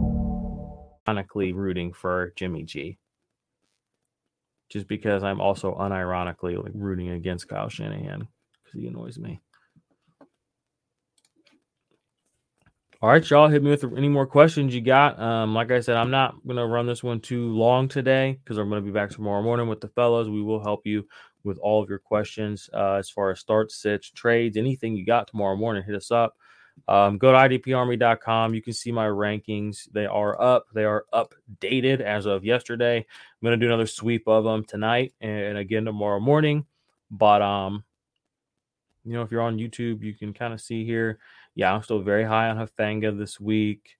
unironically 1.07 1.53
rooting 1.53 1.93
for 1.93 2.33
Jimmy 2.35 2.63
G. 2.63 2.97
Just 4.69 4.87
because 4.87 5.23
I'm 5.23 5.41
also 5.41 5.75
unironically 5.75 6.61
like 6.61 6.71
rooting 6.73 7.09
against 7.09 7.47
Kyle 7.47 7.69
Shanahan 7.69 8.27
because 8.63 8.79
he 8.79 8.87
annoys 8.87 9.19
me. 9.19 9.41
All 13.01 13.09
right, 13.09 13.27
y'all, 13.31 13.49
hit 13.49 13.63
me 13.63 13.71
with 13.71 13.83
any 13.97 14.07
more 14.07 14.27
questions 14.27 14.75
you 14.75 14.81
got. 14.81 15.19
Um, 15.19 15.55
like 15.55 15.71
I 15.71 15.79
said, 15.79 15.97
I'm 15.97 16.11
not 16.11 16.35
gonna 16.47 16.67
run 16.67 16.85
this 16.85 17.03
one 17.03 17.19
too 17.19 17.51
long 17.51 17.87
today 17.87 18.39
because 18.43 18.57
I'm 18.57 18.69
gonna 18.69 18.81
be 18.81 18.91
back 18.91 19.09
tomorrow 19.09 19.41
morning 19.41 19.67
with 19.67 19.81
the 19.81 19.87
fellows. 19.89 20.29
We 20.29 20.43
will 20.43 20.61
help 20.61 20.85
you 20.85 21.07
with 21.43 21.57
all 21.57 21.81
of 21.81 21.89
your 21.89 21.97
questions 21.97 22.69
uh, 22.73 22.93
as 22.93 23.09
far 23.09 23.31
as 23.31 23.39
starts, 23.39 23.81
sits, 23.81 24.11
trades, 24.11 24.55
anything 24.55 24.95
you 24.95 25.03
got 25.03 25.27
tomorrow 25.27 25.55
morning. 25.55 25.83
Hit 25.83 25.95
us 25.95 26.11
up. 26.11 26.35
Um, 26.87 27.17
go 27.17 27.31
to 27.31 27.37
idparmy.com. 27.37 28.53
You 28.53 28.61
can 28.61 28.73
see 28.73 28.91
my 28.91 29.07
rankings. 29.07 29.89
They 29.91 30.05
are 30.05 30.39
up. 30.41 30.67
They 30.73 30.83
are 30.83 31.05
updated 31.13 32.01
as 32.01 32.25
of 32.25 32.43
yesterday. 32.43 32.97
I'm 32.97 33.45
going 33.45 33.59
to 33.59 33.63
do 33.63 33.69
another 33.69 33.87
sweep 33.87 34.27
of 34.27 34.43
them 34.43 34.63
tonight 34.65 35.13
and 35.21 35.57
again 35.57 35.85
tomorrow 35.85 36.19
morning. 36.19 36.65
But, 37.09 37.41
um, 37.41 37.83
you 39.05 39.13
know, 39.13 39.21
if 39.21 39.31
you're 39.31 39.41
on 39.41 39.57
YouTube, 39.57 40.01
you 40.03 40.13
can 40.13 40.33
kind 40.33 40.53
of 40.53 40.61
see 40.61 40.85
here. 40.85 41.19
Yeah, 41.55 41.73
I'm 41.73 41.83
still 41.83 42.01
very 42.01 42.23
high 42.23 42.49
on 42.49 42.57
Hufanga 42.57 43.17
this 43.17 43.39
week. 43.39 43.97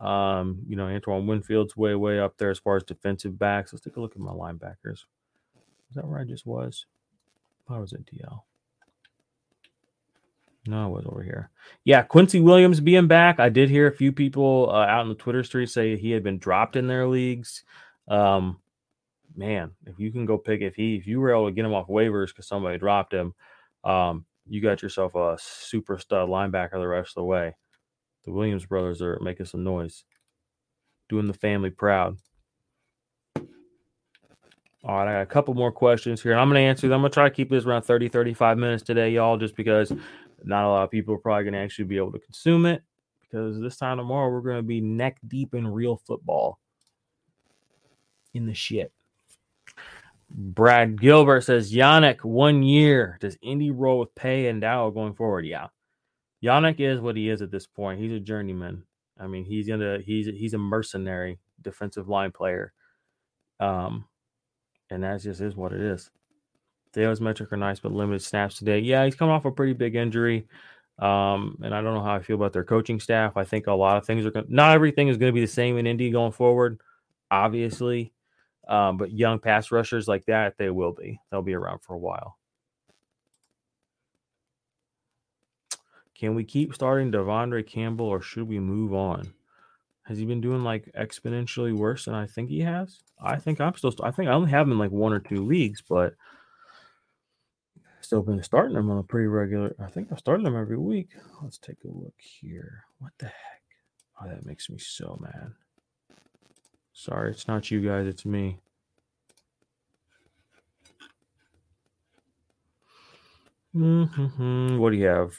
Um, 0.00 0.62
you 0.66 0.76
know, 0.76 0.86
Antoine 0.86 1.26
Winfield's 1.26 1.76
way, 1.76 1.94
way 1.94 2.18
up 2.18 2.36
there 2.36 2.50
as 2.50 2.58
far 2.58 2.76
as 2.76 2.82
defensive 2.82 3.38
backs. 3.38 3.72
Let's 3.72 3.84
take 3.84 3.96
a 3.96 4.00
look 4.00 4.16
at 4.16 4.20
my 4.20 4.32
linebackers. 4.32 5.04
Is 5.90 5.96
that 5.96 6.06
where 6.06 6.18
I 6.18 6.24
just 6.24 6.46
was? 6.46 6.86
I 7.68 7.78
was 7.78 7.92
at 7.92 8.04
DL. 8.04 8.42
No, 10.66 10.86
it 10.88 10.90
was 10.90 11.06
over 11.06 11.22
here. 11.22 11.50
Yeah, 11.84 12.02
Quincy 12.02 12.40
Williams 12.40 12.80
being 12.80 13.08
back. 13.08 13.40
I 13.40 13.48
did 13.48 13.68
hear 13.68 13.88
a 13.88 13.96
few 13.96 14.12
people 14.12 14.70
uh, 14.70 14.86
out 14.86 15.02
in 15.02 15.08
the 15.08 15.16
Twitter 15.16 15.42
street 15.42 15.70
say 15.70 15.96
he 15.96 16.12
had 16.12 16.22
been 16.22 16.38
dropped 16.38 16.76
in 16.76 16.86
their 16.86 17.08
leagues. 17.08 17.64
Um, 18.06 18.60
man, 19.36 19.72
if 19.86 19.98
you 19.98 20.12
can 20.12 20.24
go 20.24 20.38
pick 20.38 20.60
if 20.60 20.76
he 20.76 20.96
if 20.96 21.06
you 21.06 21.20
were 21.20 21.32
able 21.32 21.46
to 21.46 21.52
get 21.52 21.64
him 21.64 21.74
off 21.74 21.88
waivers 21.88 22.28
because 22.28 22.46
somebody 22.46 22.78
dropped 22.78 23.12
him, 23.12 23.34
um, 23.82 24.24
you 24.48 24.60
got 24.60 24.82
yourself 24.82 25.14
a 25.16 25.36
super 25.40 25.98
stud 25.98 26.28
linebacker 26.28 26.72
the 26.72 26.86
rest 26.86 27.10
of 27.10 27.22
the 27.22 27.24
way. 27.24 27.56
The 28.24 28.32
Williams 28.32 28.66
brothers 28.66 29.02
are 29.02 29.18
making 29.20 29.46
some 29.46 29.64
noise, 29.64 30.04
doing 31.08 31.26
the 31.26 31.34
family 31.34 31.70
proud. 31.70 32.18
All 34.84 34.96
right, 34.96 35.08
I 35.08 35.12
got 35.12 35.22
a 35.22 35.26
couple 35.26 35.54
more 35.54 35.70
questions 35.70 36.20
here. 36.20 36.34
I'm 36.34 36.48
going 36.48 36.60
to 36.60 36.68
answer 36.68 36.88
them. 36.88 36.96
I'm 36.96 37.02
going 37.02 37.12
to 37.12 37.14
try 37.14 37.28
to 37.28 37.34
keep 37.34 37.50
this 37.50 37.64
around 37.64 37.82
30, 37.82 38.08
35 38.08 38.58
minutes 38.58 38.82
today, 38.82 39.10
y'all, 39.10 39.36
just 39.36 39.54
because 39.54 39.92
not 40.44 40.64
a 40.64 40.68
lot 40.68 40.84
of 40.84 40.90
people 40.90 41.14
are 41.14 41.18
probably 41.18 41.44
going 41.44 41.54
to 41.54 41.60
actually 41.60 41.86
be 41.86 41.96
able 41.96 42.12
to 42.12 42.18
consume 42.18 42.66
it 42.66 42.82
because 43.20 43.60
this 43.60 43.76
time 43.76 43.98
tomorrow 43.98 44.30
we're 44.30 44.40
going 44.40 44.56
to 44.56 44.62
be 44.62 44.80
neck 44.80 45.18
deep 45.26 45.54
in 45.54 45.66
real 45.66 45.96
football 45.96 46.58
in 48.34 48.46
the 48.46 48.54
shit. 48.54 48.92
Brad 50.30 51.00
Gilbert 51.00 51.42
says 51.42 51.72
Yannick 51.72 52.24
one 52.24 52.62
year. 52.62 53.18
Does 53.20 53.36
Indy 53.42 53.70
roll 53.70 53.98
with 54.00 54.14
Paye 54.14 54.48
and 54.48 54.60
Dow 54.60 54.90
going 54.90 55.14
forward? 55.14 55.44
Yeah, 55.44 55.68
Yannick 56.42 56.80
is 56.80 57.00
what 57.00 57.16
he 57.16 57.28
is 57.28 57.42
at 57.42 57.50
this 57.50 57.66
point. 57.66 58.00
He's 58.00 58.12
a 58.12 58.20
journeyman. 58.20 58.84
I 59.18 59.26
mean, 59.26 59.44
he's 59.44 59.68
gonna 59.68 59.98
he's 60.04 60.26
he's 60.26 60.54
a 60.54 60.58
mercenary 60.58 61.38
defensive 61.60 62.08
line 62.08 62.32
player. 62.32 62.72
Um, 63.60 64.06
and 64.90 65.04
that 65.04 65.22
just 65.22 65.40
is 65.40 65.54
what 65.54 65.72
it 65.72 65.80
is. 65.80 66.10
Dale's 66.92 67.20
metric 67.20 67.52
are 67.52 67.56
nice, 67.56 67.80
but 67.80 67.92
limited 67.92 68.22
snaps 68.22 68.58
today. 68.58 68.78
Yeah, 68.78 69.04
he's 69.04 69.14
coming 69.14 69.34
off 69.34 69.44
a 69.44 69.50
pretty 69.50 69.72
big 69.72 69.94
injury. 69.94 70.46
Um, 70.98 71.58
and 71.64 71.74
I 71.74 71.80
don't 71.80 71.94
know 71.94 72.02
how 72.02 72.14
I 72.14 72.22
feel 72.22 72.36
about 72.36 72.52
their 72.52 72.64
coaching 72.64 73.00
staff. 73.00 73.36
I 73.36 73.44
think 73.44 73.66
a 73.66 73.72
lot 73.72 73.96
of 73.96 74.06
things 74.06 74.26
are 74.26 74.30
going 74.30 74.46
not 74.48 74.74
everything 74.74 75.08
is 75.08 75.16
going 75.16 75.30
to 75.30 75.34
be 75.34 75.40
the 75.40 75.46
same 75.46 75.78
in 75.78 75.86
Indy 75.86 76.10
going 76.10 76.32
forward, 76.32 76.80
obviously. 77.30 78.12
Um, 78.68 78.96
but 78.96 79.10
young 79.10 79.38
pass 79.38 79.72
rushers 79.72 80.06
like 80.06 80.26
that, 80.26 80.56
they 80.58 80.70
will 80.70 80.92
be. 80.92 81.18
They'll 81.30 81.42
be 81.42 81.54
around 81.54 81.80
for 81.80 81.94
a 81.94 81.98
while. 81.98 82.38
Can 86.14 86.36
we 86.36 86.44
keep 86.44 86.72
starting 86.72 87.10
De'Vondre 87.10 87.66
Campbell 87.66 88.06
or 88.06 88.20
should 88.20 88.46
we 88.46 88.60
move 88.60 88.94
on? 88.94 89.34
Has 90.04 90.18
he 90.18 90.24
been 90.24 90.40
doing 90.40 90.62
like 90.62 90.88
exponentially 90.96 91.74
worse 91.74 92.04
than 92.04 92.14
I 92.14 92.26
think 92.26 92.48
he 92.48 92.60
has? 92.60 93.00
I 93.20 93.36
think 93.38 93.60
I'm 93.60 93.74
still, 93.74 93.92
I 94.02 94.12
think 94.12 94.28
I 94.28 94.32
only 94.32 94.50
have 94.50 94.66
him 94.66 94.72
in 94.72 94.78
like 94.78 94.92
one 94.92 95.12
or 95.12 95.20
two 95.20 95.44
leagues, 95.44 95.82
but 95.82 96.14
still 98.12 98.20
been 98.22 98.42
starting 98.42 98.74
them 98.74 98.90
on 98.90 98.98
a 98.98 99.02
pretty 99.02 99.26
regular. 99.26 99.74
I 99.80 99.86
think 99.86 100.08
I 100.12 100.16
started 100.16 100.44
them 100.44 100.54
every 100.54 100.76
week. 100.76 101.08
Let's 101.42 101.56
take 101.56 101.78
a 101.82 101.88
look 101.88 102.12
here. 102.18 102.84
What 102.98 103.12
the 103.16 103.24
heck? 103.24 103.62
Oh, 104.20 104.28
that 104.28 104.44
makes 104.44 104.68
me 104.68 104.76
so 104.76 105.18
mad. 105.18 105.52
Sorry, 106.92 107.30
it's 107.30 107.48
not 107.48 107.70
you 107.70 107.80
guys, 107.80 108.06
it's 108.06 108.26
me. 108.26 108.58
Mm-hmm. 113.74 114.76
What 114.76 114.90
do 114.90 114.98
you 114.98 115.06
have? 115.06 115.32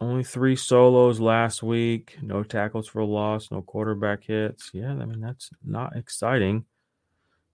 Only 0.00 0.22
three 0.22 0.54
solos 0.54 1.18
last 1.18 1.64
week. 1.64 2.16
No 2.22 2.44
tackles 2.44 2.86
for 2.86 3.04
loss. 3.04 3.50
No 3.50 3.60
quarterback 3.60 4.22
hits. 4.22 4.70
Yeah, 4.72 4.92
I 4.92 5.04
mean 5.04 5.20
that's 5.20 5.50
not 5.64 5.96
exciting. 5.96 6.64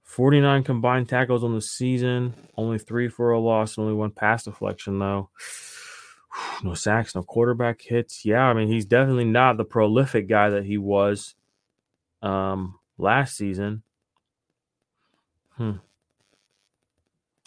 49 0.06 0.64
combined 0.64 1.08
tackles 1.08 1.44
on 1.44 1.54
the 1.54 1.60
season. 1.60 2.34
Only 2.56 2.78
three 2.78 3.08
for 3.08 3.32
a 3.32 3.38
loss. 3.38 3.78
Only 3.78 3.92
one 3.92 4.10
pass 4.10 4.44
deflection 4.44 4.98
though. 4.98 5.30
No 6.62 6.74
sacks. 6.74 7.14
No 7.14 7.22
quarterback 7.22 7.80
hits. 7.80 8.26
Yeah, 8.26 8.42
I 8.42 8.52
mean 8.52 8.68
he's 8.68 8.84
definitely 8.84 9.24
not 9.24 9.56
the 9.56 9.64
prolific 9.64 10.28
guy 10.28 10.50
that 10.50 10.66
he 10.66 10.76
was 10.76 11.34
um, 12.20 12.78
last 12.98 13.38
season. 13.38 13.82
Hmm. 15.52 15.76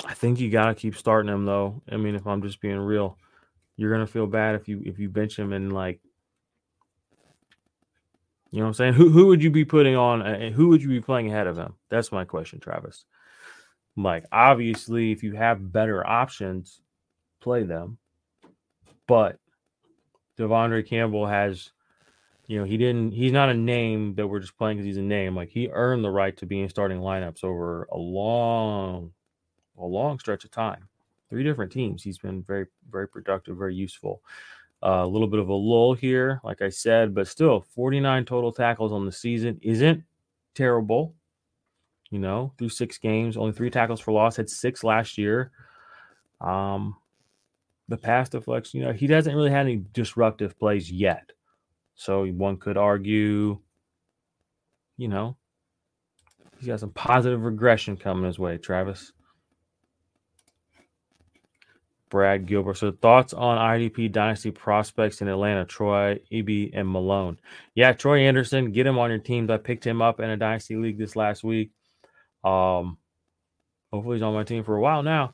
I 0.04 0.16
think 0.16 0.40
you 0.40 0.50
gotta 0.50 0.74
keep 0.74 0.96
starting 0.96 1.32
him 1.32 1.46
though. 1.46 1.84
I 1.92 1.98
mean, 1.98 2.16
if 2.16 2.26
I'm 2.26 2.42
just 2.42 2.62
being 2.62 2.80
real 2.80 3.16
you're 3.80 3.92
gonna 3.92 4.06
feel 4.06 4.28
bad 4.28 4.56
if 4.56 4.68
you 4.68 4.82
if 4.86 5.00
you 5.00 5.08
bench 5.08 5.40
him 5.40 5.54
and 5.54 5.72
like 5.72 6.02
you 8.52 8.60
know 8.60 8.66
what 8.66 8.70
I'm 8.70 8.74
saying? 8.74 8.94
Who 8.94 9.10
who 9.10 9.28
would 9.28 9.44
you 9.44 9.52
be 9.52 9.66
putting 9.66 9.96
on 9.96 10.22
uh, 10.22 10.26
and 10.26 10.54
who 10.54 10.70
would 10.70 10.82
you 10.82 10.90
be 10.90 11.02
playing 11.02 11.28
ahead 11.28 11.48
of 11.48 11.58
him? 11.58 11.76
That's 11.90 12.12
my 12.12 12.26
question, 12.26 12.60
Travis. 12.60 13.06
Like 13.96 14.26
obviously 14.32 15.12
if 15.12 15.24
you 15.24 15.34
have 15.34 15.72
better 15.72 16.06
options, 16.06 16.82
play 17.42 17.64
them. 17.64 17.98
But 19.08 19.38
De'Vondre 20.38 20.88
Campbell 20.88 21.28
has 21.28 21.72
you 22.48 22.58
know, 22.58 22.66
he 22.66 22.78
didn't 22.78 23.12
he's 23.12 23.32
not 23.32 23.50
a 23.50 23.54
name 23.54 24.16
that 24.16 24.28
we're 24.28 24.40
just 24.40 24.58
playing 24.58 24.78
because 24.78 24.88
he's 24.88 24.98
a 24.98 25.02
name. 25.02 25.36
Like 25.36 25.50
he 25.50 25.70
earned 25.70 26.04
the 26.04 26.10
right 26.10 26.36
to 26.38 26.46
be 26.46 26.62
in 26.62 26.70
starting 26.70 27.00
lineups 27.00 27.44
over 27.44 27.88
a 27.92 27.98
long, 27.98 29.12
a 29.78 29.86
long 29.86 30.18
stretch 30.18 30.46
of 30.46 30.52
time 30.52 30.88
three 31.30 31.44
different 31.44 31.72
teams. 31.72 32.04
He's 32.04 32.18
been 32.18 32.44
very, 32.44 32.66
very 32.90 33.08
productive, 33.08 33.58
very 33.58 33.76
useful. 33.76 34.22
A 34.82 35.06
little 35.06 35.28
bit 35.28 35.40
of 35.40 35.50
a 35.50 35.54
lull 35.54 35.94
here, 35.94 36.40
like 36.44 36.62
I 36.62 36.70
said, 36.70 37.14
but 37.14 37.28
still 37.28 37.66
49 37.76 38.26
total 38.26 38.54
tackles 38.54 38.94
on 38.94 39.06
the 39.06 39.12
season 39.12 39.60
isn't 39.62 40.04
terrible. 40.56 41.16
You 42.12 42.20
know, 42.20 42.54
through 42.58 42.70
six 42.70 42.98
games, 42.98 43.38
only 43.38 43.52
three 43.52 43.70
tackles 43.70 44.00
for 44.00 44.12
loss, 44.12 44.38
had 44.38 44.50
six 44.50 44.84
last 44.84 45.18
year. 45.18 45.52
Um, 46.42 46.96
the 47.88 47.98
pass 47.98 48.30
deflection, 48.30 48.80
you 48.80 48.86
know, 48.86 48.94
he 48.94 49.06
doesn't 49.08 49.36
really 49.36 49.52
have 49.52 49.66
any 49.66 49.84
disruptive 49.94 50.58
plays 50.58 50.92
yet. 50.92 51.32
So 51.96 52.26
one 52.28 52.58
could 52.58 52.78
argue, 52.78 53.60
you 54.98 55.08
know, 55.08 55.36
he's 56.58 56.68
got 56.68 56.80
some 56.80 56.92
positive 56.92 57.44
regression 57.44 57.98
coming 57.98 58.26
his 58.26 58.40
way, 58.40 58.58
Travis. 58.58 59.12
Brad 62.10 62.46
Gilbert. 62.46 62.78
So 62.78 62.92
thoughts 62.92 63.34
on 63.34 63.58
IDP 63.58 64.12
dynasty 64.12 64.52
prospects 64.52 65.22
in 65.22 65.28
Atlanta, 65.28 65.66
Troy, 65.66 66.20
EB, 66.32 66.72
and 66.74 66.90
Malone. 66.90 67.38
Yeah, 67.76 67.94
Troy 67.94 68.22
Andersen, 68.22 68.72
get 68.72 68.88
him 68.88 68.98
on 68.98 69.10
your 69.10 69.20
teams. 69.20 69.50
I 69.50 69.58
picked 69.58 69.86
him 69.86 70.02
up 70.02 70.20
in 70.20 70.30
a 70.30 70.38
dynasty 70.38 70.76
league 70.76 70.98
this 70.98 71.16
last 71.16 71.44
week. 71.44 71.72
Um, 72.44 72.98
hopefully 73.92 74.18
he's 74.18 74.24
on 74.24 74.34
my 74.34 74.44
team 74.44 74.64
for 74.64 74.76
a 74.76 74.82
while 74.82 75.04
now. 75.04 75.34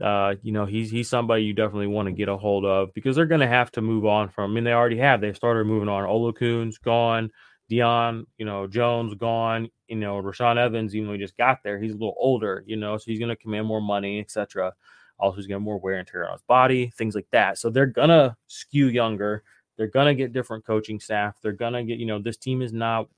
Uh, 0.00 0.34
you 0.42 0.52
know, 0.52 0.66
he's 0.66 0.90
he's 0.90 1.08
somebody 1.08 1.44
you 1.44 1.54
definitely 1.54 1.86
want 1.86 2.06
to 2.06 2.12
get 2.12 2.28
a 2.28 2.36
hold 2.36 2.64
of 2.64 2.92
because 2.92 3.16
they're 3.16 3.26
gonna 3.26 3.46
have 3.46 3.70
to 3.72 3.80
move 3.80 4.04
on 4.04 4.28
from. 4.28 4.50
I 4.50 4.54
mean, 4.54 4.64
they 4.64 4.72
already 4.72 4.98
have. 4.98 5.20
They 5.20 5.32
started 5.32 5.66
moving 5.66 5.88
on. 5.88 6.04
Oluokun's 6.04 6.78
gone. 6.78 7.30
Deion, 7.70 8.24
you 8.36 8.44
know, 8.44 8.66
Jones 8.66 9.14
gone. 9.14 9.68
You 9.88 9.96
know, 9.96 10.20
Rashaan 10.20 10.58
Evans, 10.58 10.94
even 10.94 11.06
though 11.06 11.14
he 11.14 11.18
just 11.18 11.36
got 11.36 11.62
there, 11.64 11.80
he's 11.80 11.92
a 11.92 11.96
little 11.96 12.16
older. 12.18 12.62
You 12.66 12.76
know, 12.76 12.98
so 12.98 13.04
he's 13.06 13.20
gonna 13.20 13.36
command 13.36 13.66
more 13.66 13.80
money, 13.80 14.20
etc. 14.20 14.74
Also, 15.18 15.36
he's 15.36 15.46
getting 15.46 15.62
more 15.62 15.78
wear 15.78 15.94
and 15.94 16.06
tear 16.06 16.26
on 16.26 16.32
his 16.32 16.42
body, 16.42 16.92
things 16.96 17.14
like 17.14 17.26
that. 17.30 17.58
So 17.58 17.70
they're 17.70 17.86
gonna 17.86 18.36
skew 18.46 18.88
younger. 18.88 19.42
They're 19.76 19.86
gonna 19.86 20.14
get 20.14 20.32
different 20.32 20.64
coaching 20.64 21.00
staff. 21.00 21.36
They're 21.42 21.52
gonna 21.52 21.84
get, 21.84 21.98
you 21.98 22.06
know, 22.06 22.18
this 22.18 22.36
team 22.36 22.62
is 22.62 22.72
not 22.72 23.08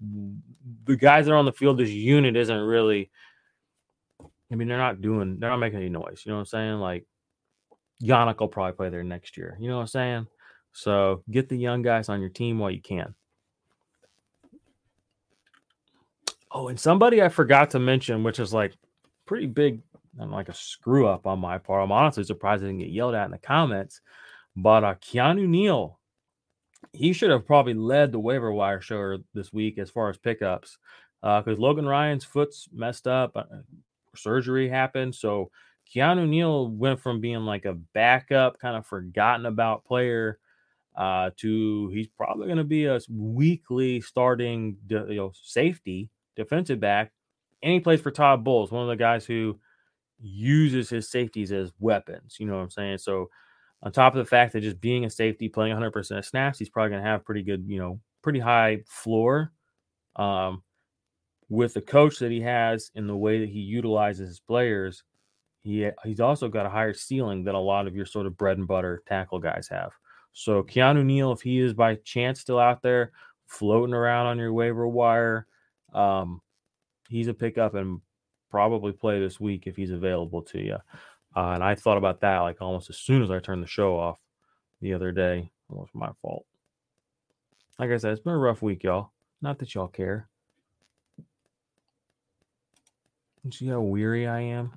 the 0.00 0.96
guys 0.96 1.26
that 1.26 1.32
are 1.32 1.36
on 1.36 1.44
the 1.44 1.52
field. 1.52 1.78
This 1.78 1.90
unit 1.90 2.36
isn't 2.36 2.60
really. 2.60 3.10
I 4.50 4.54
mean, 4.54 4.68
they're 4.68 4.78
not 4.78 5.00
doing. 5.00 5.38
They're 5.38 5.50
not 5.50 5.58
making 5.58 5.78
any 5.78 5.88
noise. 5.88 6.22
You 6.24 6.30
know 6.30 6.36
what 6.36 6.40
I'm 6.40 6.46
saying? 6.46 6.74
Like 6.74 7.06
Yannick 8.02 8.40
will 8.40 8.48
probably 8.48 8.72
play 8.72 8.88
there 8.88 9.04
next 9.04 9.36
year. 9.36 9.56
You 9.60 9.68
know 9.68 9.76
what 9.76 9.82
I'm 9.82 9.88
saying? 9.88 10.26
So 10.72 11.22
get 11.30 11.48
the 11.48 11.56
young 11.56 11.82
guys 11.82 12.08
on 12.08 12.20
your 12.20 12.30
team 12.30 12.58
while 12.58 12.70
you 12.70 12.80
can. 12.80 13.14
Oh, 16.50 16.68
and 16.68 16.80
somebody 16.80 17.22
I 17.22 17.28
forgot 17.28 17.70
to 17.70 17.78
mention, 17.78 18.22
which 18.22 18.38
is 18.38 18.54
like 18.54 18.74
pretty 19.26 19.46
big 19.46 19.82
and 20.18 20.30
like 20.30 20.48
a 20.48 20.54
screw 20.54 21.06
up 21.06 21.26
on 21.26 21.38
my 21.38 21.58
part. 21.58 21.82
I'm 21.82 21.92
honestly 21.92 22.24
surprised 22.24 22.62
I 22.62 22.66
didn't 22.66 22.80
get 22.80 22.90
yelled 22.90 23.14
at 23.14 23.26
in 23.26 23.30
the 23.30 23.38
comments. 23.38 24.00
But 24.56 24.84
uh, 24.84 24.94
Keanu 24.96 25.46
Neal, 25.46 25.98
he 26.92 27.12
should 27.12 27.30
have 27.30 27.46
probably 27.46 27.74
led 27.74 28.12
the 28.12 28.18
waiver 28.18 28.52
wire 28.52 28.80
show 28.80 29.18
this 29.34 29.52
week 29.52 29.78
as 29.78 29.90
far 29.90 30.10
as 30.10 30.18
pickups 30.18 30.78
Uh, 31.22 31.40
because 31.40 31.58
uh, 31.58 31.62
Logan 31.62 31.86
Ryan's 31.86 32.24
foot's 32.24 32.68
messed 32.72 33.06
up, 33.06 33.32
uh, 33.36 33.44
surgery 34.14 34.68
happened. 34.68 35.14
So 35.14 35.50
Keanu 35.92 36.28
Neal 36.28 36.68
went 36.68 37.00
from 37.00 37.20
being 37.20 37.40
like 37.40 37.64
a 37.64 37.74
backup, 37.94 38.58
kind 38.58 38.76
of 38.76 38.86
forgotten 38.86 39.46
about 39.46 39.84
player 39.84 40.38
uh, 40.96 41.30
to 41.36 41.88
he's 41.90 42.08
probably 42.08 42.46
going 42.46 42.58
to 42.58 42.64
be 42.64 42.86
a 42.86 43.00
weekly 43.08 44.00
starting 44.00 44.76
you 44.88 45.14
know, 45.14 45.32
safety 45.34 46.10
defensive 46.36 46.80
back. 46.80 47.12
And 47.62 47.72
he 47.72 47.80
plays 47.80 48.00
for 48.00 48.10
Todd 48.10 48.44
Bowles, 48.44 48.70
one 48.70 48.82
of 48.82 48.88
the 48.88 48.96
guys 48.96 49.26
who 49.26 49.58
uses 50.20 50.88
his 50.90 51.08
safeties 51.08 51.52
as 51.52 51.72
weapons. 51.78 52.36
You 52.38 52.46
know 52.46 52.56
what 52.56 52.62
I'm 52.62 52.70
saying? 52.70 52.98
So, 52.98 53.30
on 53.82 53.92
top 53.92 54.14
of 54.14 54.18
the 54.18 54.28
fact 54.28 54.52
that 54.52 54.62
just 54.62 54.80
being 54.80 55.04
a 55.04 55.10
safety, 55.10 55.48
playing 55.48 55.76
100% 55.76 56.18
of 56.18 56.24
snaps, 56.24 56.58
he's 56.58 56.68
probably 56.68 56.90
going 56.90 57.02
to 57.02 57.08
have 57.08 57.24
pretty 57.24 57.42
good, 57.42 57.64
you 57.68 57.78
know, 57.78 58.00
pretty 58.22 58.40
high 58.40 58.82
floor. 58.86 59.52
Um, 60.16 60.62
with 61.48 61.74
the 61.74 61.80
coach 61.80 62.18
that 62.18 62.32
he 62.32 62.40
has 62.40 62.90
in 62.94 63.06
the 63.06 63.16
way 63.16 63.40
that 63.40 63.48
he 63.48 63.60
utilizes 63.60 64.28
his 64.28 64.40
players, 64.40 65.04
he 65.60 65.88
he's 66.04 66.20
also 66.20 66.48
got 66.48 66.66
a 66.66 66.70
higher 66.70 66.94
ceiling 66.94 67.44
than 67.44 67.54
a 67.54 67.60
lot 67.60 67.86
of 67.86 67.94
your 67.94 68.06
sort 68.06 68.26
of 68.26 68.36
bread 68.36 68.58
and 68.58 68.68
butter 68.68 69.02
tackle 69.06 69.38
guys 69.38 69.68
have. 69.68 69.92
So 70.32 70.62
Keanu 70.62 71.04
Neal, 71.04 71.32
if 71.32 71.40
he 71.40 71.58
is 71.58 71.74
by 71.74 71.96
chance 71.96 72.40
still 72.40 72.58
out 72.58 72.82
there 72.82 73.12
floating 73.46 73.94
around 73.94 74.26
on 74.26 74.38
your 74.38 74.52
waiver 74.52 74.86
wire, 74.86 75.46
um, 75.94 76.40
he's 77.08 77.28
a 77.28 77.34
pickup 77.34 77.74
and 77.74 78.00
probably 78.50 78.92
play 78.92 79.20
this 79.20 79.38
week 79.40 79.66
if 79.66 79.76
he's 79.76 79.90
available 79.90 80.42
to 80.42 80.58
you. 80.60 80.76
Uh, 81.36 81.50
and 81.50 81.62
I 81.62 81.74
thought 81.74 81.98
about 81.98 82.20
that 82.20 82.38
like 82.40 82.60
almost 82.60 82.90
as 82.90 82.96
soon 82.98 83.22
as 83.22 83.30
I 83.30 83.38
turned 83.38 83.62
the 83.62 83.68
show 83.68 83.98
off 83.98 84.18
the 84.80 84.94
other 84.94 85.12
day. 85.12 85.50
It 85.70 85.76
was 85.76 85.88
my 85.92 86.10
fault. 86.22 86.46
Like 87.78 87.90
I 87.90 87.96
said, 87.96 88.12
it's 88.12 88.22
been 88.22 88.32
a 88.32 88.38
rough 88.38 88.62
week, 88.62 88.82
y'all. 88.82 89.10
Not 89.40 89.58
that 89.58 89.74
y'all 89.74 89.88
care. 89.88 90.28
See 93.50 93.68
how 93.68 93.80
weary 93.80 94.26
I 94.26 94.40
am? 94.40 94.72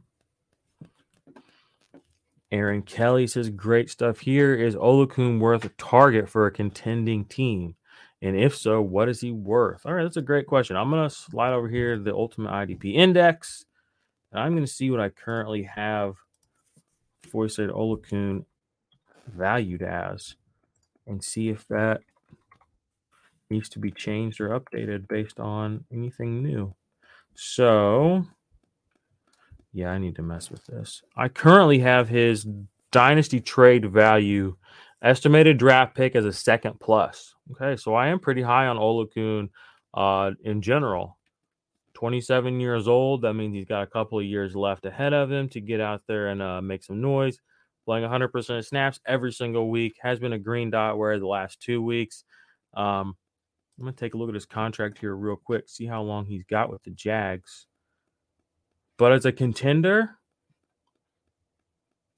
Aaron 2.51 2.81
Kelly 2.81 3.27
says, 3.27 3.49
great 3.49 3.89
stuff 3.89 4.19
here. 4.19 4.53
Is 4.53 4.75
Oluokun 4.75 5.39
worth 5.39 5.65
a 5.65 5.69
target 5.69 6.29
for 6.29 6.45
a 6.45 6.51
contending 6.51 7.25
team? 7.25 7.75
And 8.21 8.37
if 8.37 8.55
so, 8.55 8.81
what 8.81 9.09
is 9.09 9.21
he 9.21 9.31
worth? 9.31 9.85
All 9.85 9.93
right, 9.93 10.03
that's 10.03 10.17
a 10.17 10.21
great 10.21 10.47
question. 10.47 10.75
I'm 10.75 10.89
going 10.89 11.07
to 11.07 11.13
slide 11.13 11.53
over 11.53 11.67
here 11.67 11.97
the 11.97 12.13
Ultimate 12.13 12.51
IDP 12.51 12.93
Index. 12.95 13.65
And 14.31 14.41
I'm 14.41 14.51
going 14.51 14.65
to 14.65 14.71
see 14.71 14.89
what 14.91 14.99
I 14.99 15.09
currently 15.09 15.63
have 15.63 16.15
Foyesade 17.27 17.69
Oluokun 17.69 18.45
valued 19.27 19.81
as 19.81 20.35
and 21.07 21.23
see 21.23 21.49
if 21.49 21.67
that 21.67 22.01
needs 23.49 23.69
to 23.69 23.79
be 23.79 23.91
changed 23.91 24.39
or 24.39 24.49
updated 24.49 25.07
based 25.07 25.39
on 25.39 25.83
anything 25.91 26.41
new. 26.41 26.73
So, 27.35 28.25
yeah, 29.73 29.89
I 29.89 29.97
need 29.97 30.15
to 30.15 30.21
mess 30.21 30.49
with 30.49 30.65
this. 30.65 31.01
I 31.15 31.27
currently 31.27 31.79
have 31.79 32.09
his 32.09 32.47
dynasty 32.91 33.39
trade 33.39 33.91
value 33.91 34.55
Estimated 35.03 35.57
draft 35.57 35.95
pick 35.95 36.15
as 36.15 36.25
a 36.25 36.33
second 36.33 36.79
plus. 36.79 37.33
Okay, 37.51 37.75
so 37.75 37.95
I 37.95 38.09
am 38.09 38.19
pretty 38.19 38.43
high 38.43 38.67
on 38.67 38.77
Oluokun 38.77 39.49
uh, 39.95 40.31
in 40.43 40.61
general. 40.61 41.17
27 42.01 42.59
years 42.59 42.87
old. 42.87 43.21
That 43.21 43.35
means 43.35 43.53
he's 43.53 43.65
got 43.65 43.83
a 43.83 43.87
couple 43.87 44.17
of 44.17 44.25
years 44.25 44.55
left 44.55 44.87
ahead 44.87 45.13
of 45.13 45.31
him 45.31 45.47
to 45.49 45.61
get 45.61 45.79
out 45.79 46.01
there 46.07 46.29
and 46.29 46.41
uh, 46.41 46.59
make 46.59 46.83
some 46.83 46.99
noise. 46.99 47.37
Playing 47.85 48.09
100% 48.09 48.57
of 48.57 48.65
snaps 48.65 48.99
every 49.05 49.31
single 49.31 49.69
week. 49.69 49.97
Has 50.01 50.17
been 50.17 50.33
a 50.33 50.39
green 50.39 50.71
dot 50.71 50.97
where 50.97 51.19
the 51.19 51.27
last 51.27 51.61
two 51.61 51.79
weeks. 51.79 52.23
Um, 52.73 53.15
I'm 53.77 53.83
going 53.83 53.93
to 53.93 53.99
take 53.99 54.15
a 54.15 54.17
look 54.17 54.29
at 54.29 54.35
his 54.35 54.47
contract 54.47 54.97
here 54.97 55.15
real 55.15 55.35
quick, 55.35 55.69
see 55.69 55.85
how 55.85 56.01
long 56.01 56.25
he's 56.25 56.43
got 56.43 56.71
with 56.71 56.81
the 56.81 56.89
Jags. 56.89 57.67
But 58.97 59.11
as 59.11 59.25
a 59.25 59.31
contender, 59.31 60.17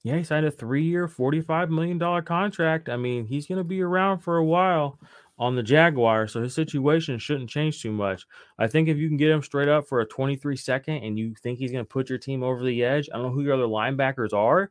yeah, 0.02 0.16
he 0.16 0.24
signed 0.24 0.46
a 0.46 0.50
three 0.50 0.84
year, 0.84 1.08
$45 1.08 1.68
million 1.68 2.24
contract. 2.24 2.88
I 2.88 2.96
mean, 2.96 3.26
he's 3.26 3.46
going 3.46 3.58
to 3.58 3.64
be 3.64 3.82
around 3.82 4.20
for 4.20 4.38
a 4.38 4.44
while 4.44 4.98
on 5.38 5.56
the 5.56 5.62
Jaguars, 5.62 6.32
so 6.32 6.42
his 6.42 6.54
situation 6.54 7.18
shouldn't 7.18 7.50
change 7.50 7.82
too 7.82 7.90
much. 7.90 8.24
I 8.58 8.68
think 8.68 8.88
if 8.88 8.96
you 8.96 9.08
can 9.08 9.16
get 9.16 9.30
him 9.30 9.42
straight 9.42 9.68
up 9.68 9.88
for 9.88 10.00
a 10.00 10.06
23 10.06 10.56
second 10.56 11.02
and 11.02 11.18
you 11.18 11.34
think 11.42 11.58
he's 11.58 11.72
going 11.72 11.84
to 11.84 11.88
put 11.88 12.08
your 12.08 12.18
team 12.18 12.42
over 12.42 12.62
the 12.62 12.84
edge, 12.84 13.08
I 13.12 13.16
don't 13.16 13.26
know 13.26 13.32
who 13.32 13.42
your 13.42 13.54
other 13.54 13.64
linebackers 13.64 14.32
are, 14.32 14.70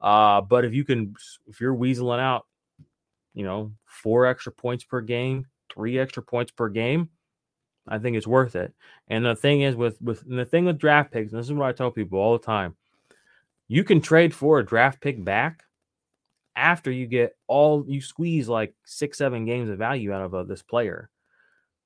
uh, 0.00 0.42
but 0.42 0.64
if 0.64 0.74
you 0.74 0.84
can, 0.84 1.14
if 1.46 1.60
you're 1.60 1.74
weaseling 1.74 2.20
out, 2.20 2.46
you 3.32 3.44
know, 3.44 3.72
four 3.86 4.26
extra 4.26 4.52
points 4.52 4.84
per 4.84 5.00
game, 5.00 5.46
three 5.72 5.98
extra 5.98 6.22
points 6.22 6.52
per 6.52 6.68
game, 6.68 7.08
I 7.88 7.98
think 7.98 8.16
it's 8.16 8.26
worth 8.26 8.56
it. 8.56 8.74
And 9.08 9.24
the 9.24 9.34
thing 9.34 9.62
is, 9.62 9.76
with 9.76 10.00
with 10.00 10.22
the 10.28 10.44
thing 10.44 10.66
with 10.66 10.78
draft 10.78 11.12
picks, 11.12 11.32
and 11.32 11.38
this 11.38 11.46
is 11.46 11.52
what 11.52 11.68
I 11.68 11.72
tell 11.72 11.90
people 11.90 12.18
all 12.18 12.36
the 12.36 12.44
time, 12.44 12.76
you 13.68 13.84
can 13.84 14.00
trade 14.00 14.34
for 14.34 14.58
a 14.58 14.64
draft 14.64 15.00
pick 15.00 15.22
back 15.24 15.64
after 16.56 16.90
you 16.90 17.06
get 17.06 17.36
all 17.46 17.84
you 17.86 18.00
squeeze 18.00 18.48
like 18.48 18.74
six, 18.84 19.18
seven 19.18 19.44
games 19.44 19.70
of 19.70 19.78
value 19.78 20.12
out 20.12 20.22
of 20.22 20.34
uh, 20.34 20.44
this 20.44 20.62
player. 20.62 21.10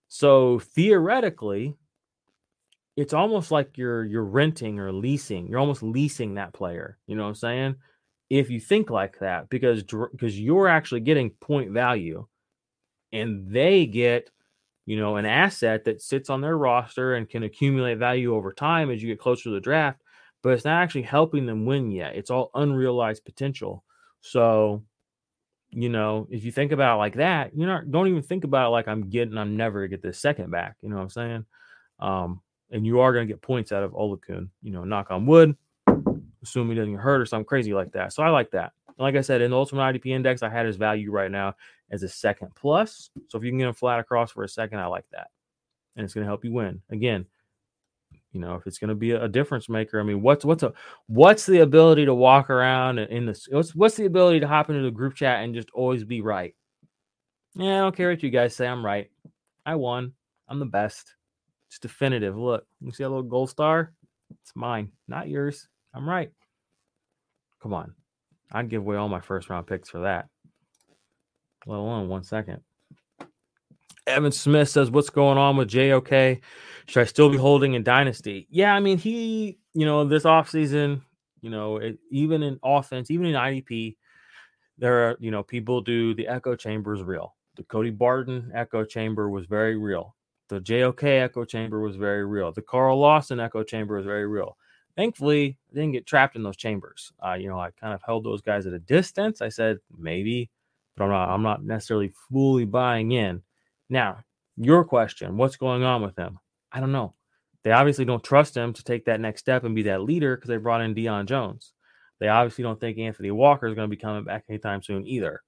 So 0.08 0.58
theoretically, 0.58 1.76
it's 2.96 3.12
almost 3.12 3.50
like 3.50 3.78
you're 3.78 4.04
you're 4.04 4.24
renting 4.24 4.80
or 4.80 4.92
leasing. 4.92 5.46
You're 5.46 5.60
almost 5.60 5.82
leasing 5.82 6.34
that 6.34 6.52
player. 6.52 6.98
You 7.06 7.16
know 7.16 7.22
what 7.22 7.28
I'm 7.28 7.34
saying? 7.36 7.76
If 8.28 8.50
you 8.50 8.60
think 8.60 8.90
like 8.90 9.20
that, 9.20 9.48
because 9.48 9.84
because 9.84 10.38
you're 10.38 10.68
actually 10.68 11.00
getting 11.00 11.30
point 11.30 11.70
value, 11.70 12.26
and 13.12 13.50
they 13.50 13.86
get 13.86 14.30
you 14.84 14.98
know 14.98 15.16
an 15.16 15.26
asset 15.26 15.84
that 15.84 16.02
sits 16.02 16.28
on 16.28 16.40
their 16.40 16.58
roster 16.58 17.14
and 17.14 17.28
can 17.28 17.42
accumulate 17.42 17.98
value 17.98 18.34
over 18.34 18.52
time 18.52 18.90
as 18.90 19.02
you 19.02 19.08
get 19.08 19.20
closer 19.20 19.44
to 19.44 19.50
the 19.50 19.60
draft, 19.60 20.00
but 20.42 20.54
it's 20.54 20.64
not 20.64 20.82
actually 20.82 21.02
helping 21.02 21.46
them 21.46 21.66
win 21.66 21.90
yet. 21.90 22.16
It's 22.16 22.30
all 22.30 22.50
unrealized 22.54 23.24
potential. 23.24 23.84
So, 24.20 24.82
you 25.70 25.88
know, 25.88 26.26
if 26.30 26.44
you 26.44 26.52
think 26.52 26.72
about 26.72 26.98
like 26.98 27.14
that, 27.14 27.56
you're 27.56 27.68
not 27.68 27.90
don't 27.90 28.08
even 28.08 28.22
think 28.22 28.44
about 28.44 28.68
it 28.68 28.70
like 28.70 28.88
I'm 28.88 29.08
getting 29.08 29.36
I'm 29.36 29.56
never 29.56 29.80
gonna 29.80 29.88
get 29.88 30.02
this 30.02 30.18
second 30.18 30.50
back. 30.50 30.76
You 30.82 30.88
know 30.88 30.96
what 30.96 31.02
I'm 31.02 31.10
saying? 31.10 31.44
Um, 32.00 32.40
and 32.70 32.86
you 32.86 33.00
are 33.00 33.12
gonna 33.12 33.26
get 33.26 33.42
points 33.42 33.72
out 33.72 33.82
of 33.82 33.92
Oluokun, 33.92 34.48
you 34.62 34.72
know, 34.72 34.84
knock 34.84 35.10
on 35.10 35.26
wood, 35.26 35.56
assume 36.42 36.70
he 36.70 36.76
doesn't 36.76 36.94
get 36.94 37.00
hurt 37.00 37.20
or 37.20 37.26
something 37.26 37.46
crazy 37.46 37.74
like 37.74 37.92
that. 37.92 38.12
So 38.12 38.22
I 38.22 38.30
like 38.30 38.50
that. 38.52 38.72
Like 38.98 39.14
I 39.14 39.20
said, 39.20 39.40
in 39.40 39.52
the 39.52 39.56
ultimate 39.56 39.82
IDP 39.82 40.06
index, 40.06 40.42
I 40.42 40.48
had 40.48 40.66
his 40.66 40.76
value 40.76 41.12
right 41.12 41.30
now 41.30 41.54
as 41.90 42.02
a 42.02 42.08
second 42.08 42.54
plus. 42.56 43.10
So 43.28 43.38
if 43.38 43.44
you 43.44 43.50
can 43.50 43.58
get 43.58 43.68
him 43.68 43.74
flat 43.74 44.00
across 44.00 44.32
for 44.32 44.42
a 44.42 44.48
second, 44.48 44.80
I 44.80 44.86
like 44.86 45.06
that. 45.12 45.28
And 45.96 46.04
it's 46.04 46.14
gonna 46.14 46.26
help 46.26 46.44
you 46.44 46.52
win. 46.52 46.82
Again, 46.90 47.26
you 48.32 48.40
know, 48.40 48.54
if 48.56 48.66
it's 48.66 48.78
going 48.78 48.88
to 48.88 48.94
be 48.94 49.12
a 49.12 49.28
difference 49.28 49.68
maker, 49.68 49.98
I 49.98 50.02
mean, 50.02 50.20
what's 50.20 50.44
what's 50.44 50.62
a 50.62 50.72
what's 51.06 51.46
the 51.46 51.60
ability 51.60 52.04
to 52.04 52.14
walk 52.14 52.50
around 52.50 52.98
in 52.98 53.26
this? 53.26 53.48
What's 53.50 53.74
what's 53.74 53.96
the 53.96 54.04
ability 54.04 54.40
to 54.40 54.48
hop 54.48 54.68
into 54.68 54.82
the 54.82 54.90
group 54.90 55.14
chat 55.14 55.42
and 55.42 55.54
just 55.54 55.70
always 55.72 56.04
be 56.04 56.20
right? 56.20 56.54
Yeah, 57.54 57.76
I 57.76 57.78
don't 57.78 57.96
care 57.96 58.10
what 58.10 58.22
you 58.22 58.30
guys 58.30 58.54
say. 58.54 58.66
I'm 58.66 58.84
right. 58.84 59.10
I 59.64 59.76
won. 59.76 60.12
I'm 60.48 60.58
the 60.58 60.66
best. 60.66 61.14
It's 61.68 61.78
definitive. 61.78 62.36
Look, 62.36 62.66
you 62.80 62.92
see 62.92 63.02
that 63.04 63.08
little 63.08 63.22
gold 63.22 63.50
star? 63.50 63.92
It's 64.42 64.52
mine, 64.54 64.92
not 65.06 65.28
yours. 65.28 65.66
I'm 65.94 66.08
right. 66.08 66.30
Come 67.62 67.72
on, 67.72 67.94
I'd 68.52 68.68
give 68.68 68.82
away 68.82 68.96
all 68.96 69.08
my 69.08 69.20
first 69.20 69.48
round 69.48 69.66
picks 69.66 69.88
for 69.88 70.00
that. 70.00 70.28
Let 71.66 71.76
alone 71.76 72.08
one 72.08 72.24
second. 72.24 72.60
Evan 74.08 74.32
Smith 74.32 74.68
says, 74.68 74.90
What's 74.90 75.10
going 75.10 75.38
on 75.38 75.56
with 75.56 75.68
JOK? 75.68 76.40
Should 76.86 77.00
I 77.00 77.04
still 77.04 77.30
be 77.30 77.36
holding 77.36 77.74
in 77.74 77.82
Dynasty? 77.82 78.46
Yeah, 78.50 78.74
I 78.74 78.80
mean, 78.80 78.98
he, 78.98 79.58
you 79.74 79.84
know, 79.84 80.04
this 80.04 80.24
offseason, 80.24 81.02
you 81.42 81.50
know, 81.50 81.76
it, 81.76 81.98
even 82.10 82.42
in 82.42 82.58
offense, 82.64 83.10
even 83.10 83.26
in 83.26 83.34
IDP, 83.34 83.96
there 84.78 85.08
are, 85.08 85.16
you 85.20 85.30
know, 85.30 85.42
people 85.42 85.80
do 85.80 86.14
the 86.14 86.26
echo 86.26 86.56
chamber 86.56 86.94
is 86.94 87.02
real. 87.02 87.34
The 87.56 87.64
Cody 87.64 87.90
Barton 87.90 88.50
echo 88.54 88.84
chamber 88.84 89.28
was 89.28 89.46
very 89.46 89.76
real. 89.76 90.14
The 90.48 90.60
JOK 90.60 91.02
echo 91.02 91.44
chamber 91.44 91.80
was 91.80 91.96
very 91.96 92.24
real. 92.24 92.52
The 92.52 92.62
Carl 92.62 92.98
Lawson 92.98 93.38
echo 93.38 93.62
chamber 93.62 93.96
was 93.96 94.06
very 94.06 94.26
real. 94.26 94.56
Thankfully, 94.96 95.58
I 95.70 95.74
didn't 95.74 95.92
get 95.92 96.06
trapped 96.06 96.36
in 96.36 96.42
those 96.42 96.56
chambers. 96.56 97.12
Uh, 97.24 97.34
you 97.34 97.48
know, 97.48 97.58
I 97.58 97.70
kind 97.72 97.92
of 97.92 98.00
held 98.04 98.24
those 98.24 98.40
guys 98.40 98.66
at 98.66 98.72
a 98.72 98.78
distance. 98.78 99.42
I 99.42 99.48
said 99.48 99.78
maybe, 99.96 100.50
but 100.96 101.04
I'm 101.04 101.10
not. 101.10 101.28
I'm 101.28 101.42
not 101.42 101.64
necessarily 101.64 102.12
fully 102.32 102.64
buying 102.64 103.12
in. 103.12 103.42
Now, 103.88 104.18
your 104.56 104.84
question 104.84 105.36
what's 105.36 105.56
going 105.56 105.82
on 105.82 106.02
with 106.02 106.16
him? 106.16 106.38
I 106.72 106.80
don't 106.80 106.92
know. 106.92 107.14
They 107.64 107.72
obviously 107.72 108.04
don't 108.04 108.22
trust 108.22 108.56
him 108.56 108.72
to 108.72 108.84
take 108.84 109.04
that 109.06 109.20
next 109.20 109.40
step 109.40 109.64
and 109.64 109.74
be 109.74 109.82
that 109.82 110.02
leader 110.02 110.36
because 110.36 110.48
they 110.48 110.56
brought 110.56 110.80
in 110.80 110.94
Deion 110.94 111.26
Jones. 111.26 111.72
They 112.20 112.28
obviously 112.28 112.64
don't 112.64 112.80
think 112.80 112.98
Anthony 112.98 113.30
Walker 113.30 113.66
is 113.66 113.74
going 113.74 113.88
to 113.88 113.94
be 113.94 114.00
coming 114.00 114.24
back 114.24 114.44
anytime 114.48 114.82
soon 114.82 115.06
either. 115.06 115.42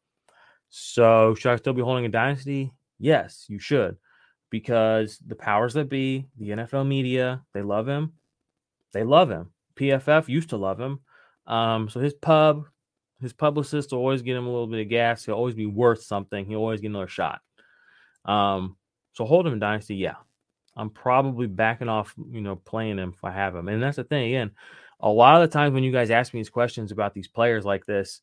So, 0.69 1.35
should 1.35 1.53
I 1.53 1.57
still 1.57 1.73
be 1.73 1.83
holding 1.83 2.05
a 2.05 2.09
dynasty? 2.09 2.73
Yes, 2.99 3.47
you 3.49 3.59
should, 3.59 3.97
because 4.51 5.19
the 5.27 5.35
powers 5.35 5.75
that 5.75 5.89
be, 5.89 6.29
the 6.39 6.51
NFL 6.51 6.87
media, 6.87 7.43
they 7.55 7.63
love 7.63 7.89
him. 7.89 8.13
They 8.93 9.03
love 9.03 9.31
him. 9.31 9.51
PFF 9.77 10.29
used 10.29 10.51
to 10.51 10.57
love 10.57 10.79
him. 10.79 11.01
Um, 11.47 11.89
so 11.89 11.99
his 12.01 12.15
pub, 12.15 12.67
his 13.21 13.33
publicist 13.33 13.91
will 13.91 13.99
always 13.99 14.23
get 14.23 14.37
him 14.37 14.47
a 14.47 14.51
little 14.51 14.67
bit 14.67 14.83
of 14.83 14.89
gas. 14.89 15.25
He'll 15.25 15.35
always 15.35 15.55
be 15.55 15.67
worth 15.67 16.03
something. 16.03 16.47
He'll 16.47 16.59
always 16.59 16.81
get 16.81 16.89
another 16.89 17.09
shot. 17.09 17.41
Um, 18.25 18.77
so 19.13 19.25
hold 19.25 19.47
him 19.47 19.53
in 19.53 19.59
dynasty, 19.59 19.97
yeah. 19.97 20.17
I'm 20.77 20.91
probably 20.91 21.47
backing 21.47 21.89
off, 21.89 22.15
you 22.31 22.41
know, 22.41 22.57
playing 22.57 22.99
him 22.99 23.13
if 23.15 23.25
I 23.25 23.33
have 23.33 23.55
him. 23.55 23.69
And 23.69 23.83
that's 23.83 23.97
the 23.97 24.05
thing 24.05 24.29
again. 24.29 24.53
A 25.01 25.09
lot 25.09 25.41
of 25.41 25.49
the 25.49 25.53
times 25.53 25.75
when 25.75 25.83
you 25.83 25.93
guys 25.93 26.11
ask 26.11 26.33
me 26.33 26.41
these 26.41 26.51
questions 26.51 26.93
about 26.93 27.15
these 27.15 27.29
players 27.29 27.65
like 27.65 27.87
this, 27.87 28.21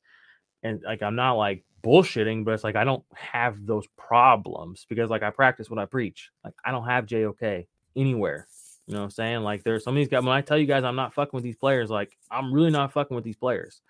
and 0.64 0.82
like 0.84 1.02
I'm 1.02 1.16
not 1.16 1.34
like 1.34 1.64
bullshitting, 1.84 2.46
but 2.46 2.54
it's 2.54 2.64
like 2.64 2.76
I 2.76 2.84
don't 2.84 3.04
have 3.14 3.66
those 3.66 3.86
problems 3.98 4.86
because 4.88 5.10
like 5.10 5.24
I 5.24 5.30
practice 5.30 5.70
what 5.70 5.80
I 5.80 5.86
preach. 5.86 6.32
Like 6.44 6.54
I 6.64 6.72
don't 6.72 6.86
have 6.86 7.06
JOK 7.06 7.66
anywhere. 7.96 8.48
You 8.86 8.94
know 8.94 9.02
what 9.02 9.06
I'm 9.06 9.12
saying? 9.12 9.42
Like 9.42 9.64
there's 9.64 9.84
some 9.84 9.96
of 9.96 9.98
these 9.98 10.08
guys. 10.08 10.24
When 10.24 10.32
I 10.32 10.42
tell 10.42 10.58
you 10.58 10.66
guys 10.66 10.84
I'm 10.84 10.96
not 10.96 11.14
fucking 11.14 11.36
with 11.36 11.44
these 11.44 11.58
players, 11.58 11.90
like 11.90 12.18
I'm 12.32 12.54
really 12.54 12.72
not 12.72 12.94
fucking 12.94 13.16
with 13.16 13.24
these 13.24 13.36
players. 13.36 13.82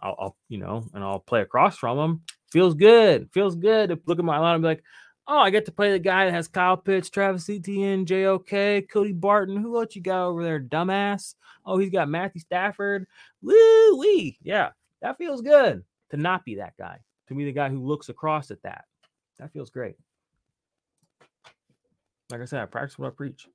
I'll, 0.00 0.16
I'll 0.18 0.36
you 0.48 0.58
know, 0.58 0.84
and 0.94 1.02
I'll 1.02 1.20
play 1.20 1.40
across 1.40 1.76
from 1.78 1.96
them. 1.96 2.22
Feels 2.50 2.74
good. 2.74 3.30
Feels 3.32 3.56
good 3.56 3.90
to 3.90 4.00
look 4.06 4.18
at 4.18 4.24
my 4.24 4.38
line 4.38 4.56
and 4.56 4.62
be 4.62 4.68
like, 4.68 4.84
Oh, 5.28 5.38
I 5.38 5.50
get 5.50 5.64
to 5.64 5.72
play 5.72 5.90
the 5.90 5.98
guy 5.98 6.26
that 6.26 6.34
has 6.34 6.46
Kyle 6.46 6.76
Pitts, 6.76 7.10
Travis 7.10 7.50
Etienne, 7.50 8.06
JOK, 8.06 8.88
Cody 8.88 9.12
Barton. 9.12 9.56
Who 9.56 9.76
else 9.80 9.96
you 9.96 10.02
got 10.02 10.26
over 10.26 10.44
there, 10.44 10.60
dumbass? 10.60 11.34
Oh, 11.64 11.78
he's 11.78 11.90
got 11.90 12.08
Matthew 12.08 12.40
Stafford. 12.40 13.06
Woo 13.42 13.98
wee. 13.98 14.38
Yeah, 14.40 14.70
that 15.02 15.18
feels 15.18 15.42
good 15.42 15.82
to 16.10 16.16
not 16.16 16.44
be 16.44 16.54
that 16.56 16.76
guy, 16.78 17.00
to 17.26 17.34
be 17.34 17.44
the 17.44 17.52
guy 17.52 17.68
who 17.68 17.84
looks 17.84 18.08
across 18.08 18.52
at 18.52 18.62
that. 18.62 18.84
That 19.38 19.52
feels 19.52 19.70
great. 19.70 19.96
Like 22.30 22.40
I 22.40 22.44
said, 22.44 22.62
I 22.62 22.66
practice 22.66 22.98
what 22.98 23.08
I 23.08 23.10
preach. 23.10 23.48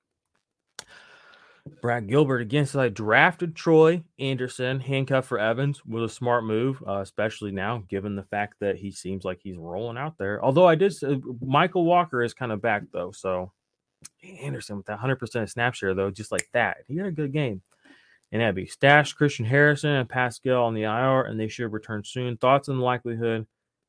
Brad 1.82 2.07
Gilbert 2.07 2.41
again 2.41 2.66
says 2.66 2.78
I 2.78 2.89
drafted 2.89 3.55
Troy 3.55 4.03
Andersen, 4.20 4.80
handcuff 4.80 5.26
for 5.26 5.39
Evans 5.39 5.86
was 5.86 6.12
a 6.12 6.14
smart 6.14 6.43
move, 6.43 6.84
uh, 6.88 6.99
especially 6.99 7.51
now 7.51 7.84
given 7.88 8.16
the 8.16 8.24
fact 8.24 8.55
that 8.62 8.78
he 8.78 8.91
seems 8.91 9.24
like 9.24 9.39
he's 9.41 9.57
rolling 9.57 9.97
out 9.97 10.18
there. 10.18 10.43
Although 10.43 10.68
I 10.68 10.76
did, 10.76 10.93
say, 10.93 11.16
Mykal 11.16 11.86
Walker 11.86 12.24
is 12.24 12.34
kind 12.34 12.51
of 12.51 12.62
back 12.62 12.84
though, 12.91 13.12
so 13.12 13.51
Andersen 14.41 14.78
with 14.78 14.88
that 14.88 14.99
100% 14.99 15.49
snap 15.49 15.74
share 15.74 15.93
though, 15.93 16.12
just 16.12 16.32
like 16.32 16.47
that, 16.53 16.78
he 16.88 16.97
had 16.97 17.07
a 17.07 17.12
good 17.12 17.34
game. 17.34 17.62
And 18.32 18.41
that'd 18.41 18.55
be 18.55 18.72
Christian 19.16 19.45
Harrison, 19.45 19.91
and 19.91 20.09
Pascal 20.09 20.64
on 20.64 20.74
the 20.74 20.84
IR, 20.84 21.24
and 21.24 21.39
they 21.39 21.49
should 21.49 21.74
return 21.74 22.03
soon. 22.05 22.38
Thoughts 22.38 22.70
on 22.70 22.78
the 22.78 22.84
likelihood 22.84 23.45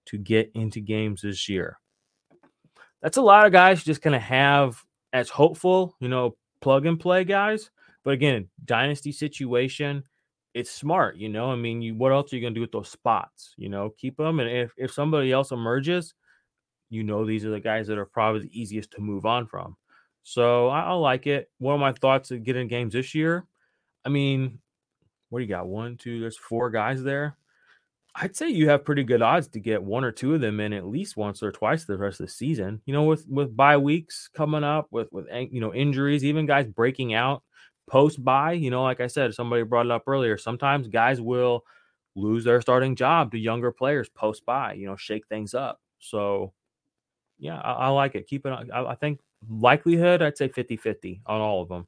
to 0.06 0.18
get 0.18 0.50
into 0.54 0.80
games 0.80 1.22
this 1.22 1.48
year? 1.48 1.78
That's 3.00 3.16
a 3.16 3.22
lot 3.22 3.46
of 3.46 3.52
guys 3.52 3.84
just 3.84 4.02
kind 4.02 4.16
of 4.16 4.22
have 4.22 4.82
as 5.12 5.28
hopeful, 5.28 5.94
you 6.00 6.08
know, 6.08 6.36
plug 6.62 6.86
and 6.86 6.98
play 6.98 7.24
guys. 7.24 7.70
But 8.04 8.14
again, 8.14 8.48
dynasty 8.64 9.12
situation, 9.12 10.04
it's 10.54 10.70
smart, 10.70 11.16
you 11.16 11.28
know. 11.28 11.50
I 11.50 11.56
mean, 11.56 11.82
you 11.82 11.94
what 11.94 12.12
else 12.12 12.32
are 12.32 12.36
you 12.36 12.42
gonna 12.42 12.54
do 12.54 12.60
with 12.60 12.72
those 12.72 12.88
spots? 12.88 13.54
You 13.56 13.68
know, 13.68 13.90
keep 13.90 14.16
them, 14.16 14.40
and 14.40 14.48
if 14.48 14.72
if 14.76 14.92
somebody 14.92 15.32
else 15.32 15.50
emerges, 15.50 16.14
you 16.90 17.04
know 17.04 17.24
these 17.24 17.44
are 17.44 17.50
the 17.50 17.60
guys 17.60 17.86
that 17.88 17.98
are 17.98 18.06
probably 18.06 18.42
the 18.42 18.60
easiest 18.60 18.92
to 18.92 19.00
move 19.00 19.26
on 19.26 19.46
from. 19.46 19.76
So 20.22 20.68
I, 20.68 20.82
I 20.82 20.92
like 20.92 21.26
it. 21.26 21.50
One 21.58 21.74
of 21.74 21.80
my 21.80 21.92
thoughts 21.92 22.30
of 22.30 22.44
getting 22.44 22.68
games 22.68 22.92
this 22.92 23.14
year. 23.14 23.46
I 24.04 24.08
mean, 24.08 24.58
what 25.30 25.38
do 25.38 25.44
you 25.44 25.48
got? 25.48 25.66
One, 25.66 25.96
two, 25.96 26.20
there's 26.20 26.36
four 26.36 26.70
guys 26.70 27.02
there. 27.02 27.36
I'd 28.14 28.36
say 28.36 28.50
you 28.50 28.68
have 28.68 28.84
pretty 28.84 29.04
good 29.04 29.22
odds 29.22 29.48
to 29.48 29.60
get 29.60 29.82
one 29.82 30.04
or 30.04 30.12
two 30.12 30.34
of 30.34 30.42
them 30.42 30.60
in 30.60 30.74
at 30.74 30.86
least 30.86 31.16
once 31.16 31.42
or 31.42 31.50
twice 31.50 31.84
the 31.84 31.96
rest 31.96 32.20
of 32.20 32.26
the 32.26 32.32
season. 32.32 32.82
You 32.84 32.92
know, 32.92 33.04
with 33.04 33.26
with 33.26 33.56
bye 33.56 33.78
weeks 33.78 34.28
coming 34.34 34.64
up, 34.64 34.88
with 34.90 35.08
with 35.12 35.26
you 35.50 35.60
know 35.60 35.72
injuries, 35.72 36.24
even 36.24 36.44
guys 36.46 36.66
breaking 36.66 37.14
out 37.14 37.42
post 37.88 38.22
bye. 38.22 38.52
You 38.52 38.70
know, 38.70 38.82
like 38.82 39.00
I 39.00 39.06
said, 39.06 39.32
somebody 39.34 39.62
brought 39.62 39.86
it 39.86 39.92
up 39.92 40.04
earlier. 40.06 40.36
Sometimes 40.36 40.88
guys 40.88 41.20
will 41.22 41.64
lose 42.14 42.44
their 42.44 42.60
starting 42.60 42.96
job 42.96 43.30
to 43.32 43.38
younger 43.38 43.72
players 43.72 44.10
post 44.10 44.44
bye. 44.44 44.74
You 44.74 44.86
know, 44.88 44.96
shake 44.96 45.26
things 45.28 45.54
up. 45.54 45.80
So, 45.98 46.52
yeah, 47.38 47.58
I, 47.60 47.72
I 47.72 47.88
like 47.88 48.14
it. 48.14 48.26
Keep 48.26 48.44
it. 48.46 48.50
I, 48.72 48.84
I 48.90 48.94
think 48.96 49.20
likelihood, 49.48 50.20
I'd 50.20 50.36
say 50.36 50.48
50-50 50.48 51.22
on 51.26 51.40
all 51.40 51.62
of 51.62 51.70
them. 51.70 51.86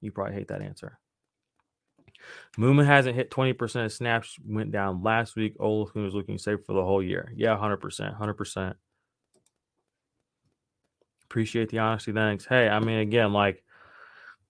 You 0.00 0.12
probably 0.12 0.34
hate 0.34 0.48
that 0.48 0.62
answer. 0.62 0.99
Moomin 2.58 2.86
hasn't 2.86 3.16
hit 3.16 3.30
20% 3.30 3.84
of 3.84 3.92
snaps, 3.92 4.36
went 4.46 4.72
down 4.72 5.02
last 5.02 5.36
week. 5.36 5.54
Olafin 5.58 6.04
was 6.04 6.14
looking 6.14 6.38
safe 6.38 6.64
for 6.64 6.72
the 6.72 6.84
whole 6.84 7.02
year. 7.02 7.32
Yeah, 7.34 7.56
100%. 7.56 8.18
100%. 8.18 8.74
Appreciate 11.24 11.68
the 11.68 11.78
honesty. 11.78 12.12
Thanks. 12.12 12.44
Hey, 12.44 12.68
I 12.68 12.80
mean, 12.80 12.98
again, 12.98 13.32
like, 13.32 13.62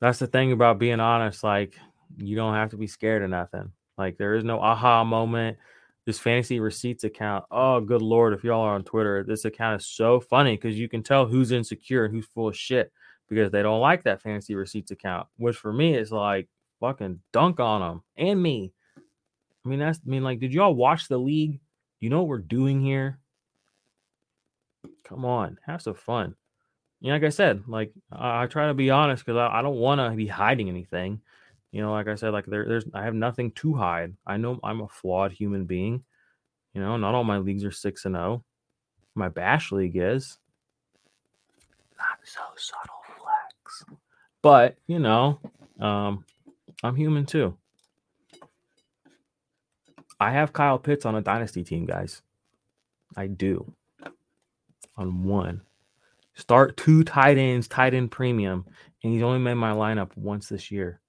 that's 0.00 0.18
the 0.18 0.26
thing 0.26 0.52
about 0.52 0.78
being 0.78 1.00
honest. 1.00 1.44
Like, 1.44 1.74
you 2.16 2.36
don't 2.36 2.54
have 2.54 2.70
to 2.70 2.76
be 2.76 2.86
scared 2.86 3.22
of 3.22 3.30
nothing. 3.30 3.72
Like, 3.98 4.16
there 4.16 4.34
is 4.34 4.44
no 4.44 4.60
aha 4.60 5.04
moment. 5.04 5.58
This 6.06 6.18
fantasy 6.18 6.58
receipts 6.58 7.04
account. 7.04 7.44
Oh, 7.50 7.80
good 7.80 8.00
lord! 8.00 8.32
If 8.32 8.42
y'all 8.42 8.62
are 8.62 8.74
on 8.74 8.82
Twitter, 8.82 9.22
this 9.22 9.44
account 9.44 9.82
is 9.82 9.86
so 9.86 10.18
funny 10.18 10.56
because 10.56 10.78
you 10.78 10.88
can 10.88 11.02
tell 11.02 11.26
who's 11.26 11.52
insecure 11.52 12.06
and 12.06 12.14
who's 12.14 12.26
full 12.26 12.48
of 12.48 12.56
shit 12.56 12.90
because 13.28 13.50
they 13.52 13.62
don't 13.62 13.80
like 13.80 14.02
that 14.04 14.22
fantasy 14.22 14.54
receipts 14.54 14.90
account. 14.90 15.28
Which 15.36 15.56
for 15.56 15.72
me 15.72 15.94
is 15.94 16.10
like, 16.10 16.48
fucking 16.80 17.20
dunk 17.32 17.60
on 17.60 17.80
them 17.80 18.02
and 18.16 18.42
me. 18.42 18.72
I 19.64 19.68
mean, 19.68 19.78
that's, 19.78 19.98
I 19.98 20.08
mean, 20.08 20.24
like, 20.24 20.40
did 20.40 20.52
y'all 20.52 20.74
watch 20.74 21.08
the 21.08 21.18
league? 21.18 21.60
You 22.00 22.08
know 22.08 22.20
what 22.20 22.28
we're 22.28 22.38
doing 22.38 22.80
here? 22.80 23.18
Come 25.04 25.24
on, 25.24 25.58
have 25.66 25.82
some 25.82 25.94
fun. 25.94 26.34
You 27.00 27.08
know, 27.08 27.14
like 27.14 27.24
I 27.24 27.30
said, 27.30 27.62
like 27.66 27.92
I, 28.12 28.44
I 28.44 28.46
try 28.46 28.68
to 28.68 28.74
be 28.74 28.90
honest 28.90 29.24
because 29.24 29.38
I, 29.38 29.58
I, 29.58 29.62
don't 29.62 29.76
want 29.76 30.00
to 30.00 30.16
be 30.16 30.26
hiding 30.26 30.68
anything. 30.68 31.20
You 31.72 31.82
know, 31.82 31.92
like 31.92 32.08
I 32.08 32.14
said, 32.14 32.32
like 32.32 32.46
there, 32.46 32.66
there's 32.66 32.84
I 32.94 33.04
have 33.04 33.14
nothing 33.14 33.52
to 33.52 33.74
hide. 33.74 34.14
I 34.26 34.36
know 34.36 34.58
I'm 34.62 34.80
a 34.80 34.88
flawed 34.88 35.32
human 35.32 35.64
being. 35.64 36.04
You 36.74 36.80
know, 36.80 36.96
not 36.96 37.14
all 37.14 37.24
my 37.24 37.38
leagues 37.38 37.64
are 37.64 37.70
six 37.70 38.04
and 38.04 38.14
zero. 38.14 38.24
Oh. 38.24 38.44
My 39.14 39.28
bash 39.28 39.72
league 39.72 39.96
is. 39.96 40.38
Not 41.98 42.18
so 42.24 42.40
subtle 42.56 43.02
flex, 43.18 43.84
but 44.42 44.76
you 44.86 44.98
know, 44.98 45.40
um, 45.80 46.24
I'm 46.82 46.96
human 46.96 47.26
too. 47.26 47.56
I 50.18 50.32
have 50.32 50.52
Kyle 50.52 50.78
Pitts 50.78 51.06
on 51.06 51.14
a 51.14 51.22
dynasty 51.22 51.64
team, 51.64 51.86
guys. 51.86 52.22
I 53.16 53.26
do. 53.26 53.72
On 54.96 55.24
one. 55.24 55.62
Start 56.34 56.76
two 56.76 57.04
tight 57.04 57.38
ends, 57.38 57.68
tight 57.68 57.94
end 57.94 58.10
premium, 58.10 58.64
and 59.02 59.12
he's 59.12 59.22
only 59.22 59.38
made 59.38 59.54
my 59.54 59.72
lineup 59.72 60.16
once 60.16 60.48
this 60.48 60.70
year. 60.70 61.00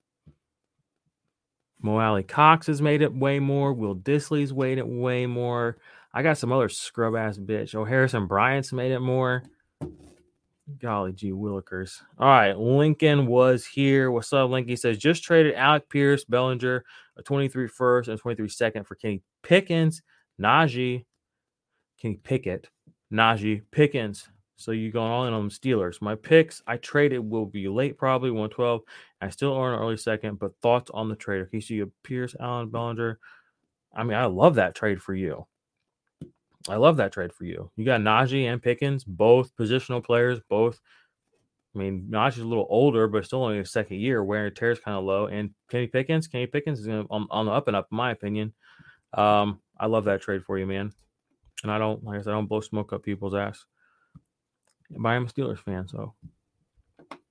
Mo 1.82 2.00
Alie-Cox 2.00 2.68
has 2.68 2.82
made 2.82 3.02
it 3.02 3.14
way 3.14 3.40
more. 3.40 3.74
Will 3.74 3.96
Dissly's 3.96 4.54
made 4.54 4.78
it 4.78 4.88
way 4.88 5.26
more. 5.26 5.78
I 6.14 6.22
got 6.22 6.38
some 6.38 6.52
other 6.52 6.70
scrub 6.70 7.16
ass 7.16 7.38
bitch. 7.38 7.74
Oh, 7.74 7.86
Harrison 7.86 8.28
Bryant's 8.28 8.72
made 8.72 8.92
it 8.92 9.00
more. 9.00 9.44
Golly 10.80 11.14
gee 11.14 11.32
willikers. 11.32 12.02
All 12.20 12.28
right, 12.28 12.58
Lincoln 12.58 13.26
was 13.28 13.66
here. 13.66 14.12
What's 14.12 14.32
up, 14.34 14.50
Lincoln? 14.50 14.70
He 14.70 14.76
says 14.76 14.98
just 14.98 15.24
traded 15.24 15.56
Alec 15.56 15.90
Pierce, 15.90 16.24
Bellinger, 16.24 16.84
a 17.18 17.24
23 17.24 17.68
first 17.68 18.10
and 18.10 18.20
23 18.20 18.48
second 18.48 18.86
for 18.86 18.96
Kenny 18.96 19.22
Pickens, 19.44 20.02
Najee, 20.40 21.06
Kenny 22.00 22.20
Pickett, 22.24 22.70
Najee, 23.12 23.62
Pickens. 23.72 24.30
So 24.58 24.72
you 24.72 24.92
going 24.92 25.12
all 25.12 25.26
in 25.26 25.34
on 25.34 25.48
the 25.48 25.54
Steelers. 25.54 26.02
My 26.02 26.14
picks, 26.14 26.62
I 26.68 26.78
traded 26.78 27.20
will 27.20 27.48
be 27.48 27.68
late, 27.68 27.98
probably 27.98 28.30
112. 28.30 28.82
I 29.20 29.30
still 29.30 29.58
earn 29.58 29.74
an 29.74 29.80
early 29.80 29.98
second, 29.98 30.38
but 30.38 30.56
thoughts 30.62 30.92
on 30.94 31.10
the 31.10 31.16
trade? 31.16 31.42
Okay, 31.42 31.60
so 31.60 31.74
you 31.74 31.82
have 31.82 32.04
Pierce, 32.04 32.36
Allen, 32.40 32.70
Bellinger. 32.70 33.18
I 33.96 34.04
mean, 34.04 34.18
I 34.18 34.26
love 34.26 34.56
that 34.56 34.76
trade 34.76 35.02
for 35.02 35.16
you. 35.16 35.48
I 36.70 36.76
love 36.76 36.98
that 36.98 37.12
trade 37.12 37.34
for 37.34 37.46
you. 37.46 37.72
You 37.76 37.86
got 37.86 38.02
Najee 38.02 38.52
and 38.52 38.62
Pickens, 38.62 39.04
both 39.04 39.56
positional 39.56 40.04
players, 40.04 40.40
both. 40.50 40.80
I 41.74 41.80
mean, 41.80 42.08
Najee's 42.12 42.40
a 42.40 42.48
little 42.48 42.68
older, 42.70 43.08
but 43.08 43.26
still 43.26 43.44
only 43.44 43.60
a 43.60 43.66
second 43.66 44.00
year. 44.00 44.24
Wear 44.24 44.48
and 44.48 44.56
tear 44.56 44.72
is 44.72 44.80
kind 44.80 44.98
of 44.98 45.04
low. 45.04 45.28
And 45.28 45.52
Kenny 45.70 45.88
Pickens, 45.88 46.28
Kenny 46.28 46.48
Pickens 46.48 46.80
is 46.80 46.88
gonna, 46.88 47.06
on, 47.10 47.28
on 47.32 47.46
the 47.46 47.52
up 47.52 47.68
and 47.68 47.76
up, 47.76 47.88
in 47.92 47.98
my 47.98 48.12
opinion. 48.12 48.54
Um, 49.14 49.60
I 49.80 49.88
love 49.88 50.06
that 50.06 50.22
trade 50.22 50.44
for 50.44 50.58
you, 50.58 50.68
man. 50.68 50.92
And 51.64 51.72
I 51.72 51.78
don't, 51.78 52.04
like 52.04 52.20
I 52.20 52.22
said, 52.22 52.32
I 52.32 52.34
don't 52.34 52.48
blow 52.48 52.62
smoke 52.62 52.94
up 52.94 53.04
people's 53.04 53.36
ass. 53.36 53.66
But 54.90 55.10
I'm 55.10 55.26
a 55.26 55.28
Steelers 55.28 55.60
fan, 55.60 55.88
so. 55.88 56.14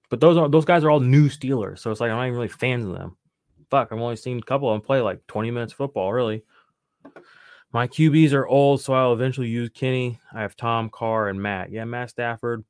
But 0.09 0.20
those 0.20 0.37
are 0.37 0.49
those 0.49 0.64
guys 0.64 0.83
are 0.83 0.91
all 0.91 1.01
new 1.01 1.28
Steelers, 1.28 1.78
so 1.78 1.91
it's 1.91 2.01
like 2.01 2.11
I'm 2.11 2.16
not 2.16 2.24
even 2.24 2.35
really 2.35 2.49
fans 2.49 2.85
of 2.85 2.93
them. 2.93 3.16
Fuck, 3.70 3.89
I've 3.93 4.01
only 4.01 4.16
seen 4.16 4.39
a 4.39 4.43
couple 4.43 4.68
of 4.68 4.74
them 4.74 4.85
play 4.85 5.01
like 5.01 5.24
20 5.28 5.53
minutes 5.53 5.72
football, 5.72 6.12
really. 6.12 6.43
My 7.73 7.87
QBs 7.87 8.33
are 8.33 8.49
old, 8.49 8.81
so 8.83 8.95
I'll 8.95 9.12
eventually 9.12 9.49
use 9.49 9.71
Kenny. 9.73 10.18
I 10.33 10.41
have 10.41 10.57
Tom 10.57 10.91
Carr 10.91 11.29
and 11.29 11.41
Matt. 11.41 11.71
Yeah, 11.71 11.85
Matt 11.85 12.11
Stafford, 12.11 12.64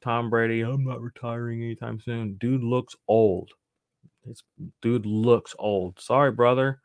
Tom 0.00 0.30
Brady. 0.30 0.60
I'm 0.60 0.84
not 0.84 1.00
retiring 1.00 1.62
anytime 1.62 2.00
soon. 2.00 2.34
Dude 2.34 2.62
looks 2.62 2.94
old. 3.08 3.50
It's 4.24 4.44
dude 4.80 5.06
looks 5.06 5.56
old. 5.58 5.98
Sorry, 6.00 6.30
brother. 6.30 6.80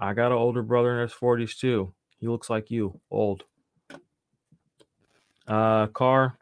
I 0.00 0.14
got 0.14 0.32
an 0.32 0.38
older 0.38 0.62
brother 0.62 0.94
in 0.94 1.02
his 1.02 1.12
40s 1.12 1.58
too. 1.58 1.92
He 2.18 2.28
looks 2.28 2.48
like 2.48 2.70
you, 2.70 3.00
old. 3.10 3.44
Uh, 5.46 5.88
Carr, 5.88 6.38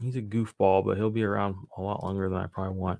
he's 0.00 0.16
a 0.16 0.22
goofball, 0.22 0.84
but 0.84 0.96
he'll 0.96 1.10
be 1.10 1.22
around 1.22 1.54
a 1.76 1.82
lot 1.82 2.02
longer 2.02 2.28
than 2.28 2.38
I 2.38 2.46
probably 2.46 2.78
want. 2.78 2.98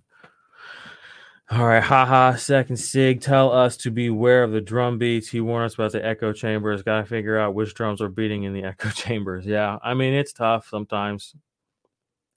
All 1.53 1.67
right, 1.67 1.83
haha. 1.83 2.35
Second 2.35 2.79
Sig, 2.79 3.21
tell 3.21 3.53
us 3.53 3.77
to 3.79 3.91
beware 3.91 4.43
of 4.43 4.53
the 4.53 4.61
drum 4.63 4.97
beats. 4.97 5.29
He 5.29 5.43
warned 5.43 5.67
us 5.67 5.75
about 5.75 5.93
the 5.93 6.03
echo 6.03 6.33
chambers. 6.33 6.83
Got 6.83 7.03
to 7.03 7.05
figure 7.05 7.39
out 7.39 7.55
which 7.55 7.75
drums 7.75 8.01
are 8.01 8.09
beating 8.09 8.45
in 8.45 8.55
the 8.55 8.65
echo 8.65 8.89
chambers. 8.89 9.45
Yeah, 9.45 9.79
I 9.83 9.93
mean 9.93 10.15
it's 10.15 10.33
tough 10.33 10.67
sometimes. 10.71 11.35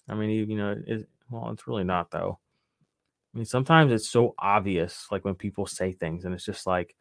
I 0.09 0.16
mean, 0.16 0.32
you, 0.32 0.43
you 0.43 0.57
know, 0.57 0.76
it, 0.86 1.07
well, 1.30 1.49
it's 1.51 1.66
really 1.66 1.86
not 1.86 2.11
though. 2.11 2.39
I 3.34 3.38
mean, 3.38 3.45
sometimes 3.45 3.93
it's 3.93 4.09
so 4.09 4.36
obvious, 4.38 5.07
like 5.09 5.24
when 5.24 5.36
people 5.36 5.66
say 5.66 5.93
things, 5.93 6.26
and 6.26 6.34
it's 6.34 6.45
just 6.45 6.68
like, 6.68 6.93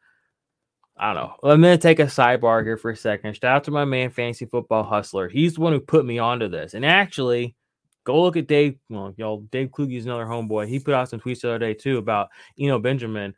I 0.97 1.13
don't 1.13 1.21
know. 1.21 1.51
I'm 1.51 1.63
gonna 1.63 1.77
take 1.79 1.99
a 1.99 2.05
sidebar 2.05 2.63
here 2.63 2.77
for 2.77 2.93
a 2.93 2.97
second. 2.97 3.35
Shout 3.35 3.57
out 3.57 3.65
to 3.65 3.73
my 3.73 3.85
man, 3.85 4.11
Fantasy 4.11 4.47
Football 4.47 4.85
Hustler. 4.85 5.29
He's 5.29 5.55
the 5.55 5.63
one 5.63 5.73
who 5.73 5.81
put 5.81 6.07
me 6.07 6.21
onto 6.21 6.47
this, 6.47 6.75
and 6.75 6.87
actually 6.87 7.57
Go 8.05 8.23
look 8.23 8.37
at 8.37 8.47
Dave. 8.47 8.77
Well, 8.91 9.15
y'all, 9.17 9.41
Dave 9.51 9.71
Kluge's 9.71 10.05
another 10.05 10.27
homeboy. 10.27 10.69
He 10.69 10.79
put 10.79 10.95
out 10.95 11.09
some 11.09 11.21
tweets 11.21 11.41
the 11.41 11.49
other 11.49 11.59
day 11.59 11.75
too 11.75 11.99
about 11.99 12.29
Eno 12.59 12.79
Benjamin. 12.79 13.35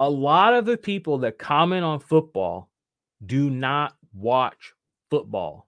A 0.00 0.08
lot 0.08 0.54
of 0.54 0.66
the 0.66 0.76
people 0.76 1.18
that 1.18 1.38
comment 1.38 1.84
on 1.84 2.00
football 2.00 2.68
do 3.24 3.48
not 3.48 3.94
watch 4.12 4.74
football. 5.10 5.66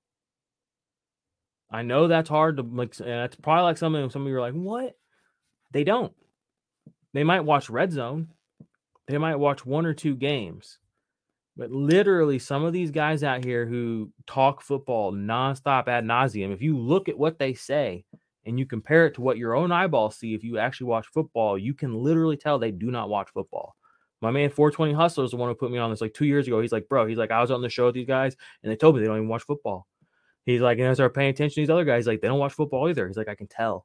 I 1.71 1.83
know 1.83 2.09
that's 2.09 2.29
hard 2.29 2.59
to 2.59 2.63
like. 2.63 2.99
And 3.01 3.09
that's 3.09 3.37
probably 3.37 3.65
like 3.65 3.79
something 3.79 4.11
some 4.11 4.23
of 4.23 4.29
you 4.29 4.37
are 4.37 4.41
like, 4.41 4.55
what? 4.55 4.97
They 5.73 5.85
don't. 5.85 6.13
They 7.13 7.25
might 7.25 7.41
watch 7.41 7.71
Red 7.71 7.93
Zone. 7.93 8.29
They 9.09 9.19
might 9.19 9.37
watch 9.37 9.65
one 9.65 9.87
or 9.87 9.95
two 9.95 10.15
games. 10.15 10.79
But 11.57 11.71
literally, 11.71 12.39
some 12.39 12.65
of 12.65 12.73
these 12.73 12.91
guys 12.91 13.23
out 13.23 13.45
here 13.45 13.65
who 13.65 14.13
talk 14.27 14.61
football 14.61 15.13
nonstop 15.13 15.89
ad 15.89 16.05
nauseum, 16.05 16.53
if 16.53 16.61
you 16.61 16.77
look 16.79 17.09
at 17.09 17.19
what 17.19 17.39
they 17.39 17.55
say 17.55 18.05
and 18.45 18.59
you 18.59 18.67
compare 18.67 19.07
it 19.07 19.15
to 19.15 19.23
what 19.23 19.39
your 19.39 19.55
own 19.55 19.73
eyeballs 19.73 20.17
see, 20.17 20.35
if 20.35 20.45
you 20.45 20.59
actually 20.59 20.89
watch 20.89 21.07
football, 21.07 21.57
you 21.57 21.73
can 21.73 21.95
literally 21.95 22.37
tell 22.37 22.59
they 22.59 22.71
do 22.71 22.91
not 22.91 23.09
watch 23.09 23.31
football. 23.33 23.75
My 24.21 24.31
man 24.31 24.51
420 24.51 24.93
Hustler 24.93 25.25
is 25.25 25.31
the 25.31 25.37
one 25.37 25.49
who 25.49 25.55
put 25.55 25.71
me 25.71 25.79
on 25.79 25.91
this 25.91 26.01
like 26.01 26.15
two 26.15 26.27
years 26.27 26.47
ago. 26.47 26.61
He's 26.61 26.73
like, 26.73 26.89
bro, 26.89 27.07
he's 27.07 27.19
like, 27.19 27.31
I 27.31 27.41
was 27.41 27.51
on 27.51 27.63
the 27.63 27.69
show 27.71 27.87
with 27.87 27.95
these 27.95 28.07
guys 28.07 28.37
and 28.63 28.71
they 28.71 28.77
told 28.77 28.95
me 28.95 29.01
they 29.01 29.07
don't 29.07 29.17
even 29.17 29.29
watch 29.29 29.43
football. 29.43 29.87
He's 30.45 30.61
like, 30.61 30.79
and 30.79 30.89
I 30.89 30.95
started 30.95 31.15
paying 31.15 31.31
attention 31.31 31.55
to 31.55 31.61
these 31.61 31.71
other 31.71 31.85
guys, 31.85 32.07
like, 32.07 32.21
they 32.21 32.29
don't 32.29 32.39
watch 32.39 32.53
football 32.53 32.89
either. 32.89 33.07
He's 33.07 33.17
like, 33.17 33.29
I 33.29 33.35
can 33.35 33.49
tell. 33.49 33.85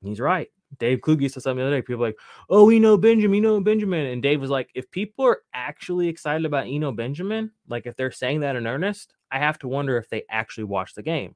And 0.00 0.08
he's 0.08 0.20
right. 0.20 0.48
Dave 0.78 1.00
Kluge 1.00 1.30
said 1.30 1.42
something 1.42 1.58
the 1.58 1.66
other 1.66 1.76
day. 1.76 1.82
People 1.82 2.02
like, 2.02 2.18
oh, 2.50 2.70
Eno 2.70 2.96
Benjamin, 2.96 3.38
Eno 3.38 3.60
Benjamin. 3.60 4.06
And 4.06 4.22
Dave 4.22 4.40
was 4.40 4.50
like, 4.50 4.70
if 4.74 4.90
people 4.90 5.24
are 5.24 5.40
actually 5.54 6.08
excited 6.08 6.44
about 6.44 6.66
Eno 6.66 6.92
Benjamin, 6.92 7.50
like 7.68 7.86
if 7.86 7.96
they're 7.96 8.10
saying 8.10 8.40
that 8.40 8.56
in 8.56 8.66
earnest, 8.66 9.14
I 9.30 9.38
have 9.38 9.58
to 9.60 9.68
wonder 9.68 9.96
if 9.96 10.08
they 10.08 10.24
actually 10.28 10.64
watched 10.64 10.96
the 10.96 11.02
game. 11.02 11.34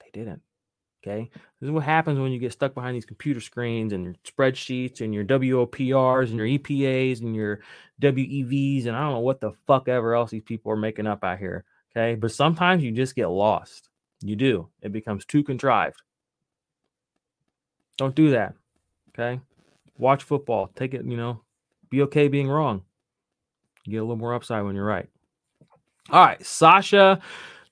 They 0.00 0.10
didn't. 0.12 0.42
Okay. 1.06 1.30
This 1.60 1.68
is 1.68 1.70
what 1.70 1.84
happens 1.84 2.18
when 2.18 2.32
you 2.32 2.40
get 2.40 2.52
stuck 2.52 2.74
behind 2.74 2.96
these 2.96 3.06
computer 3.06 3.40
screens 3.40 3.92
and 3.92 4.04
your 4.04 4.14
spreadsheets 4.26 5.00
and 5.00 5.14
your 5.14 5.24
WOPRs 5.24 6.30
and 6.30 6.36
your 6.36 6.46
EPAs 6.46 7.20
and 7.20 7.36
your 7.36 7.60
WEVs 8.02 8.86
and 8.86 8.96
I 8.96 9.02
don't 9.02 9.12
know 9.12 9.20
what 9.20 9.40
the 9.40 9.52
fuck 9.68 9.88
ever 9.88 10.14
else 10.14 10.32
these 10.32 10.42
people 10.42 10.72
are 10.72 10.76
making 10.76 11.06
up 11.06 11.22
out 11.22 11.38
here. 11.38 11.64
Okay. 11.96 12.16
But 12.16 12.32
sometimes 12.32 12.82
you 12.82 12.90
just 12.90 13.14
get 13.14 13.28
lost. 13.28 13.88
You 14.20 14.34
do. 14.34 14.68
It 14.82 14.90
becomes 14.92 15.24
too 15.24 15.44
contrived. 15.44 16.02
Don't 17.98 18.14
do 18.14 18.30
that. 18.30 18.54
Okay. 19.10 19.40
Watch 19.98 20.24
football. 20.24 20.70
Take 20.76 20.94
it, 20.94 21.04
you 21.04 21.16
know, 21.16 21.40
Be 21.90 22.02
okay 22.02 22.28
being 22.28 22.48
wrong. 22.48 22.82
You 23.84 23.92
get 23.92 23.98
a 23.98 24.02
little 24.02 24.16
more 24.16 24.34
upside 24.34 24.64
when 24.64 24.74
you're 24.74 24.84
right. 24.84 25.08
All 26.10 26.24
right, 26.24 26.44
Sasha 26.44 27.20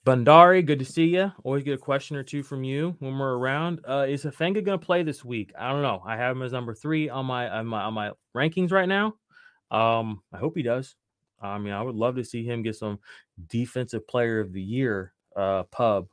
Bandari, 0.05 0.65
good 0.65 0.79
to 0.79 0.85
see 0.85 1.07
you. 1.07 1.33
Always 1.45 1.63
get 1.65 1.75
a 1.75 1.79
question 1.79 2.17
or 2.17 2.23
two 2.23 2.43
from 2.43 2.65
you 2.65 2.97
when 2.99 3.19
we're 3.19 3.37
around. 3.37 3.81
Uh, 3.89 4.07
is 4.09 4.25
Hufanga 4.25 4.65
going 4.65 4.79
to 4.79 4.85
play 4.85 5.03
this 5.03 5.25
week? 5.25 5.53
I 5.59 5.71
don't 5.71 5.83
know. 5.83 6.03
I 6.05 6.17
have 6.17 6.37
him 6.37 6.43
as 6.43 6.53
number 6.53 6.75
three 6.75 7.09
on 7.09 7.27
my 7.27 7.49
on 7.49 7.67
my 7.67 7.83
on 7.83 7.95
my 7.95 8.11
rankings 8.37 8.73
right 8.73 8.89
now. 8.89 9.15
Um, 9.71 10.23
I 10.33 10.39
hope 10.39 10.57
he 10.57 10.63
does. 10.63 10.95
I 11.41 11.59
mean, 11.59 11.73
I 11.73 11.83
would 11.83 11.95
love 11.95 12.17
to 12.17 12.25
see 12.25 12.45
him 12.45 12.63
get 12.63 12.77
some 12.77 12.99
defensive 13.49 14.07
player 14.07 14.41
of 14.41 14.53
the 14.53 14.63
year 14.63 15.13
uh 15.37 15.65
pub, 15.65 16.07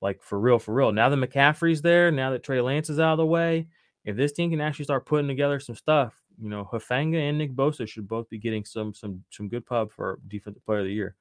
like 0.00 0.22
for 0.22 0.38
real, 0.38 0.58
for 0.58 0.74
real. 0.74 0.92
Now 0.92 1.08
that 1.08 1.16
McCaffrey's 1.16 1.82
there, 1.82 2.10
now 2.10 2.30
that 2.30 2.42
Trey 2.42 2.60
Lance 2.60 2.90
is 2.90 3.00
out 3.00 3.12
of 3.12 3.18
the 3.18 3.26
way, 3.26 3.66
if 4.04 4.16
this 4.16 4.32
team 4.32 4.50
can 4.50 4.60
actually 4.60 4.84
start 4.84 5.06
putting 5.06 5.28
together 5.28 5.60
some 5.60 5.74
stuff, 5.74 6.14
you 6.40 6.48
know, 6.48 6.68
Hufanga 6.72 7.28
and 7.28 7.38
Nick 7.38 7.52
Bosa 7.52 7.86
should 7.88 8.08
both 8.08 8.28
be 8.28 8.38
getting 8.38 8.64
some 8.64 8.94
some 8.94 9.24
some 9.30 9.48
good 9.48 9.66
pub 9.66 9.92
for 9.92 10.20
defensive 10.28 10.64
player 10.64 10.80
of 10.80 10.86
the 10.86 10.92
year. 10.92 11.14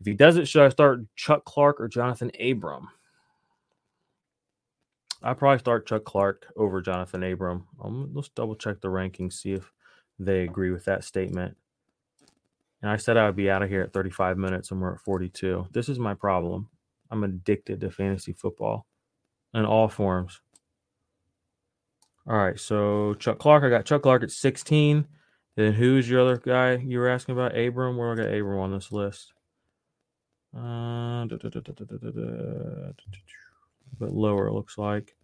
If 0.00 0.06
he 0.06 0.14
doesn't, 0.14 0.46
should 0.46 0.62
I 0.62 0.70
start 0.70 1.00
Chuck 1.14 1.44
Clark 1.44 1.80
or 1.80 1.88
Jonathan 1.88 2.30
Abram? 2.40 2.88
I 5.22 5.34
probably 5.34 5.58
start 5.58 5.86
Chuck 5.86 6.04
Clark 6.04 6.46
over 6.56 6.80
Jonathan 6.80 7.22
Abram. 7.22 7.66
Um, 7.82 8.10
let's 8.14 8.30
double 8.30 8.56
check 8.56 8.80
the 8.80 8.88
rankings, 8.88 9.34
see 9.34 9.52
if 9.52 9.70
they 10.18 10.42
agree 10.42 10.70
with 10.70 10.86
that 10.86 11.04
statement. 11.04 11.56
And 12.80 12.90
I 12.90 12.96
said 12.96 13.18
I 13.18 13.26
would 13.26 13.36
be 13.36 13.50
out 13.50 13.62
of 13.62 13.68
here 13.68 13.82
at 13.82 13.92
35 13.92 14.38
minutes, 14.38 14.70
and 14.70 14.80
we're 14.80 14.94
at 14.94 15.00
42. 15.00 15.66
This 15.72 15.90
is 15.90 15.98
my 15.98 16.14
problem. 16.14 16.70
I'm 17.10 17.24
addicted 17.24 17.80
to 17.80 17.90
fantasy 17.90 18.32
football 18.32 18.86
in 19.54 19.64
all 19.64 19.88
forms. 19.88 20.40
All 22.26 22.36
right, 22.36 22.58
so 22.60 23.14
Chuck 23.14 23.38
Clark, 23.38 23.64
I 23.64 23.70
got 23.70 23.86
Chuck 23.86 24.02
Clark 24.02 24.22
at 24.22 24.30
16. 24.30 25.06
Then 25.56 25.72
who's 25.72 26.08
your 26.08 26.20
other 26.20 26.38
guy 26.38 26.76
you 26.76 26.98
were 26.98 27.08
asking 27.08 27.34
about? 27.34 27.58
Abram. 27.58 27.96
Where 27.96 28.12
I 28.12 28.14
got 28.14 28.32
Abram 28.32 28.60
on 28.60 28.72
this 28.72 28.92
list? 28.92 29.32
Uh, 30.56 31.24
da, 31.26 31.36
a 31.36 32.92
bit 33.98 34.10
lower, 34.10 34.46
it 34.46 34.52
looks 34.52 34.78
like. 34.78 35.16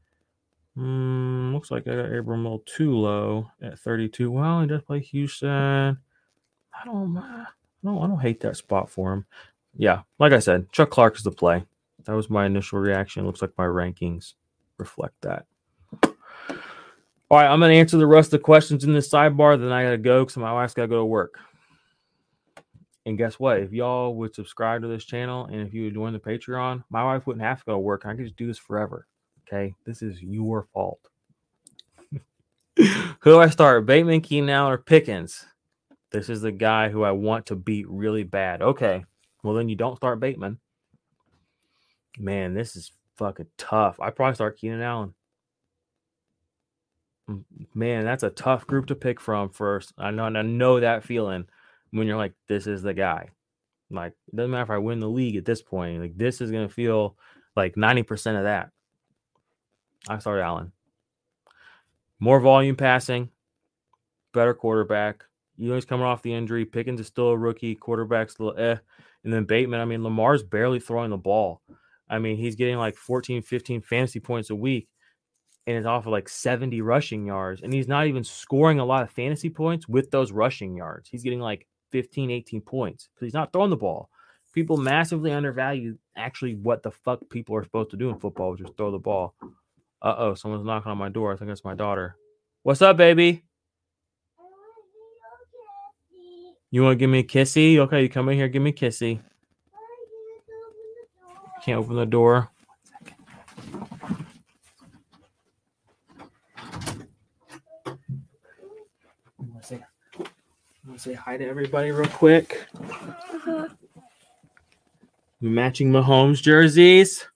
Mm, 0.76 1.54
looks 1.54 1.70
like 1.70 1.86
I 1.88 1.96
got 1.96 2.12
Abram 2.12 2.40
a 2.40 2.42
little 2.42 2.64
too 2.66 2.96
low 2.96 3.50
at 3.62 3.78
32. 3.78 4.30
Well, 4.30 4.60
he 4.60 4.66
does 4.66 4.82
play 4.82 5.00
Houston. 5.00 5.48
I 5.48 6.84
don't, 6.84 7.16
I 7.16 7.46
don't, 7.82 8.02
I 8.02 8.06
don't 8.06 8.20
hate 8.20 8.40
that 8.40 8.56
spot 8.56 8.90
for 8.90 9.12
him. 9.12 9.26
Yeah, 9.76 10.02
like 10.18 10.32
I 10.32 10.38
said, 10.38 10.70
Chuck 10.72 10.90
Clark 10.90 11.16
is 11.16 11.22
the 11.22 11.30
play. 11.30 11.64
That 12.06 12.14
was 12.14 12.30
my 12.30 12.46
initial 12.46 12.78
reaction. 12.78 13.22
It 13.22 13.26
looks 13.26 13.42
like 13.42 13.52
my 13.58 13.64
rankings 13.64 14.34
reflect 14.78 15.14
that. 15.22 15.46
All 17.28 17.38
right, 17.38 17.48
I'm 17.48 17.60
to 17.60 17.66
answer 17.66 17.96
the 17.96 18.06
rest 18.06 18.28
of 18.28 18.38
the 18.38 18.44
questions 18.44 18.84
in 18.84 18.92
this 18.92 19.08
sidebar. 19.08 19.58
Then 19.58 19.72
I 19.72 19.82
got 19.82 19.90
to 19.90 19.98
go 19.98 20.24
because 20.24 20.36
my 20.36 20.52
wife's 20.52 20.74
got 20.74 20.82
to 20.82 20.88
go 20.88 20.98
to 20.98 21.04
work. 21.04 21.34
And 23.04 23.18
guess 23.18 23.34
what? 23.34 23.58
If 23.58 23.72
y'all 23.72 24.14
would 24.14 24.34
subscribe 24.34 24.82
to 24.82 24.88
this 24.88 25.04
channel 25.04 25.46
and 25.46 25.60
if 25.60 25.74
you 25.74 25.84
would 25.84 25.94
join 25.94 26.12
the 26.12 26.20
Patreon, 26.20 26.84
my 26.88 27.04
wife 27.04 27.26
wouldn't 27.26 27.44
have 27.44 27.58
to 27.60 27.64
go 27.66 27.72
to 27.72 27.78
work. 27.78 28.06
I 28.06 28.14
could 28.14 28.24
just 28.24 28.36
do 28.36 28.46
this 28.46 28.58
forever. 28.58 29.06
Okay. 29.46 29.74
This 29.84 30.02
is 30.02 30.22
your 30.22 30.68
fault. 30.72 31.00
who 32.76 33.16
do 33.24 33.40
I 33.40 33.48
start? 33.48 33.86
Bateman, 33.86 34.20
Keenan 34.20 34.50
Allen, 34.50 34.72
or 34.72 34.78
Pickens? 34.78 35.46
This 36.10 36.28
is 36.28 36.42
the 36.42 36.52
guy 36.52 36.88
who 36.88 37.02
I 37.02 37.10
want 37.10 37.46
to 37.46 37.56
beat 37.56 37.88
really 37.88 38.22
bad. 38.22 38.62
Okay. 38.62 39.04
Well, 39.42 39.54
then 39.54 39.68
you 39.68 39.76
don't 39.76 39.96
start 39.96 40.20
Bateman. 40.20 40.58
Man, 42.18 42.54
this 42.54 42.76
is 42.76 42.92
fucking 43.16 43.46
tough. 43.56 44.00
I 44.00 44.10
probably 44.10 44.34
start 44.34 44.58
Keenan 44.58 44.82
Allen. 44.82 45.14
Man, 47.74 48.04
that's 48.04 48.22
a 48.22 48.30
tough 48.30 48.66
group 48.66 48.86
to 48.86 48.94
pick 48.94 49.20
from 49.20 49.50
first. 49.50 49.92
I 49.98 50.10
know, 50.10 50.24
I 50.24 50.42
know 50.42 50.80
that 50.80 51.04
feeling 51.04 51.46
when 51.90 52.06
you're 52.06 52.16
like, 52.16 52.34
this 52.48 52.66
is 52.66 52.82
the 52.82 52.94
guy. 52.94 53.30
Like, 53.90 54.12
it 54.28 54.36
doesn't 54.36 54.50
matter 54.50 54.62
if 54.62 54.70
I 54.70 54.78
win 54.78 55.00
the 55.00 55.08
league 55.08 55.36
at 55.36 55.44
this 55.44 55.62
point. 55.62 56.00
Like, 56.00 56.16
this 56.16 56.40
is 56.40 56.50
to 56.50 56.68
feel 56.68 57.16
like 57.56 57.74
90% 57.74 58.36
of 58.36 58.44
that. 58.44 58.70
I 60.08 60.18
start 60.18 60.40
Allen. 60.40 60.72
More 62.18 62.40
volume 62.40 62.76
passing, 62.76 63.30
better 64.32 64.54
quarterback. 64.54 65.24
You 65.56 65.68
know, 65.68 65.74
he's 65.74 65.84
coming 65.84 66.06
off 66.06 66.22
the 66.22 66.32
injury. 66.34 66.64
Pickens 66.64 67.00
is 67.00 67.06
still 67.06 67.30
a 67.30 67.36
rookie. 67.36 67.74
Quarterback's 67.74 68.36
a 68.38 68.42
little 68.44 68.60
eh. 68.60 68.76
And 69.24 69.32
then 69.32 69.44
Bateman, 69.44 69.80
I 69.80 69.84
mean, 69.84 70.04
Lamar's 70.04 70.42
barely 70.42 70.80
throwing 70.80 71.10
the 71.10 71.16
ball. 71.16 71.60
I 72.08 72.18
mean, 72.18 72.36
he's 72.36 72.56
getting 72.56 72.78
like 72.78 72.96
14, 72.96 73.42
15 73.42 73.82
fantasy 73.82 74.20
points 74.20 74.50
a 74.50 74.54
week 74.54 74.88
and 75.66 75.76
is 75.76 75.86
off 75.86 76.06
of 76.06 76.12
like 76.12 76.28
70 76.28 76.80
rushing 76.80 77.26
yards. 77.26 77.62
And 77.62 77.72
he's 77.72 77.88
not 77.88 78.06
even 78.06 78.22
scoring 78.24 78.78
a 78.78 78.84
lot 78.84 79.02
of 79.02 79.10
fantasy 79.10 79.50
points 79.50 79.88
with 79.88 80.10
those 80.10 80.32
rushing 80.32 80.76
yards. 80.76 81.08
He's 81.08 81.22
getting 81.22 81.40
like 81.40 81.66
15, 81.92 82.30
18 82.30 82.60
points 82.60 83.08
because 83.14 83.26
he's 83.26 83.34
not 83.34 83.52
throwing 83.52 83.70
the 83.70 83.76
ball. 83.76 84.10
People 84.52 84.76
massively 84.76 85.32
undervalue 85.32 85.98
actually 86.16 86.54
what 86.54 86.82
the 86.82 86.90
fuck 86.90 87.20
people 87.28 87.54
are 87.56 87.64
supposed 87.64 87.90
to 87.90 87.96
do 87.96 88.08
in 88.08 88.18
football, 88.18 88.52
which 88.52 88.62
is 88.62 88.70
throw 88.76 88.90
the 88.90 88.98
ball. 88.98 89.34
Uh 90.00 90.14
oh, 90.16 90.34
someone's 90.34 90.64
knocking 90.64 90.92
on 90.92 90.98
my 90.98 91.08
door. 91.08 91.32
I 91.32 91.36
think 91.36 91.50
it's 91.50 91.64
my 91.64 91.74
daughter. 91.74 92.16
What's 92.62 92.80
up, 92.80 92.96
baby? 92.96 93.42
You 96.70 96.82
want 96.82 96.94
to 96.94 96.96
give 96.96 97.10
me 97.10 97.20
a 97.20 97.24
kissy? 97.24 97.78
Okay, 97.78 98.02
you 98.02 98.08
come 98.08 98.28
in 98.28 98.36
here, 98.36 98.48
give 98.48 98.62
me 98.62 98.70
a 98.70 98.72
kissy. 98.72 99.20
Can't 101.66 101.80
open 101.80 101.96
the 101.96 102.06
door. 102.06 102.48
I'm 107.84 107.98
gonna, 109.48 109.62
say 109.64 109.82
I'm 110.16 110.26
gonna 110.86 110.98
say 111.00 111.14
hi 111.14 111.36
to 111.36 111.44
everybody 111.44 111.90
real 111.90 112.08
quick. 112.08 112.68
Uh-huh. 112.78 113.66
Matching 115.40 115.90
Mahomes 115.90 116.40
jerseys. 116.40 117.26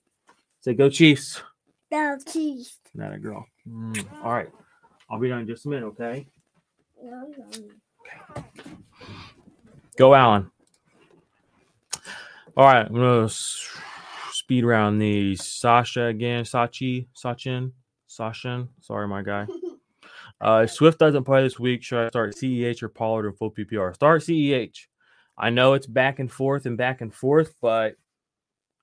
Say 0.60 0.74
go 0.74 0.88
Chiefs. 0.88 1.42
Go 1.90 2.16
Chiefs. 2.24 2.78
Not 2.94 3.12
a 3.12 3.18
girl. 3.18 3.44
Mm. 3.68 4.06
All 4.22 4.32
right. 4.32 4.50
I'll 5.10 5.18
be 5.18 5.28
done 5.28 5.40
in 5.40 5.48
just 5.48 5.66
a 5.66 5.70
minute, 5.70 5.86
okay? 5.86 6.28
Okay. 7.04 7.64
Go, 9.96 10.14
Allen. 10.14 10.52
All 12.56 12.66
right. 12.66 12.86
I'm 12.86 12.94
going 12.94 13.28
to 13.28 13.34
speed 14.50 14.64
around 14.64 14.98
the 14.98 15.36
Sasha 15.36 16.06
again. 16.06 16.42
Sachi, 16.42 17.06
Sachin, 17.14 17.70
Sachin. 18.08 18.66
Sorry, 18.80 19.06
my 19.06 19.22
guy. 19.22 19.46
Uh, 20.42 20.66
Swift 20.66 20.98
doesn't 20.98 21.24
play 21.24 21.42
this 21.42 21.58
week, 21.58 21.82
should 21.82 22.06
I 22.06 22.08
start 22.08 22.34
CEH 22.34 22.82
or 22.82 22.88
Pollard 22.88 23.26
or 23.26 23.32
full 23.32 23.50
PPR? 23.50 23.94
Start 23.94 24.22
CEH. 24.22 24.86
I 25.36 25.50
know 25.50 25.74
it's 25.74 25.86
back 25.86 26.18
and 26.18 26.32
forth 26.32 26.64
and 26.64 26.78
back 26.78 27.02
and 27.02 27.12
forth, 27.12 27.52
but 27.60 27.96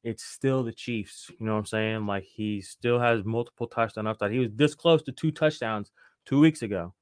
it's 0.04 0.24
still 0.24 0.62
the 0.64 0.72
Chiefs. 0.72 1.32
You 1.40 1.48
know 1.48 1.54
what 1.54 1.60
I'm 1.60 1.66
saying? 1.66 2.06
Like 2.06 2.26
he 2.26 2.62
still 2.62 3.00
has 3.00 3.26
multiple 3.26 3.66
touchdown 3.66 4.06
upside. 4.06 4.34
He 4.34 4.38
was 4.38 4.52
this 4.54 4.76
close 4.76 5.02
to 5.04 5.12
two 5.12 5.32
touchdowns 5.32 5.92
two 6.28 6.40
weeks 6.40 6.62
ago. 6.62 6.94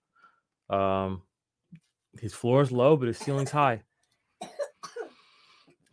Um, 0.70 1.24
his 2.22 2.34
floor 2.34 2.61
is 2.61 2.72
low, 2.72 2.95
but 2.95 3.09
his 3.09 3.18
ceiling's 3.18 3.51
high. 3.51 3.82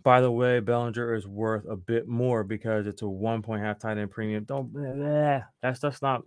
By 0.03 0.21
the 0.21 0.31
way, 0.31 0.61
Bellinger 0.61 1.15
is 1.15 1.27
worth 1.27 1.65
a 1.69 1.77
bit 1.77 2.09
more 2.09 2.45
because 2.45 2.87
it's 2.87 3.03
a 3.03 3.09
one 3.09 3.43
point 3.43 3.63
half 3.63 3.79
tight 3.79 3.99
end 3.99 4.11
premium. 4.11 4.45
Don't 4.45 4.73
blah. 4.73 5.43
that's 5.61 5.81
that's 5.81 6.03
not 6.03 6.23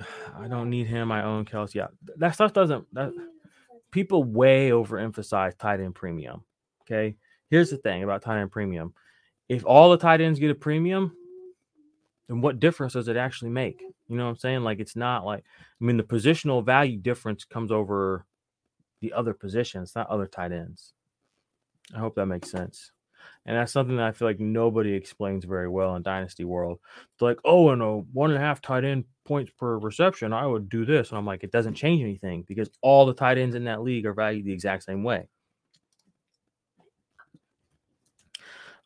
I 0.38 0.48
don't 0.48 0.70
need 0.70 0.86
him. 0.86 1.12
I 1.12 1.24
own 1.24 1.44
Kelce. 1.44 1.74
Yeah, 1.74 1.88
that 2.16 2.34
stuff 2.34 2.52
doesn't. 2.52 2.86
That, 2.94 3.12
people 3.90 4.24
way 4.24 4.70
overemphasize 4.70 5.56
tight 5.58 5.80
end 5.80 5.94
premium. 5.94 6.42
Okay, 6.82 7.16
here's 7.50 7.70
the 7.70 7.76
thing 7.76 8.02
about 8.02 8.22
tight 8.22 8.40
end 8.40 8.50
premium: 8.50 8.94
if 9.48 9.64
all 9.64 9.90
the 9.90 9.98
tight 9.98 10.20
ends 10.20 10.38
get 10.38 10.50
a 10.50 10.54
premium, 10.54 11.16
then 12.28 12.40
what 12.40 12.60
difference 12.60 12.94
does 12.94 13.08
it 13.08 13.16
actually 13.16 13.50
make? 13.50 13.82
You 14.08 14.16
know 14.16 14.24
what 14.24 14.30
I'm 14.30 14.38
saying? 14.38 14.62
Like 14.62 14.80
it's 14.80 14.96
not 14.96 15.24
like 15.24 15.44
I 15.80 15.84
mean 15.84 15.96
the 15.96 16.02
positional 16.02 16.64
value 16.64 16.98
difference 16.98 17.44
comes 17.44 17.72
over 17.72 18.26
the 19.00 19.12
other 19.12 19.34
positions, 19.34 19.92
not 19.94 20.08
other 20.08 20.26
tight 20.26 20.52
ends. 20.52 20.92
I 21.94 21.98
hope 21.98 22.14
that 22.16 22.26
makes 22.26 22.50
sense. 22.50 22.90
And 23.44 23.56
that's 23.56 23.72
something 23.72 23.96
that 23.96 24.06
I 24.06 24.12
feel 24.12 24.28
like 24.28 24.40
nobody 24.40 24.92
explains 24.92 25.44
very 25.44 25.68
well 25.68 25.96
in 25.96 26.02
Dynasty 26.02 26.44
World. 26.44 26.78
It's 27.12 27.22
like, 27.22 27.38
oh, 27.44 27.70
and 27.70 27.82
a 27.82 27.98
one 28.12 28.30
and 28.30 28.38
a 28.38 28.44
half 28.44 28.60
tight 28.60 28.84
end 28.84 29.04
points 29.24 29.50
per 29.58 29.78
reception, 29.78 30.32
I 30.32 30.46
would 30.46 30.68
do 30.68 30.84
this. 30.84 31.10
And 31.10 31.18
I'm 31.18 31.26
like, 31.26 31.42
it 31.42 31.50
doesn't 31.50 31.74
change 31.74 32.02
anything 32.02 32.44
because 32.46 32.70
all 32.82 33.04
the 33.04 33.14
tight 33.14 33.38
ends 33.38 33.56
in 33.56 33.64
that 33.64 33.82
league 33.82 34.06
are 34.06 34.14
valued 34.14 34.44
the 34.44 34.52
exact 34.52 34.84
same 34.84 35.02
way. 35.02 35.28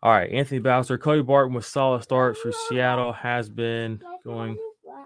All 0.02 0.12
right, 0.12 0.30
Anthony 0.30 0.60
Bowser, 0.60 0.98
Cody 0.98 1.22
Barton 1.22 1.54
with 1.54 1.66
solid 1.66 2.02
starts 2.02 2.38
for 2.40 2.52
Seattle 2.52 3.12
has 3.12 3.48
been 3.48 4.00
going 4.24 4.56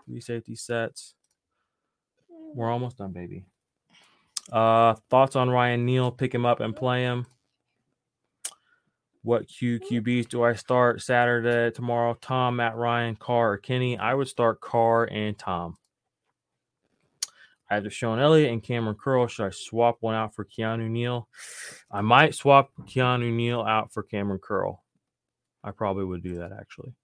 three 0.04 0.20
safety 0.20 0.54
sets. 0.54 1.14
We're 2.28 2.70
almost 2.70 2.98
done, 2.98 3.12
baby. 3.12 3.44
Uh, 4.52 4.94
thoughts 5.08 5.36
on 5.36 5.48
Ryan 5.48 5.86
Neal? 5.86 6.10
Pick 6.10 6.34
him 6.34 6.44
up 6.44 6.60
and 6.60 6.74
play 6.74 7.02
him. 7.02 7.26
What 9.22 9.48
QQBs 9.48 10.28
do 10.28 10.42
I 10.42 10.54
start 10.54 11.02
Saturday, 11.02 11.70
tomorrow? 11.74 12.16
Tom, 12.20 12.56
Matt 12.56 12.76
Ryan, 12.76 13.16
Carr, 13.16 13.52
or 13.52 13.58
Kenny? 13.58 13.98
I 13.98 14.14
would 14.14 14.28
start 14.28 14.60
Carr 14.60 15.04
and 15.04 15.38
Tom. 15.38 15.76
I 17.70 17.74
have 17.74 17.84
DeShon 17.84 18.18
Elliott 18.18 18.50
and 18.50 18.62
Kamren 18.62 18.98
Curl. 18.98 19.28
Should 19.28 19.46
I 19.46 19.50
swap 19.50 19.98
one 20.00 20.14
out 20.14 20.34
for 20.34 20.44
Keanu 20.44 20.88
Neal? 20.88 21.28
I 21.90 22.00
might 22.00 22.34
swap 22.34 22.70
Keanu 22.80 23.30
Neal 23.32 23.60
out 23.60 23.92
for 23.92 24.02
Kamren 24.02 24.40
Curl. 24.40 24.82
I 25.62 25.70
probably 25.70 26.04
would 26.04 26.22
do 26.22 26.36
that 26.36 26.52
actually. 26.58 26.94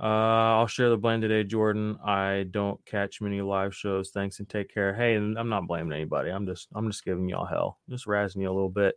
Uh, 0.00 0.56
I'll 0.56 0.66
share 0.66 0.88
the 0.88 0.96
blame 0.96 1.20
today, 1.20 1.44
Jordan. 1.44 1.98
I 2.04 2.46
don't 2.50 2.84
catch 2.86 3.20
many 3.20 3.42
live 3.42 3.74
shows. 3.74 4.10
Thanks 4.10 4.40
and 4.40 4.48
take 4.48 4.72
care. 4.72 4.94
Hey, 4.94 5.14
I'm 5.14 5.48
not 5.50 5.66
blaming 5.66 5.92
anybody. 5.92 6.30
I'm 6.30 6.46
just 6.46 6.68
I'm 6.74 6.90
just 6.90 7.04
giving 7.04 7.28
y'all 7.28 7.44
hell, 7.44 7.78
just 7.90 8.06
razzing 8.06 8.40
you 8.40 8.50
a 8.50 8.54
little 8.54 8.70
bit. 8.70 8.94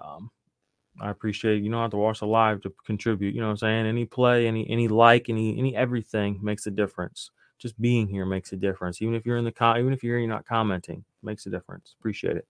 Um, 0.00 0.30
I 1.00 1.10
appreciate 1.10 1.62
you 1.62 1.70
don't 1.70 1.80
have 1.80 1.90
to 1.92 1.96
watch 1.96 2.20
the 2.20 2.26
live 2.26 2.60
to 2.62 2.72
contribute. 2.84 3.34
You 3.34 3.40
know 3.40 3.46
what 3.46 3.52
I'm 3.52 3.58
saying? 3.58 3.86
Any 3.86 4.04
play, 4.04 4.46
any 4.46 4.68
any 4.68 4.88
like, 4.88 5.28
any 5.28 5.58
any 5.58 5.74
everything 5.74 6.38
makes 6.42 6.66
a 6.66 6.70
difference. 6.70 7.30
Just 7.58 7.80
being 7.80 8.08
here 8.08 8.26
makes 8.26 8.52
a 8.52 8.56
difference. 8.56 9.00
Even 9.00 9.14
if 9.14 9.24
you're 9.24 9.38
in 9.38 9.44
the 9.44 9.52
com- 9.52 9.78
even 9.78 9.92
if 9.92 10.02
you're 10.02 10.18
you're 10.18 10.28
not 10.28 10.46
commenting, 10.46 11.04
makes 11.22 11.46
a 11.46 11.50
difference. 11.50 11.94
Appreciate 11.98 12.36
it. 12.36 12.46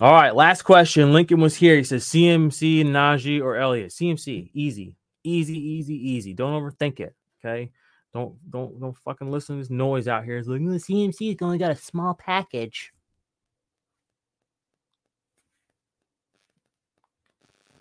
All 0.00 0.12
right, 0.12 0.34
last 0.34 0.62
question. 0.62 1.12
Lincoln 1.12 1.40
was 1.40 1.56
here. 1.56 1.76
He 1.76 1.84
says 1.84 2.04
CMC, 2.04 2.84
Najee, 2.84 3.42
or 3.42 3.56
Elliott. 3.56 3.90
CMC, 3.90 4.50
easy, 4.52 4.96
easy, 5.24 5.58
easy, 5.58 5.94
easy. 5.94 6.34
Don't 6.34 6.52
overthink 6.52 7.00
it. 7.00 7.14
Okay. 7.44 7.70
Don't 8.12 8.34
don't 8.50 8.80
don't 8.80 8.96
fucking 8.96 9.30
listen 9.30 9.56
to 9.56 9.62
this 9.62 9.70
noise 9.70 10.08
out 10.08 10.24
here. 10.24 10.38
It's 10.38 10.48
like 10.48 10.60
the 10.60 11.36
only 11.42 11.58
got 11.58 11.70
a 11.70 11.76
small 11.76 12.14
package. 12.14 12.92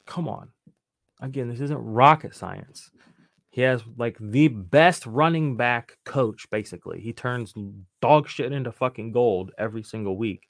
Come 0.05 0.27
on. 0.27 0.49
Again, 1.21 1.49
this 1.49 1.61
isn't 1.61 1.77
rocket 1.77 2.35
science. 2.35 2.91
He 3.49 3.61
has 3.61 3.81
like 3.97 4.17
the 4.19 4.49
best 4.49 5.05
running 5.05 5.55
back 5.55 5.97
coach, 6.03 6.45
basically. 6.51 6.99
He 6.99 7.13
turns 7.13 7.53
dog 8.01 8.27
shit 8.27 8.51
into 8.51 8.71
fucking 8.71 9.13
gold 9.13 9.51
every 9.57 9.81
single 9.81 10.17
week. 10.17 10.47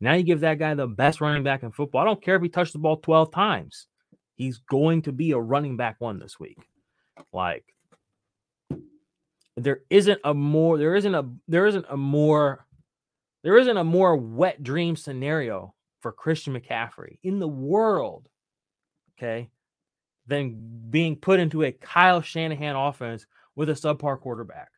Now 0.00 0.14
you 0.14 0.22
give 0.24 0.40
that 0.40 0.58
guy 0.58 0.74
the 0.74 0.86
best 0.86 1.20
running 1.20 1.44
back 1.44 1.62
in 1.62 1.72
football. 1.72 2.02
I 2.02 2.04
don't 2.04 2.22
care 2.22 2.36
if 2.36 2.42
he 2.42 2.48
touched 2.48 2.72
the 2.72 2.78
ball 2.78 2.96
12 2.96 3.32
times. 3.32 3.86
He's 4.34 4.58
going 4.58 5.02
to 5.02 5.12
be 5.12 5.32
a 5.32 5.38
running 5.38 5.76
back 5.76 5.96
one 5.98 6.18
this 6.18 6.38
week. 6.38 6.58
Like 7.32 7.64
there 9.56 9.80
isn't 9.90 10.20
a 10.24 10.34
more 10.34 10.78
there 10.78 10.94
isn't 10.94 11.14
a 11.14 11.28
there 11.48 11.66
isn't 11.66 11.86
a 11.88 11.96
more 11.96 12.64
there 13.42 13.58
isn't 13.58 13.76
a 13.76 13.84
more 13.84 14.16
wet 14.16 14.62
dream 14.62 14.96
scenario 14.96 15.74
for 16.00 16.12
Christian 16.12 16.54
McCaffrey 16.54 17.18
in 17.22 17.38
the 17.38 17.48
world 17.48 18.28
okay, 19.18 19.50
than 20.26 20.56
being 20.90 21.16
put 21.16 21.40
into 21.40 21.64
a 21.64 21.72
Kyle 21.72 22.20
Shanahan 22.20 22.76
offense 22.76 23.26
with 23.56 23.68
a 23.68 23.72
subpar 23.72 24.20
quarterback. 24.20 24.70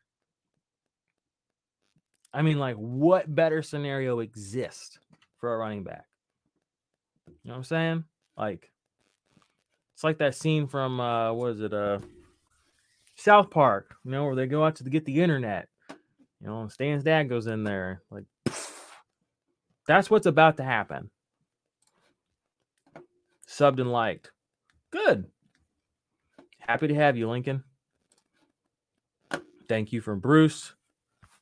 I 2.33 2.41
mean, 2.41 2.57
like, 2.59 2.77
what 2.77 3.33
better 3.33 3.61
scenario 3.61 4.19
exists 4.19 4.97
for 5.37 5.53
a 5.53 5.57
running 5.57 5.83
back? 5.83 6.05
You 7.27 7.33
know 7.45 7.53
what 7.53 7.57
I'm 7.57 7.63
saying? 7.63 8.03
Like, 8.37 8.71
it's 9.93 10.03
like 10.03 10.19
that 10.19 10.35
scene 10.35 10.67
from 10.67 10.99
uh 10.99 11.33
what 11.33 11.51
is 11.51 11.61
it? 11.61 11.73
Uh 11.73 11.99
South 13.15 13.51
Park, 13.51 13.93
you 14.03 14.11
know, 14.11 14.25
where 14.25 14.35
they 14.35 14.47
go 14.47 14.63
out 14.63 14.75
to 14.77 14.83
get 14.85 15.05
the 15.05 15.21
internet. 15.21 15.67
You 16.39 16.47
know, 16.47 16.67
Stan's 16.69 17.03
dad 17.03 17.29
goes 17.29 17.45
in 17.45 17.63
there. 17.63 18.01
Like 18.09 18.23
that's 19.87 20.09
what's 20.09 20.25
about 20.25 20.57
to 20.57 20.63
happen 20.63 21.11
subbed 23.51 23.79
and 23.79 23.91
liked. 23.91 24.31
Good. 24.91 25.25
Happy 26.59 26.87
to 26.87 26.95
have 26.95 27.17
you, 27.17 27.29
Lincoln. 27.29 27.63
Thank 29.67 29.91
you 29.91 30.01
from 30.01 30.19
Bruce. 30.19 30.73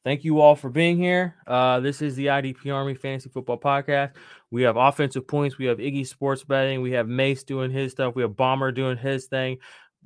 Thank 0.04 0.24
you 0.24 0.40
all 0.40 0.56
for 0.56 0.70
being 0.70 0.98
here. 0.98 1.36
Uh, 1.46 1.82
this 1.82 2.02
is 2.02 2.16
the 2.16 2.28
IDP 2.28 2.74
Army 2.74 2.96
Fantasy 2.96 3.30
Football 3.30 3.60
Podcast. 3.60 4.14
We 4.50 4.64
have 4.64 4.78
offensive 4.78 5.28
points. 5.28 5.58
We 5.58 5.66
have 5.66 5.78
Iggy 5.78 6.08
Sports 6.08 6.44
Betting. 6.44 6.82
We 6.82 6.92
have 6.92 7.08
Mace 7.08 7.44
doing 7.44 7.70
his 7.70 7.92
stuff. 7.92 8.16
We 8.16 8.22
have 8.22 8.38
Bomber 8.38 8.72
doing 8.72 8.98
his 8.98 9.26
thing. 9.26 9.58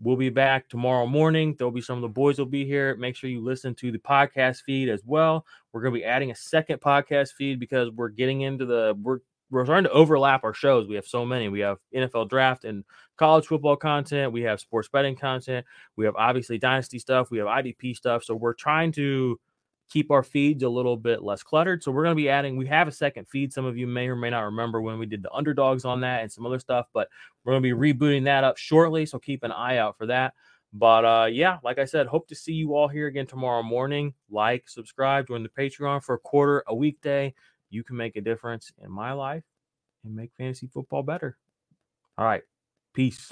We'll 0.02 0.16
be 0.16 0.30
back 0.30 0.68
tomorrow 0.68 1.06
morning. 1.06 1.56
There'll 1.58 1.72
be 1.72 1.82
some 1.82 1.98
of 1.98 2.02
the 2.02 2.10
boys 2.10 2.40
will 2.40 2.48
be 2.48 2.66
here. 2.66 2.96
Make 2.96 3.16
sure 3.16 3.30
you 3.30 3.44
listen 3.44 3.76
to 3.76 3.92
the 3.92 4.00
podcast 4.00 4.64
feed 4.64 4.90
as 4.90 5.04
well. 5.06 5.46
We're 5.72 5.82
going 5.82 5.94
to 5.94 6.00
be 6.00 6.06
adding 6.06 6.32
a 6.32 6.36
second 6.36 6.82
podcast 6.82 7.34
feed 7.34 7.60
because 7.60 7.92
we're 7.92 8.10
getting 8.10 8.42
into 8.42 8.66
the 8.66 8.98
we're 9.00 9.20
we're 9.54 9.66
starting 9.66 9.86
to 9.86 9.92
overlap 9.92 10.44
our 10.44 10.54
shows. 10.54 10.88
We 10.88 10.96
have 10.96 11.06
so 11.06 11.26
many. 11.26 11.48
We 11.48 11.60
have 11.60 11.78
NFL 11.96 12.30
draft 12.30 12.66
and 12.66 12.84
college 13.18 13.46
football 13.46 13.76
content. 13.76 14.34
We 14.34 14.42
have 14.42 14.60
sports 14.60 14.90
betting 14.90 15.16
content. 15.16 15.66
We 15.96 16.06
have 16.06 16.16
obviously 16.16 16.58
dynasty 16.58 17.00
stuff. 17.00 17.30
We 17.30 17.38
have 17.38 17.48
IDP 17.48 17.96
stuff. 17.96 18.24
So 18.24 18.36
we're 18.36 18.54
trying 18.54 18.92
to 18.94 19.40
keep 19.90 20.10
our 20.10 20.24
feeds 20.24 20.64
a 20.64 20.70
little 20.70 20.98
bit 20.98 21.22
less 21.22 21.44
cluttered. 21.44 21.84
So 21.84 21.92
we're 21.92 22.04
going 22.04 22.16
to 22.16 22.22
be 22.22 22.30
adding, 22.30 22.58
we 22.58 22.66
have 22.68 22.88
a 22.88 22.92
second 22.92 23.28
feed. 23.30 23.54
Some 23.54 23.66
of 23.66 23.78
you 23.78 23.86
may 23.86 24.08
or 24.08 24.16
may 24.16 24.32
not 24.32 24.42
remember 24.42 24.82
when 24.82 24.98
we 24.98 25.06
did 25.06 25.22
the 25.22 25.32
underdogs 25.32 25.86
on 25.86 26.02
that 26.02 26.24
and 26.24 26.32
some 26.32 26.46
other 26.46 26.60
stuff, 26.60 26.88
but 26.94 27.10
we're 27.44 27.54
going 27.54 27.64
to 27.64 27.76
be 27.76 27.94
rebooting 27.94 28.24
that 28.24 28.44
up 28.44 28.58
shortly. 28.58 29.06
So 29.06 29.20
keep 29.20 29.44
an 29.44 29.52
eye 29.52 29.78
out 29.78 29.98
for 29.98 30.08
that. 30.08 30.34
But 30.74 31.06
uh, 31.06 31.26
yeah, 31.26 31.60
like 31.64 31.78
I 31.78 31.86
said, 31.86 32.08
hope 32.08 32.28
to 32.30 32.36
see 32.36 32.54
you 32.54 32.74
all 32.74 32.88
here 32.88 33.06
again 33.06 33.28
tomorrow 33.28 33.62
morning. 33.62 34.16
Like, 34.32 34.68
subscribe, 34.68 35.28
join 35.28 35.44
the 35.44 35.50
Patreon 35.50 36.04
for 36.04 36.16
a 36.16 36.20
quarter 36.20 36.64
a 36.66 36.74
weekday 36.74 37.36
you 37.74 37.84
can 37.84 37.98
make 37.98 38.16
a 38.16 38.22
difference 38.22 38.72
in 38.84 38.92
my 38.92 39.14
life 39.14 39.44
and 40.04 40.16
make 40.16 40.32
fantasy 40.38 40.68
football 40.68 41.04
better. 41.04 41.38
All 42.18 42.26
right. 42.26 42.44
Peace. 42.94 43.32